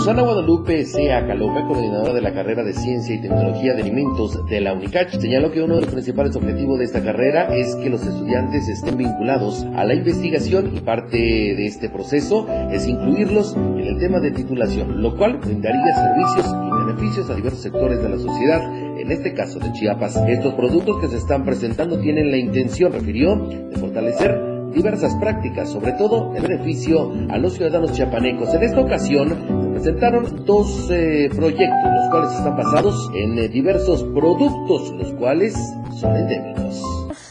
Susana 0.00 0.22
Guadalupe 0.22 0.86
Sea 0.86 1.26
Calope, 1.26 1.62
coordinadora 1.66 2.14
de 2.14 2.22
la 2.22 2.32
carrera 2.32 2.62
de 2.62 2.72
Ciencia 2.72 3.14
y 3.14 3.20
Tecnología 3.20 3.74
de 3.74 3.82
Alimentos 3.82 4.46
de 4.46 4.62
la 4.62 4.72
UNICACH, 4.72 5.18
señaló 5.18 5.52
que 5.52 5.60
uno 5.60 5.74
de 5.74 5.82
los 5.82 5.90
principales 5.90 6.34
objetivos 6.36 6.78
de 6.78 6.86
esta 6.86 7.04
carrera 7.04 7.54
es 7.54 7.76
que 7.76 7.90
los 7.90 8.00
estudiantes 8.00 8.66
estén 8.66 8.96
vinculados 8.96 9.66
a 9.76 9.84
la 9.84 9.92
investigación 9.92 10.74
y 10.74 10.80
parte 10.80 11.18
de 11.18 11.66
este 11.66 11.90
proceso 11.90 12.48
es 12.72 12.88
incluirlos 12.88 13.54
en 13.54 13.80
el 13.80 13.98
tema 13.98 14.20
de 14.20 14.30
titulación, 14.30 15.02
lo 15.02 15.18
cual 15.18 15.36
brindaría 15.36 15.94
servicios 15.94 16.46
y 16.46 16.86
beneficios 16.86 17.28
a 17.28 17.34
diversos 17.34 17.60
sectores 17.60 18.02
de 18.02 18.08
la 18.08 18.16
sociedad, 18.16 18.74
en 18.98 19.12
este 19.12 19.34
caso 19.34 19.58
de 19.58 19.70
Chiapas. 19.72 20.16
Estos 20.26 20.54
productos 20.54 20.98
que 21.02 21.08
se 21.08 21.18
están 21.18 21.44
presentando 21.44 22.00
tienen 22.00 22.30
la 22.30 22.38
intención, 22.38 22.90
refirió, 22.90 23.36
de 23.36 23.76
fortalecer 23.76 24.40
diversas 24.72 25.14
prácticas, 25.16 25.68
sobre 25.68 25.92
todo 25.92 26.34
en 26.36 26.42
beneficio 26.42 27.12
a 27.28 27.36
los 27.36 27.52
ciudadanos 27.52 27.92
chiapanecos. 27.92 28.54
En 28.54 28.62
esta 28.62 28.80
ocasión 28.80 29.69
presentaron 29.82 30.44
dos 30.44 30.90
eh, 30.90 31.30
proyectos, 31.34 31.90
los 31.90 32.10
cuales 32.10 32.32
están 32.32 32.54
basados 32.54 33.10
en 33.14 33.38
eh, 33.38 33.48
diversos 33.48 34.02
productos, 34.02 34.90
los 34.90 35.14
cuales 35.14 35.54
son 35.98 36.16
endémicos. 36.16 36.82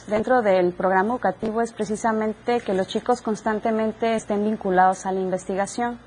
Dentro 0.07 0.41
del 0.41 0.73
programa 0.73 1.13
educativo 1.13 1.61
es 1.61 1.71
precisamente 1.73 2.61
que 2.61 2.73
los 2.73 2.87
chicos 2.87 3.21
constantemente 3.21 4.15
estén 4.15 4.43
vinculados 4.43 5.05
a 5.05 5.11
la 5.11 5.19
investigación. 5.19 5.99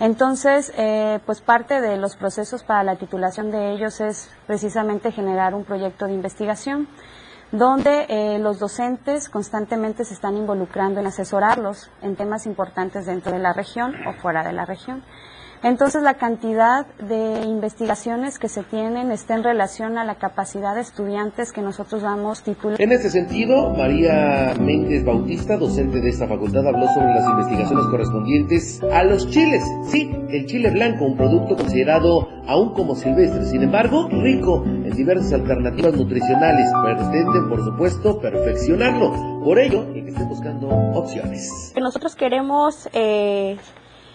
Entonces, 0.00 0.72
eh, 0.78 1.18
pues 1.26 1.42
parte 1.42 1.82
de 1.82 1.98
los 1.98 2.16
procesos 2.16 2.62
para 2.62 2.82
la 2.82 2.96
titulación 2.96 3.50
de 3.50 3.72
ellos 3.72 4.00
es 4.00 4.30
precisamente 4.46 5.12
generar 5.12 5.54
un 5.54 5.64
proyecto 5.64 6.06
de 6.06 6.14
investigación 6.14 6.88
donde 7.50 8.38
los 8.42 8.58
docentes 8.58 9.30
constantemente 9.30 10.04
se 10.04 10.12
están 10.12 10.36
involucrando 10.36 11.00
en 11.00 11.06
asesorarlos 11.06 11.90
en 12.02 12.14
temas 12.14 12.44
importantes 12.44 13.06
dentro 13.06 13.32
de 13.32 13.38
la 13.38 13.54
región 13.54 13.94
o 14.06 14.12
fuera 14.12 14.44
de 14.44 14.52
la 14.52 14.66
región. 14.66 15.02
Entonces, 15.62 16.02
la 16.02 16.14
cantidad 16.14 16.86
de 16.98 17.42
investigaciones 17.44 18.38
que 18.38 18.48
se 18.48 18.62
tienen 18.62 19.10
está 19.10 19.34
en 19.34 19.42
relación 19.42 19.98
a 19.98 20.04
la 20.04 20.14
capacidad 20.16 20.74
de 20.74 20.82
estudiantes 20.82 21.52
que 21.52 21.62
nosotros 21.62 22.02
vamos 22.02 22.42
titulando. 22.42 22.82
En 22.82 22.92
este 22.92 23.10
sentido, 23.10 23.70
María 23.70 24.54
Méndez 24.60 25.04
Bautista, 25.04 25.56
docente 25.56 26.00
de 26.00 26.10
esta 26.10 26.28
facultad, 26.28 26.66
habló 26.66 26.86
sobre 26.88 27.14
las 27.14 27.28
investigaciones 27.28 27.86
correspondientes 27.90 28.80
a 28.92 29.02
los 29.04 29.28
chiles. 29.30 29.64
Sí, 29.88 30.10
el 30.28 30.46
chile 30.46 30.70
blanco, 30.70 31.04
un 31.04 31.16
producto 31.16 31.56
considerado 31.56 32.28
aún 32.46 32.72
como 32.72 32.94
silvestre, 32.94 33.44
sin 33.44 33.62
embargo, 33.62 34.08
rico 34.10 34.62
en 34.64 34.90
diversas 34.90 35.32
alternativas 35.32 35.94
nutricionales. 35.94 36.70
Pretenden, 36.82 37.48
por 37.48 37.64
supuesto, 37.64 38.20
perfeccionarlo. 38.20 39.42
Por 39.44 39.58
ello, 39.58 39.86
hay 39.94 40.02
que 40.02 40.10
estar 40.10 40.26
buscando 40.28 40.68
opciones. 40.68 41.72
que 41.74 41.80
nosotros 41.80 42.14
queremos 42.14 42.88
eh, 42.92 43.56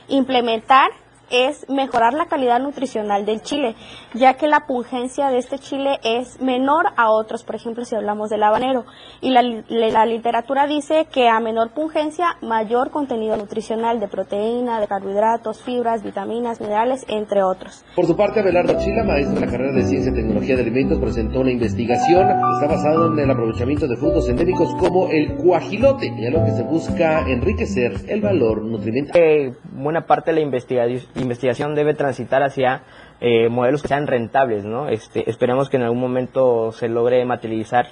implementar 0.07 0.89
es 1.33 1.67
mejorar 1.67 2.13
la 2.13 2.27
calidad 2.27 2.59
nutricional 2.59 3.25
del 3.25 3.41
chile, 3.41 3.75
ya 4.13 4.35
que 4.35 4.47
la 4.47 4.67
pungencia 4.67 5.29
de 5.29 5.39
este 5.39 5.57
chile 5.59 5.99
es 6.03 6.39
menor 6.41 6.85
a 6.95 7.09
otros, 7.11 7.43
por 7.43 7.55
ejemplo, 7.55 7.83
si 7.85 7.95
hablamos 7.95 8.29
del 8.29 8.43
habanero. 8.43 8.85
Y 9.19 9.31
la, 9.31 9.41
li- 9.41 9.63
la 9.67 10.05
literatura 10.05 10.67
dice 10.67 11.07
que 11.11 11.27
a 11.27 11.39
menor 11.39 11.71
pungencia, 11.71 12.37
mayor 12.41 12.91
contenido 12.91 13.35
nutricional 13.35 13.99
de 13.99 14.07
proteína, 14.07 14.79
de 14.79 14.87
carbohidratos, 14.87 15.61
fibras, 15.63 16.03
vitaminas, 16.03 16.61
minerales, 16.61 17.05
entre 17.09 17.41
otros. 17.43 17.83
Por 17.95 18.05
su 18.05 18.15
parte, 18.15 18.39
Abelardo 18.41 18.73
Chila, 18.79 19.03
maestro 19.03 19.35
de 19.39 19.45
la 19.45 19.51
carrera 19.51 19.73
de 19.73 19.83
Ciencia 19.83 20.11
y 20.11 20.15
Tecnología 20.15 20.55
de 20.55 20.61
Alimentos, 20.61 20.99
presentó 20.99 21.39
una 21.39 21.51
investigación 21.51 22.27
que 22.27 22.33
está 22.65 22.67
basada 22.75 23.07
en 23.07 23.19
el 23.19 23.31
aprovechamiento 23.31 23.87
de 23.87 23.97
frutos 23.97 24.29
endémicos 24.29 24.73
como 24.75 25.07
el 25.09 25.35
cuajilote, 25.35 26.13
y 26.17 26.27
a 26.27 26.29
lo 26.29 26.45
que 26.45 26.51
se 26.51 26.63
busca 26.63 27.21
enriquecer 27.27 27.93
el 28.07 28.21
valor 28.21 28.61
nutrimental. 28.63 29.19
Eh, 29.21 29.53
buena 29.71 30.05
parte 30.05 30.31
de 30.31 30.35
la 30.35 30.41
investiga- 30.41 30.83
investigación 31.23 31.75
debe 31.75 31.93
transitar 31.93 32.43
hacia 32.43 32.83
eh, 33.19 33.49
modelos 33.49 33.81
que 33.81 33.87
sean 33.87 34.05
rentables, 34.05 34.65
¿no? 34.65 34.89
Este, 34.89 35.29
esperemos 35.29 35.69
que 35.69 35.77
en 35.77 35.83
algún 35.83 35.99
momento 35.99 36.71
se 36.71 36.89
logre 36.89 37.25
materializar 37.25 37.87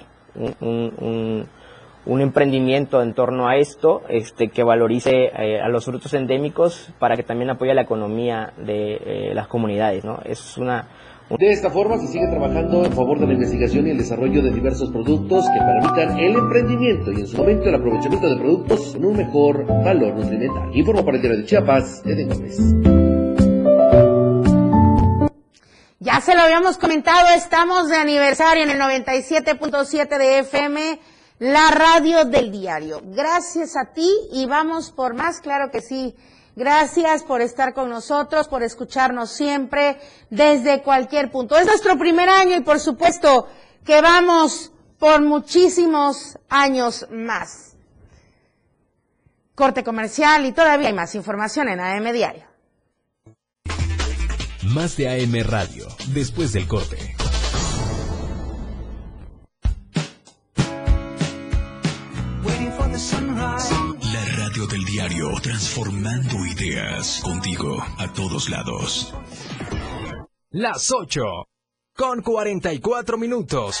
un, 0.60 1.48
emprendimiento 2.06 3.02
en 3.02 3.14
torno 3.14 3.48
a 3.48 3.56
esto, 3.56 4.02
este, 4.08 4.48
que 4.48 4.62
valorice 4.62 5.30
eh, 5.34 5.60
a 5.60 5.68
los 5.68 5.84
frutos 5.84 6.12
endémicos 6.14 6.92
para 6.98 7.16
que 7.16 7.22
también 7.22 7.50
apoye 7.50 7.74
la 7.74 7.82
economía 7.82 8.52
de 8.56 8.94
eh, 8.94 9.34
las 9.34 9.46
comunidades, 9.46 10.04
¿no? 10.04 10.20
Es 10.24 10.58
una 10.58 10.88
De 11.30 11.50
esta 11.50 11.70
forma 11.70 11.96
se 11.98 12.08
sigue 12.08 12.26
trabajando 12.28 12.84
en 12.84 12.92
favor 12.92 13.18
de 13.18 13.26
la 13.26 13.32
investigación 13.32 13.86
y 13.86 13.90
el 13.90 13.98
desarrollo 13.98 14.42
de 14.42 14.50
diversos 14.50 14.90
productos 14.90 15.46
que 15.48 15.58
permitan 15.58 16.18
el 16.18 16.34
emprendimiento 16.34 17.12
y 17.12 17.20
en 17.20 17.26
su 17.26 17.36
momento 17.36 17.68
el 17.68 17.74
aprovechamiento 17.74 18.28
de 18.28 18.36
productos 18.36 18.92
con 18.92 19.04
un 19.04 19.16
mejor 19.16 19.66
valor 19.66 20.14
nutrimental. 20.14 20.76
Informo 20.76 21.04
para 21.04 21.16
el 21.16 21.22
diario 21.22 21.40
de 21.40 21.46
Chiapas, 21.46 22.02
Eden 22.04 22.28
Gómez. 22.28 23.01
Ya 26.02 26.20
se 26.20 26.34
lo 26.34 26.40
habíamos 26.40 26.78
comentado, 26.78 27.28
estamos 27.28 27.88
de 27.88 27.94
aniversario 27.94 28.64
en 28.64 28.70
el 28.70 28.80
97.7 28.80 30.18
de 30.18 30.40
FM, 30.40 30.98
la 31.38 31.70
radio 31.70 32.24
del 32.24 32.50
diario. 32.50 33.00
Gracias 33.04 33.76
a 33.76 33.92
ti 33.92 34.10
y 34.32 34.46
vamos 34.46 34.90
por 34.90 35.14
más, 35.14 35.38
claro 35.38 35.70
que 35.70 35.80
sí. 35.80 36.16
Gracias 36.56 37.22
por 37.22 37.40
estar 37.40 37.72
con 37.72 37.88
nosotros, 37.88 38.48
por 38.48 38.64
escucharnos 38.64 39.30
siempre 39.30 39.96
desde 40.28 40.82
cualquier 40.82 41.30
punto. 41.30 41.56
Es 41.56 41.66
nuestro 41.66 41.96
primer 41.96 42.28
año 42.28 42.56
y 42.56 42.62
por 42.62 42.80
supuesto 42.80 43.46
que 43.84 44.00
vamos 44.00 44.72
por 44.98 45.22
muchísimos 45.22 46.36
años 46.48 47.06
más. 47.12 47.76
Corte 49.54 49.84
comercial 49.84 50.46
y 50.46 50.52
todavía 50.52 50.88
hay 50.88 50.94
más 50.94 51.14
información 51.14 51.68
en 51.68 51.78
AM 51.78 52.12
Diario. 52.12 52.52
Más 54.64 54.96
de 54.96 55.08
AM 55.08 55.34
Radio, 55.44 55.88
después 56.08 56.52
del 56.52 56.66
corte. 56.66 57.14
La 64.12 64.24
radio 64.36 64.66
del 64.66 64.84
diario, 64.84 65.30
transformando 65.42 66.46
ideas 66.46 67.20
contigo 67.22 67.82
a 67.98 68.12
todos 68.12 68.48
lados. 68.48 69.14
Las 70.50 70.92
8 70.92 71.22
con 71.96 72.22
44 72.22 73.18
minutos. 73.18 73.80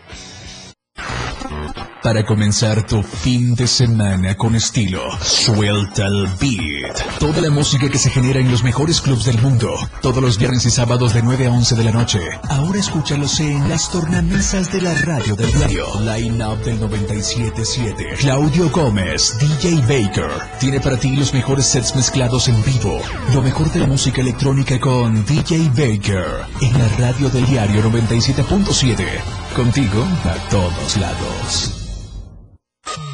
Para 2.03 2.25
comenzar 2.25 2.81
tu 2.87 3.03
fin 3.03 3.53
de 3.53 3.67
semana 3.67 4.35
con 4.35 4.55
estilo, 4.55 5.03
suelta 5.21 6.07
el 6.07 6.27
beat. 6.39 7.19
Toda 7.19 7.41
la 7.41 7.51
música 7.51 7.89
que 7.89 7.99
se 7.99 8.09
genera 8.09 8.39
en 8.39 8.49
los 8.49 8.63
mejores 8.63 9.01
clubs 9.01 9.25
del 9.25 9.39
mundo. 9.39 9.75
Todos 10.01 10.21
los 10.21 10.39
viernes 10.39 10.65
y 10.65 10.71
sábados 10.71 11.13
de 11.13 11.21
9 11.21 11.45
a 11.45 11.51
11 11.51 11.75
de 11.75 11.83
la 11.83 11.91
noche. 11.91 12.19
Ahora 12.49 12.79
escúchalos 12.79 13.39
en 13.39 13.69
las 13.69 13.91
tornamesas 13.91 14.71
de 14.71 14.81
la 14.81 14.95
radio 14.95 15.35
del 15.35 15.53
diario. 15.53 15.85
Line 15.99 16.43
Up 16.43 16.63
del 16.63 16.79
97.7. 16.81 18.17
Claudio 18.17 18.71
Gómez, 18.71 19.37
DJ 19.39 19.81
Baker. 19.81 20.31
Tiene 20.59 20.79
para 20.79 20.97
ti 20.97 21.15
los 21.15 21.35
mejores 21.35 21.67
sets 21.67 21.95
mezclados 21.95 22.47
en 22.47 22.63
vivo. 22.63 22.99
Lo 23.31 23.43
mejor 23.43 23.71
de 23.71 23.79
la 23.79 23.85
música 23.85 24.21
electrónica 24.21 24.79
con 24.79 25.23
DJ 25.23 25.69
Baker. 25.69 26.47
En 26.61 26.79
la 26.79 26.87
radio 26.97 27.29
del 27.29 27.45
diario 27.45 27.83
97.7. 27.83 29.05
Contigo 29.55 30.03
a 30.25 30.49
todos 30.49 30.97
lados. 30.97 31.90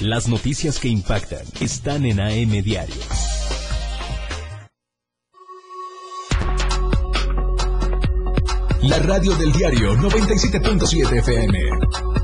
Las 0.00 0.28
noticias 0.28 0.80
que 0.80 0.88
impactan 0.88 1.44
están 1.60 2.04
en 2.04 2.20
AM 2.20 2.62
Diario. 2.62 2.94
La 8.82 8.98
radio 8.98 9.34
del 9.36 9.52
diario 9.52 9.94
97.7 9.94 11.18
FM. 11.18 12.23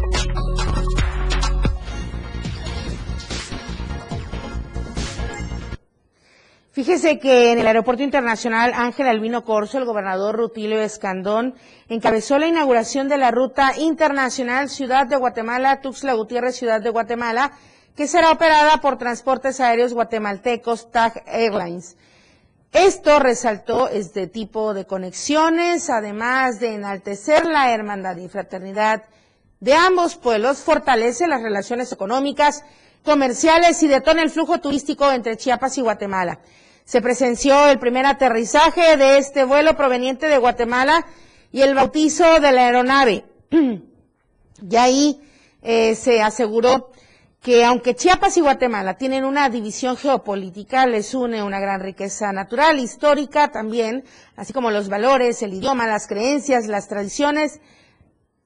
Fíjese 6.73 7.19
que 7.19 7.51
en 7.51 7.59
el 7.59 7.67
Aeropuerto 7.67 8.05
Internacional 8.05 8.73
Ángel 8.77 9.09
Albino 9.09 9.45
Corso, 9.45 9.77
el 9.77 9.85
gobernador 9.85 10.37
Rutilio 10.37 10.81
Escandón 10.81 11.57
encabezó 11.89 12.39
la 12.39 12.47
inauguración 12.47 13.09
de 13.09 13.19
la 13.19 13.33
ruta 13.33 13.73
internacional 13.77 14.69
Ciudad 14.69 15.09
de 15.09 15.17
Guatemala, 15.17 15.81
Tuxtla 15.81 16.15
Gutiérrez, 16.15 16.55
Ciudad 16.55 16.81
de 16.81 16.91
Guatemala, 16.91 17.51
que 17.97 18.07
será 18.07 18.31
operada 18.31 18.81
por 18.81 18.99
Transportes 18.99 19.59
Aéreos 19.59 19.95
Guatemaltecos 19.95 20.93
TAG 20.93 21.25
Airlines. 21.27 21.97
Esto 22.71 23.19
resaltó 23.19 23.89
este 23.89 24.29
tipo 24.29 24.73
de 24.73 24.87
conexiones, 24.87 25.91
además 25.91 26.61
de 26.61 26.77
enaltecer 26.77 27.47
la 27.47 27.75
hermandad 27.75 28.17
y 28.17 28.29
fraternidad 28.29 29.03
de 29.59 29.75
ambos 29.75 30.15
pueblos, 30.15 30.61
fortalece 30.61 31.27
las 31.27 31.43
relaciones 31.43 31.91
económicas, 31.91 32.65
comerciales 33.05 33.83
y 33.83 33.89
detona 33.89 34.23
el 34.23 34.31
flujo 34.31 34.61
turístico 34.61 35.11
entre 35.11 35.37
Chiapas 35.37 35.79
y 35.79 35.81
Guatemala. 35.81 36.41
Se 36.85 37.01
presenció 37.01 37.69
el 37.69 37.79
primer 37.79 38.07
aterrizaje 38.07 38.97
de 38.97 39.19
este 39.19 39.45
vuelo 39.45 39.77
proveniente 39.77 40.27
de 40.27 40.39
Guatemala 40.39 41.07
y 41.53 41.63
el 41.63 41.75
bautizo 41.75 42.41
de 42.41 42.53
la 42.53 42.67
aeronave. 42.67 43.25
y 43.51 44.77
ahí 44.77 45.21
eh, 45.63 45.95
se 45.95 46.23
aseguró 46.23 46.91
que 47.41 47.65
aunque 47.65 47.95
Chiapas 47.95 48.37
y 48.37 48.43
Guatemala 48.43 48.99
tienen 48.99 49.25
una 49.25 49.49
división 49.49 49.97
geopolítica, 49.97 50.87
les 50.87 51.15
une 51.15 51.43
una 51.43 51.59
gran 51.59 51.81
riqueza 51.81 52.33
natural, 52.33 52.79
histórica 52.79 53.51
también, 53.51 54.05
así 54.37 54.53
como 54.53 54.71
los 54.71 54.89
valores, 54.89 55.43
el 55.43 55.55
idioma, 55.55 55.87
las 55.87 56.07
creencias, 56.07 56.67
las 56.67 56.89
tradiciones 56.89 57.61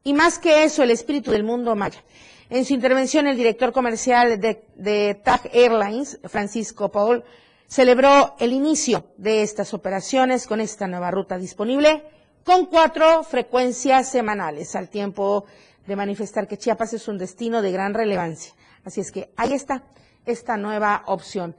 y 0.04 0.12
más 0.12 0.38
que 0.38 0.64
eso, 0.64 0.82
el 0.82 0.90
espíritu 0.90 1.32
del 1.32 1.42
mundo 1.42 1.74
maya. 1.74 2.04
En 2.50 2.64
su 2.64 2.74
intervención, 2.74 3.26
el 3.26 3.36
director 3.36 3.72
comercial 3.72 4.40
de, 4.40 4.64
de 4.76 5.14
TAG 5.24 5.50
Airlines, 5.52 6.20
Francisco 6.24 6.90
Paul, 6.90 7.24
celebró 7.66 8.34
el 8.38 8.52
inicio 8.52 9.06
de 9.16 9.42
estas 9.42 9.74
operaciones 9.74 10.46
con 10.46 10.60
esta 10.60 10.86
nueva 10.86 11.10
ruta 11.10 11.38
disponible 11.38 12.04
con 12.44 12.66
cuatro 12.66 13.24
frecuencias 13.24 14.08
semanales, 14.10 14.76
al 14.76 14.90
tiempo 14.90 15.46
de 15.86 15.96
manifestar 15.96 16.46
que 16.46 16.58
Chiapas 16.58 16.92
es 16.92 17.08
un 17.08 17.18
destino 17.18 17.62
de 17.62 17.72
gran 17.72 17.94
relevancia. 17.94 18.54
Así 18.84 19.00
es 19.00 19.10
que 19.10 19.30
ahí 19.36 19.54
está 19.54 19.82
esta 20.26 20.56
nueva 20.56 21.04
opción. 21.06 21.56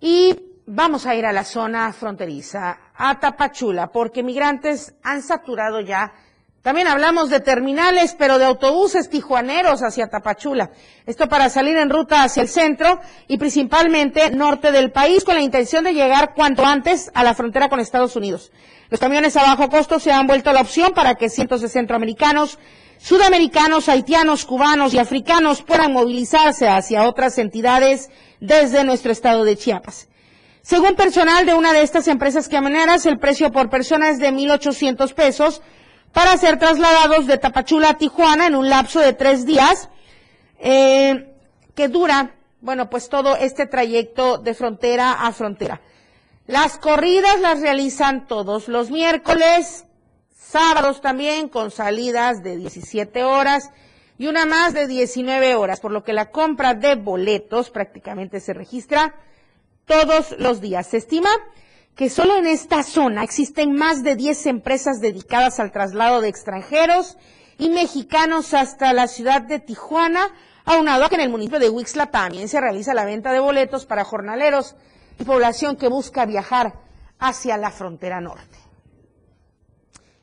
Y 0.00 0.60
vamos 0.66 1.06
a 1.06 1.14
ir 1.14 1.24
a 1.24 1.32
la 1.32 1.44
zona 1.44 1.92
fronteriza, 1.92 2.78
a 2.96 3.18
Tapachula, 3.20 3.92
porque 3.92 4.22
migrantes 4.22 4.94
han 5.02 5.22
saturado 5.22 5.80
ya. 5.80 6.12
También 6.64 6.88
hablamos 6.88 7.28
de 7.28 7.40
terminales, 7.40 8.16
pero 8.18 8.38
de 8.38 8.46
autobuses 8.46 9.10
tijuaneros 9.10 9.82
hacia 9.82 10.08
Tapachula. 10.08 10.70
Esto 11.04 11.28
para 11.28 11.50
salir 11.50 11.76
en 11.76 11.90
ruta 11.90 12.22
hacia 12.22 12.40
el 12.40 12.48
centro 12.48 13.02
y 13.28 13.36
principalmente 13.36 14.30
norte 14.30 14.72
del 14.72 14.90
país 14.90 15.24
con 15.24 15.34
la 15.34 15.42
intención 15.42 15.84
de 15.84 15.92
llegar 15.92 16.32
cuanto 16.34 16.64
antes 16.64 17.10
a 17.12 17.22
la 17.22 17.34
frontera 17.34 17.68
con 17.68 17.80
Estados 17.80 18.16
Unidos. 18.16 18.50
Los 18.88 18.98
camiones 18.98 19.36
a 19.36 19.42
bajo 19.42 19.68
costo 19.68 20.00
se 20.00 20.10
han 20.10 20.26
vuelto 20.26 20.54
la 20.54 20.62
opción 20.62 20.94
para 20.94 21.16
que 21.16 21.28
cientos 21.28 21.60
de 21.60 21.68
centroamericanos 21.68 22.58
sudamericanos, 22.96 23.90
haitianos, 23.90 24.46
cubanos 24.46 24.94
y 24.94 24.98
africanos 24.98 25.60
puedan 25.60 25.92
movilizarse 25.92 26.66
hacia 26.66 27.06
otras 27.06 27.36
entidades 27.36 28.08
desde 28.40 28.84
nuestro 28.84 29.12
estado 29.12 29.44
de 29.44 29.58
Chiapas. 29.58 30.08
Según 30.62 30.94
personal 30.94 31.44
de 31.44 31.52
una 31.52 31.74
de 31.74 31.82
estas 31.82 32.08
empresas 32.08 32.48
camioneras, 32.48 33.04
el 33.04 33.18
precio 33.18 33.52
por 33.52 33.68
persona 33.68 34.08
es 34.08 34.18
de 34.18 34.32
1.800 34.32 35.12
pesos 35.12 35.60
para 36.14 36.38
ser 36.38 36.58
trasladados 36.60 37.26
de 37.26 37.38
Tapachula 37.38 37.90
a 37.90 37.98
Tijuana 37.98 38.46
en 38.46 38.54
un 38.54 38.70
lapso 38.70 39.00
de 39.00 39.12
tres 39.12 39.44
días, 39.44 39.90
eh, 40.60 41.34
que 41.74 41.88
dura, 41.88 42.36
bueno, 42.60 42.88
pues 42.88 43.08
todo 43.08 43.36
este 43.36 43.66
trayecto 43.66 44.38
de 44.38 44.54
frontera 44.54 45.12
a 45.12 45.32
frontera. 45.32 45.80
Las 46.46 46.78
corridas 46.78 47.40
las 47.40 47.60
realizan 47.60 48.28
todos 48.28 48.68
los 48.68 48.92
miércoles, 48.92 49.86
sábados 50.36 51.00
también 51.00 51.48
con 51.48 51.72
salidas 51.72 52.44
de 52.44 52.58
17 52.58 53.24
horas 53.24 53.70
y 54.16 54.28
una 54.28 54.46
más 54.46 54.72
de 54.72 54.86
19 54.86 55.56
horas, 55.56 55.80
por 55.80 55.90
lo 55.90 56.04
que 56.04 56.12
la 56.12 56.30
compra 56.30 56.74
de 56.74 56.94
boletos 56.94 57.70
prácticamente 57.70 58.38
se 58.38 58.54
registra 58.54 59.16
todos 59.84 60.36
los 60.38 60.60
días. 60.60 60.86
Se 60.86 60.98
estima 60.98 61.30
que 61.96 62.10
solo 62.10 62.36
en 62.36 62.46
esta 62.46 62.82
zona 62.82 63.22
existen 63.22 63.72
más 63.74 64.02
de 64.02 64.16
10 64.16 64.46
empresas 64.46 65.00
dedicadas 65.00 65.60
al 65.60 65.72
traslado 65.72 66.20
de 66.20 66.28
extranjeros 66.28 67.16
y 67.58 67.70
mexicanos 67.70 68.52
hasta 68.52 68.92
la 68.92 69.06
ciudad 69.06 69.42
de 69.42 69.60
Tijuana, 69.60 70.28
aunado 70.64 71.04
a 71.04 71.08
que 71.08 71.14
en 71.14 71.20
el 71.20 71.30
municipio 71.30 71.60
de 71.60 71.70
Huixla 71.70 72.06
también 72.06 72.48
se 72.48 72.60
realiza 72.60 72.94
la 72.94 73.04
venta 73.04 73.32
de 73.32 73.38
boletos 73.38 73.86
para 73.86 74.04
jornaleros 74.04 74.74
y 75.20 75.24
población 75.24 75.76
que 75.76 75.88
busca 75.88 76.26
viajar 76.26 76.80
hacia 77.20 77.56
la 77.56 77.70
frontera 77.70 78.20
norte. 78.20 78.58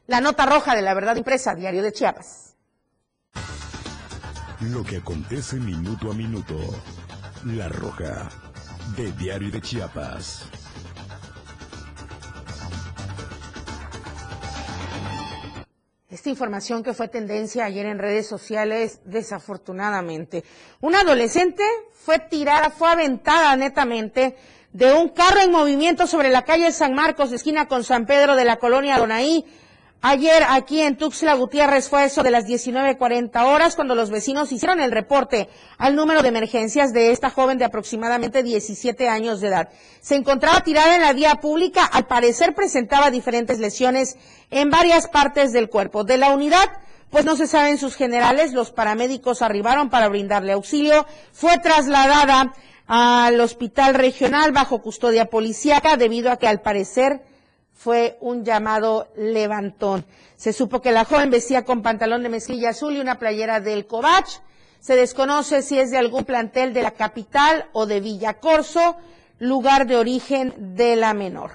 La 0.08 0.20
nota 0.20 0.46
roja 0.46 0.76
de 0.76 0.82
la 0.82 0.94
verdad 0.94 1.16
impresa, 1.16 1.56
Diario 1.56 1.84
de 1.84 1.94
Chiapas. 1.94 2.58
Lo 4.60 4.84
que 4.84 4.98
acontece 4.98 5.56
minuto 5.56 6.12
a 6.12 6.14
minuto. 6.14 6.56
La 7.46 7.68
Roja, 7.70 8.30
de 8.96 9.12
Diario 9.14 9.50
de 9.50 9.62
Chiapas. 9.62 10.46
Esta 16.22 16.30
información 16.30 16.84
que 16.84 16.94
fue 16.94 17.08
tendencia 17.08 17.66
ayer 17.66 17.88
en 17.88 17.98
redes 17.98 18.28
sociales, 18.28 19.00
desafortunadamente. 19.06 20.44
Una 20.80 21.00
adolescente 21.00 21.64
fue 21.94 22.20
tirada, 22.20 22.70
fue 22.70 22.92
aventada 22.92 23.56
netamente 23.56 24.36
de 24.72 24.94
un 24.94 25.10
carro 25.10 25.40
en 25.40 25.50
movimiento 25.50 26.06
sobre 26.06 26.30
la 26.30 26.44
calle 26.44 26.72
San 26.74 26.94
Marcos, 26.94 27.32
esquina 27.32 27.68
con 27.68 27.84
San 27.84 28.06
Pedro 28.06 28.36
de 28.36 28.46
la 28.46 28.58
colonia 28.58 29.00
Donaí, 29.00 29.48
Ayer 30.04 30.44
aquí 30.50 30.82
en 30.82 30.98
Tuxtla 30.98 31.36
Gutiérrez 31.36 31.88
fue 31.88 32.06
eso 32.06 32.24
de 32.24 32.32
las 32.32 32.48
19.40 32.48 33.46
horas 33.46 33.76
cuando 33.76 33.94
los 33.94 34.10
vecinos 34.10 34.52
hicieron 34.52 34.82
el 34.82 34.92
reporte 34.92 35.48
al 35.78 35.96
número 35.96 36.24
de 36.24 36.30
emergencias 36.30 36.92
de 36.92 37.12
esta 37.12 37.30
joven 37.30 37.60
de 37.60 37.66
aproximadamente 37.66 38.42
17 38.42 39.08
años 39.08 39.42
de 39.42 39.50
edad. 39.50 39.70
Se 40.02 40.16
encontraba 40.16 40.62
tirada 40.62 40.96
en 40.96 41.04
la 41.04 41.14
vía 41.14 41.36
pública, 41.36 41.86
al 41.86 42.08
parecer 42.08 42.56
presentaba 42.56 43.12
diferentes 43.12 43.60
lesiones 43.60 44.18
en 44.50 44.72
varias 44.72 45.08
partes 45.08 45.54
del 45.54 45.70
cuerpo. 45.70 46.04
De 46.04 46.18
la 46.18 46.34
unidad, 46.34 46.72
pues 47.12 47.24
no 47.24 47.36
se 47.36 47.46
saben 47.46 47.78
sus 47.78 47.96
generales, 47.96 48.54
los 48.54 48.72
paramédicos 48.72 49.44
arribaron 49.44 49.92
para 49.92 50.08
brindarle 50.08 50.54
auxilio, 50.54 51.06
fue 51.32 51.60
trasladada 51.60 52.56
al 52.88 53.40
hospital 53.40 53.94
regional 53.94 54.52
bajo 54.52 54.82
custodia 54.82 55.26
policíaca 55.26 55.96
debido 55.96 56.32
a 56.32 56.38
que 56.38 56.48
al 56.48 56.62
parecer 56.62 57.22
fue 57.74 58.18
un 58.22 58.46
llamado 58.46 59.12
levantón. 59.16 60.06
Se 60.36 60.54
supo 60.54 60.82
que 60.82 60.92
la 60.92 61.06
joven 61.06 61.30
vestía 61.30 61.66
con 61.66 61.82
pantalón 61.82 62.24
de 62.24 62.30
mezclilla 62.30 62.70
azul 62.70 62.96
y 62.96 63.00
una 63.00 63.20
playera 63.20 63.60
del 63.60 63.88
Covach. 63.88 64.40
Se 64.80 64.96
desconoce 64.96 65.62
si 65.62 65.80
es 65.80 65.92
de 65.92 65.98
algún 65.98 66.26
plantel 66.26 66.74
de 66.74 66.84
la 66.84 66.92
capital 66.92 67.70
o 67.74 67.86
de 67.86 68.00
Villa 68.00 68.40
Corso, 68.40 68.98
lugar 69.40 69.88
de 69.88 69.98
origen 69.98 70.76
de 70.76 70.96
la 70.96 71.14
menor. 71.14 71.52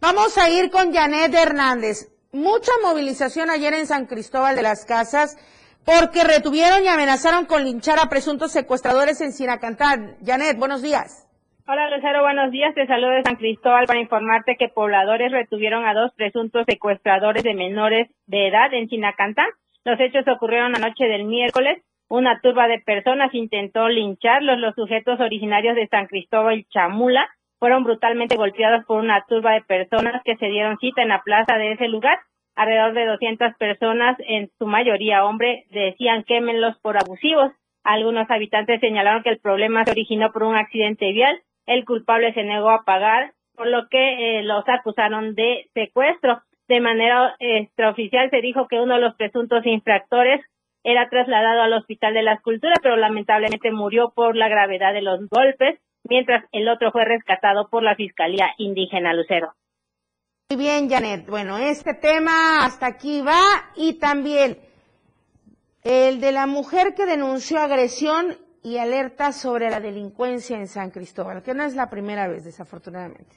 Vamos 0.00 0.38
a 0.38 0.48
ir 0.48 0.70
con 0.70 0.92
Janet 0.92 1.34
Hernández. 1.34 2.08
Mucha 2.32 2.72
movilización 2.82 3.50
ayer 3.50 3.74
en 3.74 3.86
San 3.86 4.06
Cristóbal 4.06 4.56
de 4.56 4.62
las 4.62 4.84
Casas 4.84 5.36
porque 5.84 6.24
retuvieron 6.24 6.84
y 6.84 6.88
amenazaron 6.88 7.46
con 7.46 7.64
linchar 7.64 7.98
a 7.98 8.08
presuntos 8.08 8.52
secuestradores 8.52 9.20
en 9.20 9.32
Sinacantán. 9.32 10.16
Janet, 10.24 10.58
buenos 10.58 10.82
días. 10.82 11.26
Hola 11.72 11.88
Lucero, 11.88 12.22
buenos 12.22 12.50
días. 12.50 12.74
Te 12.74 12.84
saludo 12.88 13.10
de 13.10 13.22
San 13.22 13.36
Cristóbal 13.36 13.86
para 13.86 14.00
informarte 14.00 14.56
que 14.56 14.68
pobladores 14.68 15.30
retuvieron 15.30 15.86
a 15.86 15.94
dos 15.94 16.12
presuntos 16.16 16.64
secuestradores 16.66 17.44
de 17.44 17.54
menores 17.54 18.08
de 18.26 18.48
edad 18.48 18.74
en 18.74 18.88
Chinacantán. 18.88 19.46
Los 19.84 20.00
hechos 20.00 20.26
ocurrieron 20.26 20.72
la 20.72 20.80
noche 20.80 21.04
del 21.04 21.26
miércoles. 21.26 21.80
Una 22.08 22.40
turba 22.40 22.66
de 22.66 22.80
personas 22.80 23.32
intentó 23.34 23.88
lincharlos. 23.88 24.58
Los 24.58 24.74
sujetos 24.74 25.20
originarios 25.20 25.76
de 25.76 25.86
San 25.86 26.08
Cristóbal 26.08 26.66
Chamula 26.70 27.28
fueron 27.60 27.84
brutalmente 27.84 28.34
golpeados 28.34 28.84
por 28.84 28.98
una 28.98 29.24
turba 29.28 29.52
de 29.52 29.62
personas 29.62 30.22
que 30.24 30.34
se 30.38 30.46
dieron 30.46 30.76
cita 30.78 31.02
en 31.02 31.08
la 31.10 31.22
plaza 31.22 31.56
de 31.56 31.74
ese 31.74 31.86
lugar. 31.86 32.18
Alrededor 32.56 32.94
de 32.94 33.06
200 33.06 33.54
personas, 33.58 34.16
en 34.26 34.50
su 34.58 34.66
mayoría 34.66 35.24
hombres, 35.24 35.68
decían 35.70 36.24
quémenlos 36.24 36.76
por 36.80 36.96
abusivos. 36.96 37.52
Algunos 37.84 38.28
habitantes 38.28 38.80
señalaron 38.80 39.22
que 39.22 39.30
el 39.30 39.38
problema 39.38 39.84
se 39.84 39.92
originó 39.92 40.32
por 40.32 40.42
un 40.42 40.56
accidente 40.56 41.12
vial 41.12 41.40
el 41.66 41.84
culpable 41.84 42.32
se 42.34 42.42
negó 42.42 42.70
a 42.70 42.84
pagar, 42.84 43.32
por 43.54 43.66
lo 43.66 43.88
que 43.88 44.38
eh, 44.38 44.42
los 44.42 44.64
acusaron 44.68 45.34
de 45.34 45.68
secuestro. 45.74 46.42
De 46.68 46.80
manera 46.80 47.34
extraoficial 47.38 48.30
se 48.30 48.40
dijo 48.40 48.68
que 48.68 48.80
uno 48.80 48.94
de 48.94 49.00
los 49.00 49.16
presuntos 49.16 49.66
infractores 49.66 50.40
era 50.84 51.08
trasladado 51.08 51.62
al 51.62 51.72
Hospital 51.74 52.14
de 52.14 52.22
la 52.22 52.34
Escultura, 52.34 52.74
pero 52.82 52.96
lamentablemente 52.96 53.70
murió 53.72 54.12
por 54.14 54.36
la 54.36 54.48
gravedad 54.48 54.92
de 54.92 55.02
los 55.02 55.28
golpes, 55.28 55.78
mientras 56.04 56.44
el 56.52 56.68
otro 56.68 56.90
fue 56.92 57.04
rescatado 57.04 57.68
por 57.68 57.82
la 57.82 57.96
Fiscalía 57.96 58.50
Indígena 58.56 59.12
Lucero. 59.12 59.52
Muy 60.48 60.58
bien, 60.58 60.88
Janet. 60.88 61.26
Bueno, 61.28 61.58
este 61.58 61.94
tema 61.94 62.64
hasta 62.64 62.86
aquí 62.86 63.20
va 63.20 63.40
y 63.76 63.98
también 63.98 64.58
el 65.84 66.20
de 66.20 66.32
la 66.32 66.46
mujer 66.46 66.94
que 66.94 67.06
denunció 67.06 67.58
agresión 67.58 68.36
y 68.62 68.78
alerta 68.78 69.32
sobre 69.32 69.70
la 69.70 69.80
delincuencia 69.80 70.56
en 70.56 70.66
San 70.66 70.90
Cristóbal, 70.90 71.42
que 71.42 71.54
no 71.54 71.64
es 71.64 71.74
la 71.74 71.88
primera 71.88 72.28
vez, 72.28 72.44
desafortunadamente. 72.44 73.36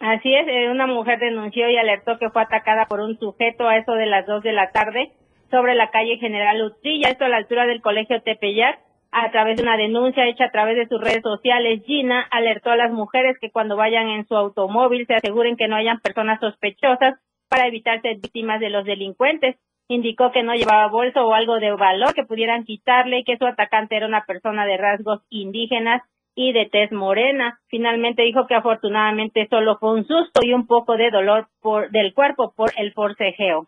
Así 0.00 0.34
es, 0.34 0.48
eh, 0.48 0.70
una 0.70 0.86
mujer 0.86 1.18
denunció 1.18 1.68
y 1.68 1.76
alertó 1.76 2.18
que 2.18 2.30
fue 2.30 2.42
atacada 2.42 2.86
por 2.86 3.00
un 3.00 3.18
sujeto 3.18 3.68
a 3.68 3.76
eso 3.76 3.92
de 3.92 4.06
las 4.06 4.26
dos 4.26 4.42
de 4.42 4.52
la 4.52 4.70
tarde 4.70 5.12
sobre 5.50 5.74
la 5.74 5.90
calle 5.90 6.16
General 6.16 6.60
Utrilla, 6.62 7.10
esto 7.10 7.24
a 7.24 7.28
la 7.28 7.36
altura 7.36 7.66
del 7.66 7.82
Colegio 7.82 8.22
Tepeyac. 8.22 8.78
A 9.12 9.30
través 9.32 9.56
de 9.56 9.64
una 9.64 9.76
denuncia 9.76 10.24
hecha 10.28 10.44
a 10.44 10.50
través 10.52 10.76
de 10.76 10.86
sus 10.86 11.00
redes 11.00 11.22
sociales, 11.22 11.82
Gina 11.84 12.22
alertó 12.30 12.70
a 12.70 12.76
las 12.76 12.92
mujeres 12.92 13.36
que 13.40 13.50
cuando 13.50 13.76
vayan 13.76 14.08
en 14.08 14.24
su 14.26 14.36
automóvil 14.36 15.04
se 15.06 15.14
aseguren 15.14 15.56
que 15.56 15.66
no 15.66 15.74
hayan 15.74 15.98
personas 15.98 16.38
sospechosas 16.38 17.14
para 17.48 17.66
evitar 17.66 18.00
ser 18.02 18.18
víctimas 18.18 18.60
de 18.60 18.70
los 18.70 18.84
delincuentes 18.84 19.56
indicó 19.94 20.30
que 20.30 20.44
no 20.44 20.54
llevaba 20.54 20.88
bolso 20.88 21.20
o 21.20 21.34
algo 21.34 21.58
de 21.58 21.72
valor 21.72 22.14
que 22.14 22.24
pudieran 22.24 22.64
quitarle 22.64 23.18
y 23.18 23.24
que 23.24 23.36
su 23.36 23.44
atacante 23.44 23.96
era 23.96 24.06
una 24.06 24.24
persona 24.24 24.64
de 24.64 24.76
rasgos 24.76 25.20
indígenas 25.30 26.02
y 26.36 26.52
de 26.52 26.68
tez 26.70 26.92
morena. 26.92 27.60
Finalmente 27.66 28.22
dijo 28.22 28.46
que 28.46 28.54
afortunadamente 28.54 29.48
solo 29.50 29.78
fue 29.78 29.94
un 29.94 30.06
susto 30.06 30.42
y 30.42 30.52
un 30.52 30.68
poco 30.68 30.96
de 30.96 31.10
dolor 31.10 31.48
por, 31.60 31.90
del 31.90 32.14
cuerpo 32.14 32.52
por 32.54 32.70
el 32.76 32.92
forcejeo. 32.92 33.66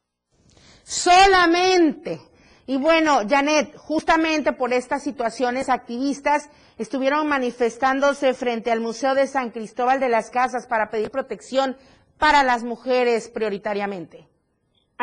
Solamente. 0.85 2.19
Y 2.69 2.77
bueno, 2.77 3.23
Janet, 3.29 3.75
justamente 3.77 4.53
por 4.53 4.73
estas 4.73 5.03
situaciones, 5.03 5.69
activistas 5.69 6.49
estuvieron 6.79 7.27
manifestándose 7.27 8.33
frente 8.35 8.71
al 8.71 8.81
Museo 8.81 9.17
de 9.17 9.27
San 9.27 9.51
Cristóbal 9.51 9.99
de 9.99 10.09
las 10.09 10.31
Casas 10.31 10.69
para 10.69 10.89
pedir 10.89 11.11
protección 11.11 11.77
para 12.17 12.45
las 12.45 12.63
mujeres 12.63 13.29
prioritariamente. 13.29 14.32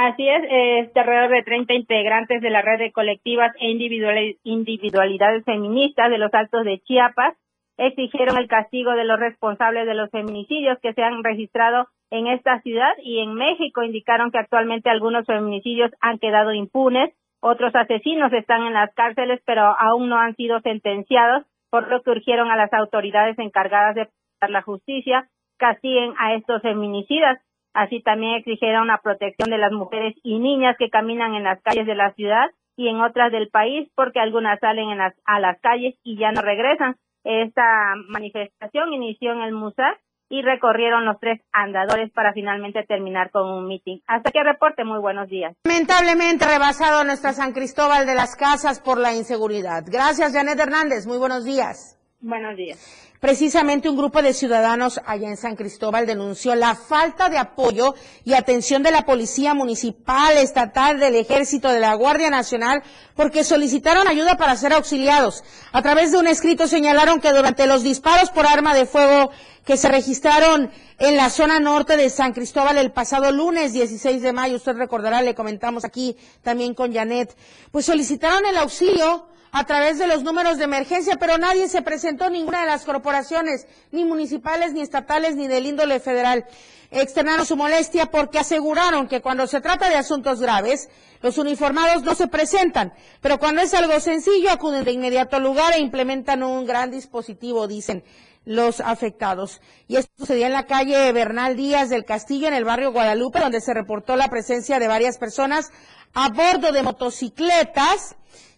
Así 0.02 0.26
es, 0.26 0.44
este 0.86 1.02
alrededor 1.02 1.30
de 1.30 1.44
30 1.44 1.74
integrantes 1.74 2.42
de 2.42 2.50
la 2.50 2.62
red 2.62 2.80
de 2.80 2.94
colectivas 2.94 3.54
e 3.60 3.70
individualidades 3.70 5.44
feministas 5.44 6.10
de 6.10 6.18
los 6.18 6.34
Altos 6.34 6.64
de 6.64 6.80
Chiapas 6.80 7.36
exigieron 7.76 8.38
el 8.38 8.48
castigo 8.48 8.92
de 8.92 9.04
los 9.04 9.20
responsables 9.20 9.86
de 9.86 9.96
los 9.96 10.10
feminicidios 10.10 10.80
que 10.82 10.94
se 10.94 11.04
han 11.04 11.22
registrado 11.22 11.90
en 12.12 12.28
esta 12.28 12.62
ciudad 12.62 12.94
y 13.04 13.20
en 13.20 13.34
México. 13.34 13.84
Indicaron 13.84 14.32
que 14.32 14.38
actualmente 14.38 14.90
algunos 14.90 15.26
feminicidios 15.26 15.92
han 16.00 16.18
quedado 16.18 16.54
impunes, 16.54 17.14
otros 17.42 17.76
asesinos 17.76 18.32
están 18.32 18.68
en 18.68 18.74
las 18.76 18.94
cárceles, 18.94 19.42
pero 19.46 19.64
aún 19.64 20.08
no 20.08 20.18
han 20.18 20.34
sido 20.38 20.62
sentenciados, 20.62 21.44
por 21.70 21.90
lo 21.90 22.04
que 22.04 22.12
urgieron 22.12 22.50
a 22.52 22.56
las 22.56 22.72
autoridades 22.72 23.38
encargadas 23.38 23.96
de 23.96 24.08
la 24.48 24.62
justicia 24.62 25.28
castiguen 25.58 26.14
a 26.18 26.36
estos 26.36 26.62
feminicidas. 26.62 27.42
Así 27.74 28.02
también 28.02 28.36
exigieron 28.36 28.88
la 28.88 29.00
protección 29.02 29.50
de 29.50 29.58
las 29.58 29.72
mujeres 29.72 30.16
y 30.24 30.40
niñas 30.40 30.76
que 30.78 30.90
caminan 30.90 31.36
en 31.36 31.44
las 31.44 31.62
calles 31.62 31.86
de 31.86 31.96
la 31.96 32.14
ciudad 32.14 32.50
y 32.76 32.88
en 32.88 33.02
otras 33.02 33.32
del 33.32 33.50
país 33.50 33.90
porque 33.96 34.20
algunas 34.20 34.60
salen 34.60 34.90
en 34.90 35.02
a 35.02 35.40
las 35.40 35.60
calles 35.62 35.96
y 36.04 36.18
ya 36.18 36.32
no 36.32 36.42
regresan. 36.42 36.96
Esta 37.24 37.94
manifestación 38.08 38.94
inició 38.94 39.34
en 39.34 39.42
el 39.42 39.54
Musa 39.54 39.98
y 40.30 40.42
recorrieron 40.42 41.06
los 41.06 41.20
tres 41.20 41.42
andadores 41.52 42.12
para 42.12 42.34
finalmente 42.34 42.84
terminar 42.84 43.32
con 43.32 43.50
un 43.50 43.68
mitin. 43.68 44.02
Hasta 44.08 44.32
que 44.32 44.44
reporte, 44.44 44.84
muy 44.84 45.00
buenos 45.00 45.28
días. 45.28 45.56
Lamentablemente 45.64 46.46
rebasado 46.46 47.04
nuestra 47.04 47.34
San 47.34 47.52
Cristóbal 47.52 48.06
de 48.06 48.16
las 48.16 48.36
Casas 48.36 48.80
por 48.80 49.00
la 49.00 49.14
inseguridad. 49.14 49.84
Gracias, 49.86 50.34
Janet 50.34 50.60
Hernández. 50.60 51.08
Muy 51.08 51.18
buenos 51.18 51.46
días. 51.46 51.99
Buenos 52.22 52.58
días. 52.58 52.78
Precisamente 53.22 53.88
un 53.88 53.96
grupo 53.96 54.22
de 54.22 54.34
ciudadanos 54.34 55.00
allá 55.06 55.30
en 55.30 55.38
San 55.38 55.56
Cristóbal 55.56 56.06
denunció 56.06 56.54
la 56.54 56.76
falta 56.76 57.30
de 57.30 57.38
apoyo 57.38 57.96
y 58.26 58.34
atención 58.34 58.84
de 58.84 58.92
la 58.92 59.06
Policía 59.06 59.54
Municipal, 59.54 60.38
Estatal, 60.38 61.00
del 61.00 61.16
Ejército, 61.16 61.70
de 61.70 61.80
la 61.80 61.94
Guardia 61.94 62.30
Nacional, 62.30 62.84
porque 63.16 63.46
solicitaron 63.46 64.10
ayuda 64.10 64.36
para 64.36 64.58
ser 64.58 64.74
auxiliados. 64.74 65.46
A 65.72 65.82
través 65.82 66.12
de 66.12 66.18
un 66.18 66.28
escrito 66.28 66.68
señalaron 66.68 67.22
que 67.22 67.32
durante 67.32 67.68
los 67.68 67.84
disparos 67.84 68.32
por 68.32 68.46
arma 68.46 68.74
de 68.74 68.86
fuego 68.86 69.32
que 69.64 69.78
se 69.78 69.88
registraron 69.88 70.72
en 70.98 71.16
la 71.16 71.30
zona 71.30 71.62
norte 71.62 71.96
de 71.96 72.10
San 72.10 72.34
Cristóbal 72.34 72.78
el 72.78 72.92
pasado 72.92 73.32
lunes 73.32 73.72
16 73.72 74.22
de 74.22 74.34
mayo, 74.34 74.58
usted 74.58 74.76
recordará, 74.76 75.22
le 75.22 75.36
comentamos 75.36 75.86
aquí 75.86 76.18
también 76.44 76.74
con 76.74 76.94
Janet, 76.94 77.34
pues 77.72 77.86
solicitaron 77.86 78.46
el 78.46 78.58
auxilio 78.58 79.30
a 79.52 79.64
través 79.66 79.98
de 79.98 80.08
los 80.08 80.24
números 80.24 80.58
de 80.58 80.66
emergencia, 80.66 81.18
pero 81.20 81.38
nadie 81.38 81.68
se 81.68 81.82
presentó, 81.82 82.30
ninguna 82.30 82.62
de 82.62 82.68
las 82.68 82.86
corporaciones, 82.86 83.68
ni 83.92 84.06
municipales, 84.06 84.74
ni 84.74 84.82
estatales, 84.82 85.36
ni 85.36 85.48
del 85.48 85.66
índole 85.66 86.00
federal. 86.00 86.46
Externaron 86.92 87.46
su 87.46 87.56
molestia 87.56 88.08
porque 88.08 88.40
aseguraron 88.40 89.08
que 89.08 89.22
cuando 89.22 89.48
se 89.48 89.62
trata 89.62 89.90
de 89.90 89.96
asuntos 89.96 90.40
graves, 90.40 90.90
los 91.22 91.38
uniformados 91.38 92.04
no 92.04 92.16
se 92.16 92.28
presentan, 92.28 92.94
pero 93.22 93.40
cuando 93.40 93.62
es 93.62 93.74
algo 93.74 94.00
sencillo 94.00 94.52
acuden 94.52 94.84
de 94.84 94.92
inmediato 94.92 95.36
al 95.36 95.44
lugar 95.44 95.74
e 95.74 95.80
implementan 95.80 96.44
un 96.44 96.66
gran 96.66 96.92
dispositivo, 96.92 97.68
dicen 97.68 98.04
los 98.46 98.80
afectados. 98.80 99.62
Y 99.88 99.98
esto 99.98 100.12
sucedió 100.18 100.46
en 100.48 100.54
la 100.54 100.66
calle 100.66 101.12
Bernal 101.12 101.56
Díaz 101.56 101.90
del 101.90 102.06
Castillo, 102.06 102.48
en 102.48 102.54
el 102.54 102.64
barrio 102.64 102.92
Guadalupe, 102.92 103.40
donde 103.40 103.62
se 103.62 103.74
reportó 103.74 104.16
la 104.16 104.30
presencia 104.30 104.80
de 104.80 104.88
varias 104.88 105.18
personas 105.18 105.72
a 106.14 106.30
bordo 106.30 106.72
de 106.72 106.82
motocicletas 106.82 108.16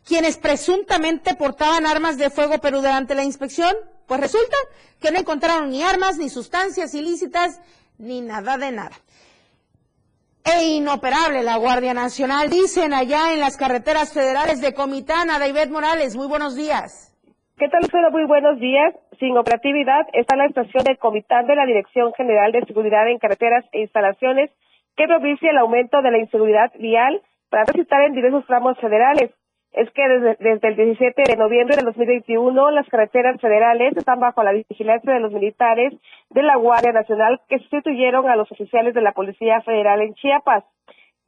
quienes 0.08 0.38
presuntamente 0.38 1.36
portaban 1.36 1.86
armas 1.86 2.18
de 2.18 2.30
fuego, 2.30 2.56
pero 2.62 2.78
durante 2.78 3.16
la 3.16 3.24
inspección, 3.24 3.76
pues 4.08 4.20
resulta 4.20 4.58
que 5.02 5.12
no 5.12 5.20
encontraron 5.20 5.70
ni 5.70 5.84
armas, 5.84 6.18
ni 6.18 6.30
sustancias 6.30 6.93
ilícitas, 6.93 7.62
ni 7.97 8.22
nada 8.22 8.58
de 8.58 8.72
nada. 8.72 8.95
E 10.43 10.76
inoperable 10.76 11.43
la 11.43 11.58
Guardia 11.58 11.93
Nacional, 11.93 12.49
dicen 12.49 12.93
allá 12.93 13.34
en 13.34 13.39
las 13.39 13.58
carreteras 13.58 14.12
federales 14.14 14.60
de 14.60 14.74
Comitán, 14.74 15.28
David 15.28 15.70
Morales. 15.72 16.16
Muy 16.16 16.28
buenos 16.28 16.56
días. 16.56 17.16
¿Qué 17.58 17.70
tal, 17.70 17.82
Lucero? 17.84 18.10
Muy 18.10 18.26
buenos 18.26 18.60
días. 18.60 18.95
Sin 19.20 19.38
operatividad 19.38 20.08
está 20.14 20.36
la 20.36 20.47
estación 20.47 20.84
de 20.84 20.97
Comitán 20.97 21.45
de 21.45 21.56
la 21.56 21.68
Dirección 21.68 22.12
General 22.14 22.52
de 22.52 22.66
Seguridad 22.66 23.08
en 23.08 23.20
Carreteras 23.20 23.64
e 23.72 23.82
Instalaciones 23.82 24.49
que 24.97 25.06
propicia 25.06 25.52
el 25.52 25.60
aumento 25.60 26.02
de 26.02 26.10
la 26.10 26.18
inseguridad 26.18 26.72
vial 26.80 27.22
para 27.49 27.66
transitar 27.66 28.02
en 28.02 28.14
diversos 28.14 28.47
tramos 28.47 28.80
federales. 28.80 29.30
Es 29.74 29.89
que 29.91 30.07
desde, 30.07 30.36
desde, 30.39 30.67
el 30.67 30.76
17 30.76 31.24
de 31.24 31.38
noviembre 31.38 31.78
del 31.78 31.86
2021 31.86 32.72
las 32.72 32.88
carreteras 32.89 33.39
federales 33.39 33.95
están 33.95 34.19
bajo 34.19 34.43
la 34.43 34.51
vigilancia 34.51 35.13
de 35.13 35.19
los 35.19 35.32
militares 35.32 35.93
de 36.30 36.43
la 36.43 36.57
Guardia 36.57 36.91
Nacional 36.91 37.39
que 37.47 37.59
sustituyeron 37.59 38.30
a 38.30 38.36
los 38.36 38.51
oficiales 38.51 38.93
de 38.93 39.01
la 39.01 39.13
Policía 39.13 39.61
Federal 39.61 40.01
en 40.01 40.13
Chiapas 40.15 40.65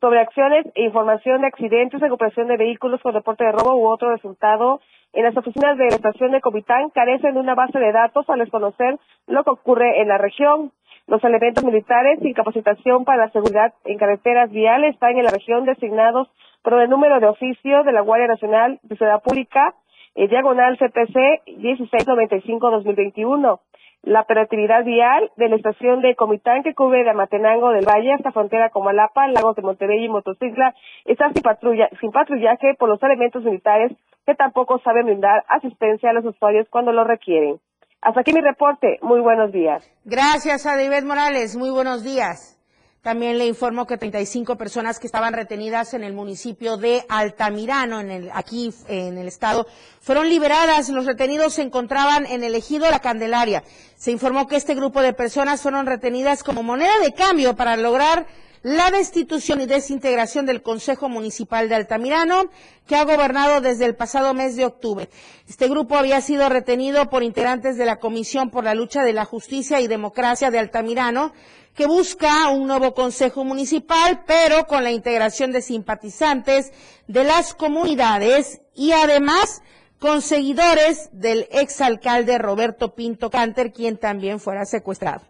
sobre 0.01 0.19
acciones 0.19 0.65
e 0.75 0.83
información 0.83 1.39
de 1.41 1.47
accidentes, 1.47 2.01
recuperación 2.01 2.47
de 2.49 2.57
vehículos 2.57 3.01
con 3.01 3.13
reporte 3.13 3.45
de 3.45 3.53
robo 3.53 3.77
u 3.77 3.87
otro 3.87 4.11
resultado 4.11 4.81
en 5.13 5.23
las 5.23 5.37
oficinas 5.37 5.77
de 5.77 5.87
estación 5.87 6.31
de 6.31 6.41
Comitán 6.41 6.89
carecen 6.89 7.35
de 7.35 7.39
una 7.39 7.53
base 7.53 7.77
de 7.77 7.91
datos 7.91 8.27
al 8.29 8.39
desconocer 8.39 8.97
lo 9.27 9.43
que 9.43 9.51
ocurre 9.51 10.01
en 10.01 10.07
la 10.07 10.17
región. 10.17 10.71
Los 11.05 11.23
elementos 11.23 11.63
militares 11.63 12.19
sin 12.19 12.33
capacitación 12.33 13.05
para 13.05 13.25
la 13.25 13.31
seguridad 13.31 13.73
en 13.85 13.99
carreteras 13.99 14.49
viales 14.51 14.95
están 14.95 15.15
en 15.15 15.23
la 15.23 15.29
región 15.29 15.65
designados 15.65 16.29
por 16.63 16.81
el 16.81 16.89
número 16.89 17.19
de 17.19 17.27
oficio 17.27 17.83
de 17.83 17.91
la 17.91 18.01
Guardia 18.01 18.27
Nacional 18.27 18.79
de 18.83 18.95
Ciudad 18.95 19.21
Pública, 19.21 19.75
eh, 20.15 20.27
diagonal 20.27 20.77
CPC 20.77 21.41
1695-2021 21.47 23.59
la 24.03 24.21
operatividad 24.21 24.83
vial 24.83 25.31
de 25.37 25.47
la 25.47 25.55
estación 25.55 26.01
de 26.01 26.15
Comitán 26.15 26.63
que 26.63 26.75
cubre 26.75 27.03
de 27.03 27.09
Amatenango 27.09 27.71
del 27.71 27.85
Valle 27.85 28.13
hasta 28.13 28.33
frontera 28.33 28.69
con 28.69 28.83
Malapa, 28.83 29.27
Lagos 29.29 29.55
de 29.55 29.61
Monterrey 29.61 30.03
y 30.03 30.09
Motocicla 30.09 30.75
está 31.05 31.31
sin, 31.31 31.41
patrulla, 31.41 31.89
sin 32.01 32.11
patrullaje 32.11 32.75
por 32.77 32.89
los 32.89 33.01
elementos 33.01 33.43
militares 33.43 33.93
que 34.25 34.35
tampoco 34.35 34.79
saben 34.79 35.05
brindar 35.05 35.45
asistencia 35.47 36.09
a 36.09 36.13
los 36.13 36.25
usuarios 36.25 36.67
cuando 36.69 36.91
lo 36.91 37.05
requieren. 37.05 37.59
Hasta 38.01 38.21
aquí 38.21 38.33
mi 38.33 38.41
reporte. 38.41 38.99
Muy 39.01 39.21
buenos 39.21 39.53
días. 39.53 39.89
Gracias 40.03 40.65
a 40.65 40.75
David 40.75 41.07
Morales. 41.07 41.55
Muy 41.55 41.71
buenos 41.71 42.03
días. 42.03 42.59
También 43.03 43.37
le 43.37 43.45
informo 43.45 43.85
que 43.85 43.97
35 43.97 44.57
personas 44.57 44.97
que 44.97 45.07
estaban 45.07 45.33
retenidas 45.33 45.93
en 45.93 46.05
el 46.05 46.13
municipio 46.13 46.77
de 46.77 47.03
Altamirano, 47.09 47.99
en 47.99 48.09
el, 48.09 48.31
aquí 48.33 48.73
en 48.87 49.17
el 49.17 49.27
estado, 49.27 49.67
fueron 49.99 50.29
liberadas. 50.29 50.87
Los 50.87 51.05
retenidos 51.05 51.55
se 51.55 51.63
encontraban 51.63 52.25
en 52.25 52.45
el 52.45 52.55
ejido 52.55 52.89
La 52.89 52.99
Candelaria. 52.99 53.61
Se 53.97 54.11
informó 54.11 54.47
que 54.47 54.55
este 54.55 54.73
grupo 54.73 55.01
de 55.01 55.11
personas 55.11 55.61
fueron 55.61 55.85
retenidas 55.85 56.43
como 56.43 56.63
moneda 56.63 56.97
de 57.03 57.13
cambio 57.13 57.57
para 57.57 57.75
lograr 57.75 58.25
la 58.61 58.89
destitución 58.89 59.59
y 59.59 59.65
desintegración 59.65 60.45
del 60.45 60.61
Consejo 60.61 61.09
Municipal 61.09 61.67
de 61.67 61.75
Altamirano, 61.75 62.45
que 62.87 62.95
ha 62.95 63.03
gobernado 63.03 63.59
desde 63.59 63.83
el 63.83 63.95
pasado 63.95 64.33
mes 64.33 64.55
de 64.55 64.63
octubre. 64.63 65.09
Este 65.49 65.67
grupo 65.67 65.97
había 65.97 66.21
sido 66.21 66.47
retenido 66.47 67.09
por 67.09 67.23
integrantes 67.23 67.77
de 67.77 67.85
la 67.85 67.97
Comisión 67.97 68.49
por 68.49 68.63
la 68.63 68.73
Lucha 68.73 69.03
de 69.03 69.11
la 69.11 69.25
Justicia 69.25 69.81
y 69.81 69.87
Democracia 69.87 70.49
de 70.49 70.59
Altamirano, 70.59 71.33
que 71.73 71.87
busca 71.87 72.49
un 72.49 72.67
nuevo 72.67 72.93
Consejo 72.93 73.43
Municipal, 73.43 74.23
pero 74.27 74.67
con 74.67 74.83
la 74.83 74.91
integración 74.91 75.51
de 75.51 75.61
simpatizantes 75.61 76.71
de 77.07 77.23
las 77.23 77.53
comunidades 77.55 78.61
y 78.75 78.91
además 78.91 79.61
con 79.97 80.21
seguidores 80.21 81.09
del 81.13 81.47
exalcalde 81.51 82.37
Roberto 82.37 82.93
Pinto 82.93 83.29
Canter, 83.29 83.71
quien 83.71 83.97
también 83.97 84.39
fuera 84.39 84.65
secuestrado. 84.65 85.21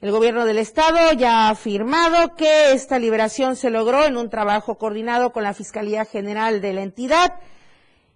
El 0.00 0.12
gobierno 0.12 0.46
del 0.46 0.56
estado 0.56 1.12
ya 1.12 1.48
ha 1.48 1.50
afirmado 1.50 2.34
que 2.34 2.72
esta 2.72 2.98
liberación 2.98 3.54
se 3.54 3.68
logró 3.68 4.06
en 4.06 4.16
un 4.16 4.30
trabajo 4.30 4.78
coordinado 4.78 5.30
con 5.30 5.42
la 5.42 5.52
Fiscalía 5.52 6.06
General 6.06 6.62
de 6.62 6.72
la 6.72 6.82
entidad. 6.82 7.34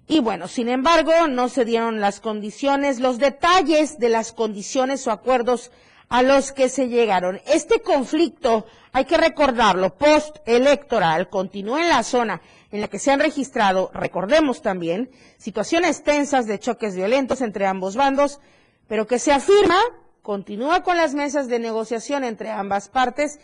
Y 0.07 0.21
bueno, 0.21 0.49
sin 0.49 0.69
embargo, 0.69 1.13
no 1.29 1.51
se 1.51 1.67
dieron 1.67 2.01
las 2.01 2.21
condiciones, 2.21 3.01
los 3.01 3.19
detalles 3.19 3.99
de 3.99 4.09
las 4.09 4.33
condiciones 4.33 5.07
o 5.07 5.11
acuerdos 5.11 5.73
a 6.09 6.23
los 6.23 6.53
que 6.53 6.69
se 6.69 6.89
llegaron. 6.89 7.41
Este 7.47 7.81
conflicto, 7.81 8.67
hay 8.93 9.05
que 9.05 9.17
recordarlo, 9.17 9.95
post-electoral, 9.97 11.29
continúa 11.29 11.83
en 11.83 11.89
la 11.89 12.03
zona 12.03 12.41
en 12.71 12.81
la 12.81 12.89
que 12.89 12.99
se 12.99 13.13
han 13.13 13.21
registrado, 13.21 13.91
recordemos 13.95 14.61
también, 14.61 15.11
situaciones 15.39 16.03
tensas 16.03 16.47
de 16.47 16.59
choques 16.59 16.97
violentos 16.97 17.41
entre 17.41 17.67
ambos 17.67 17.95
bandos, 17.95 18.41
pero 18.89 19.07
que 19.07 19.21
se 19.21 19.33
afirma, 19.33 19.79
continúa 20.23 20.83
con 20.83 20.97
las 20.97 21.15
mesas 21.15 21.47
de 21.49 21.61
negociación 21.61 22.25
entre 22.25 22.51
ambas 22.51 22.89
partes 22.89 23.39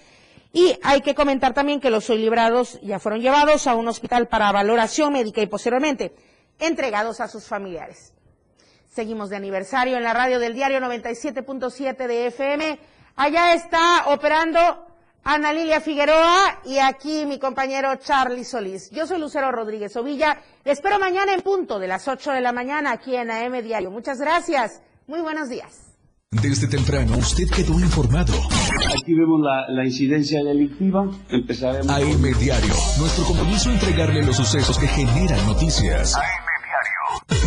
y 0.53 0.77
hay 0.83 1.01
que 1.01 1.15
comentar 1.15 1.55
también 1.55 1.81
que 1.81 1.91
los 1.91 2.07
soy 2.07 2.19
librados 2.19 2.81
ya 2.83 2.99
fueron 2.99 3.21
llevados 3.21 3.67
a 3.67 3.75
un 3.77 3.87
hospital 3.87 4.27
para 4.27 4.51
valoración 4.51 5.13
médica 5.13 5.41
y 5.43 5.47
posteriormente 5.47 6.13
entregados 6.59 7.21
a 7.21 7.29
sus 7.29 7.45
familiares. 7.45 8.13
Seguimos 8.91 9.31
de 9.31 9.37
aniversario 9.37 9.97
en 9.97 10.03
la 10.03 10.13
radio 10.13 10.41
del 10.41 10.53
diario 10.53 10.81
97.7 10.81 12.09
de 12.09 12.27
FM. 12.27 12.79
Allá 13.15 13.55
está 13.55 14.07
operando 14.07 14.59
Ana 15.23 15.53
Lilia 15.53 15.81
Figueroa 15.81 16.61
y 16.65 16.79
aquí 16.79 17.25
mi 17.25 17.39
compañero 17.39 17.95
Charlie 17.97 18.45
Solís. 18.45 18.91
Yo 18.91 19.07
soy 19.07 19.21
Lucero 19.21 19.53
Rodríguez 19.53 19.95
Ovilla. 19.97 20.43
Le 20.65 20.73
espero 20.73 20.99
mañana 20.99 21.33
en 21.33 21.43
punto 21.43 21.79
de 21.79 21.87
las 21.87 22.09
8 22.09 22.33
de 22.33 22.41
la 22.41 22.53
mañana 22.53 22.91
aquí 22.91 23.15
en 23.15 23.31
AM 23.31 23.63
Diario. 23.63 23.93
Muchas 23.93 24.19
gracias. 24.19 24.83
Muy 25.07 25.21
buenos 25.21 25.49
días. 25.49 25.87
Desde 26.33 26.67
temprano 26.67 27.17
usted 27.17 27.45
quedó 27.49 27.79
informado. 27.79 28.33
Aquí 29.01 29.15
vemos 29.15 29.41
la, 29.41 29.69
la 29.69 29.85
incidencia 29.85 30.43
delictiva. 30.43 31.09
Empezaremos. 31.29 31.89
AM 31.89 32.23
Diario. 32.41 32.75
Nuestro 32.99 33.25
compromiso 33.25 33.71
entregarle 33.71 34.25
los 34.25 34.37
sucesos 34.37 34.77
que 34.79 34.89
generan 34.89 35.47
noticias. 35.47 36.17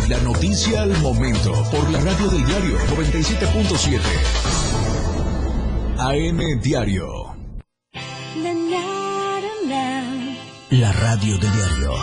La 0.08 0.18
noticia 0.20 0.82
al 0.82 0.96
momento 0.98 1.52
por 1.70 1.90
la 1.90 2.00
radio 2.00 2.28
del 2.28 2.44
diario 2.44 2.78
97.7. 2.78 4.00
AM 5.98 6.60
Diario. 6.60 7.34
La 10.70 10.92
radio 10.92 11.38
del 11.38 11.52
diario. 11.52 11.94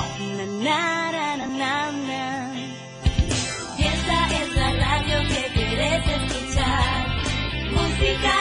Esta 3.78 4.28
es 4.42 4.56
la 4.56 4.72
radio 4.74 5.28
que 5.28 5.52
quieres 5.54 6.08
escuchar. 6.08 7.08
Música, 7.72 8.41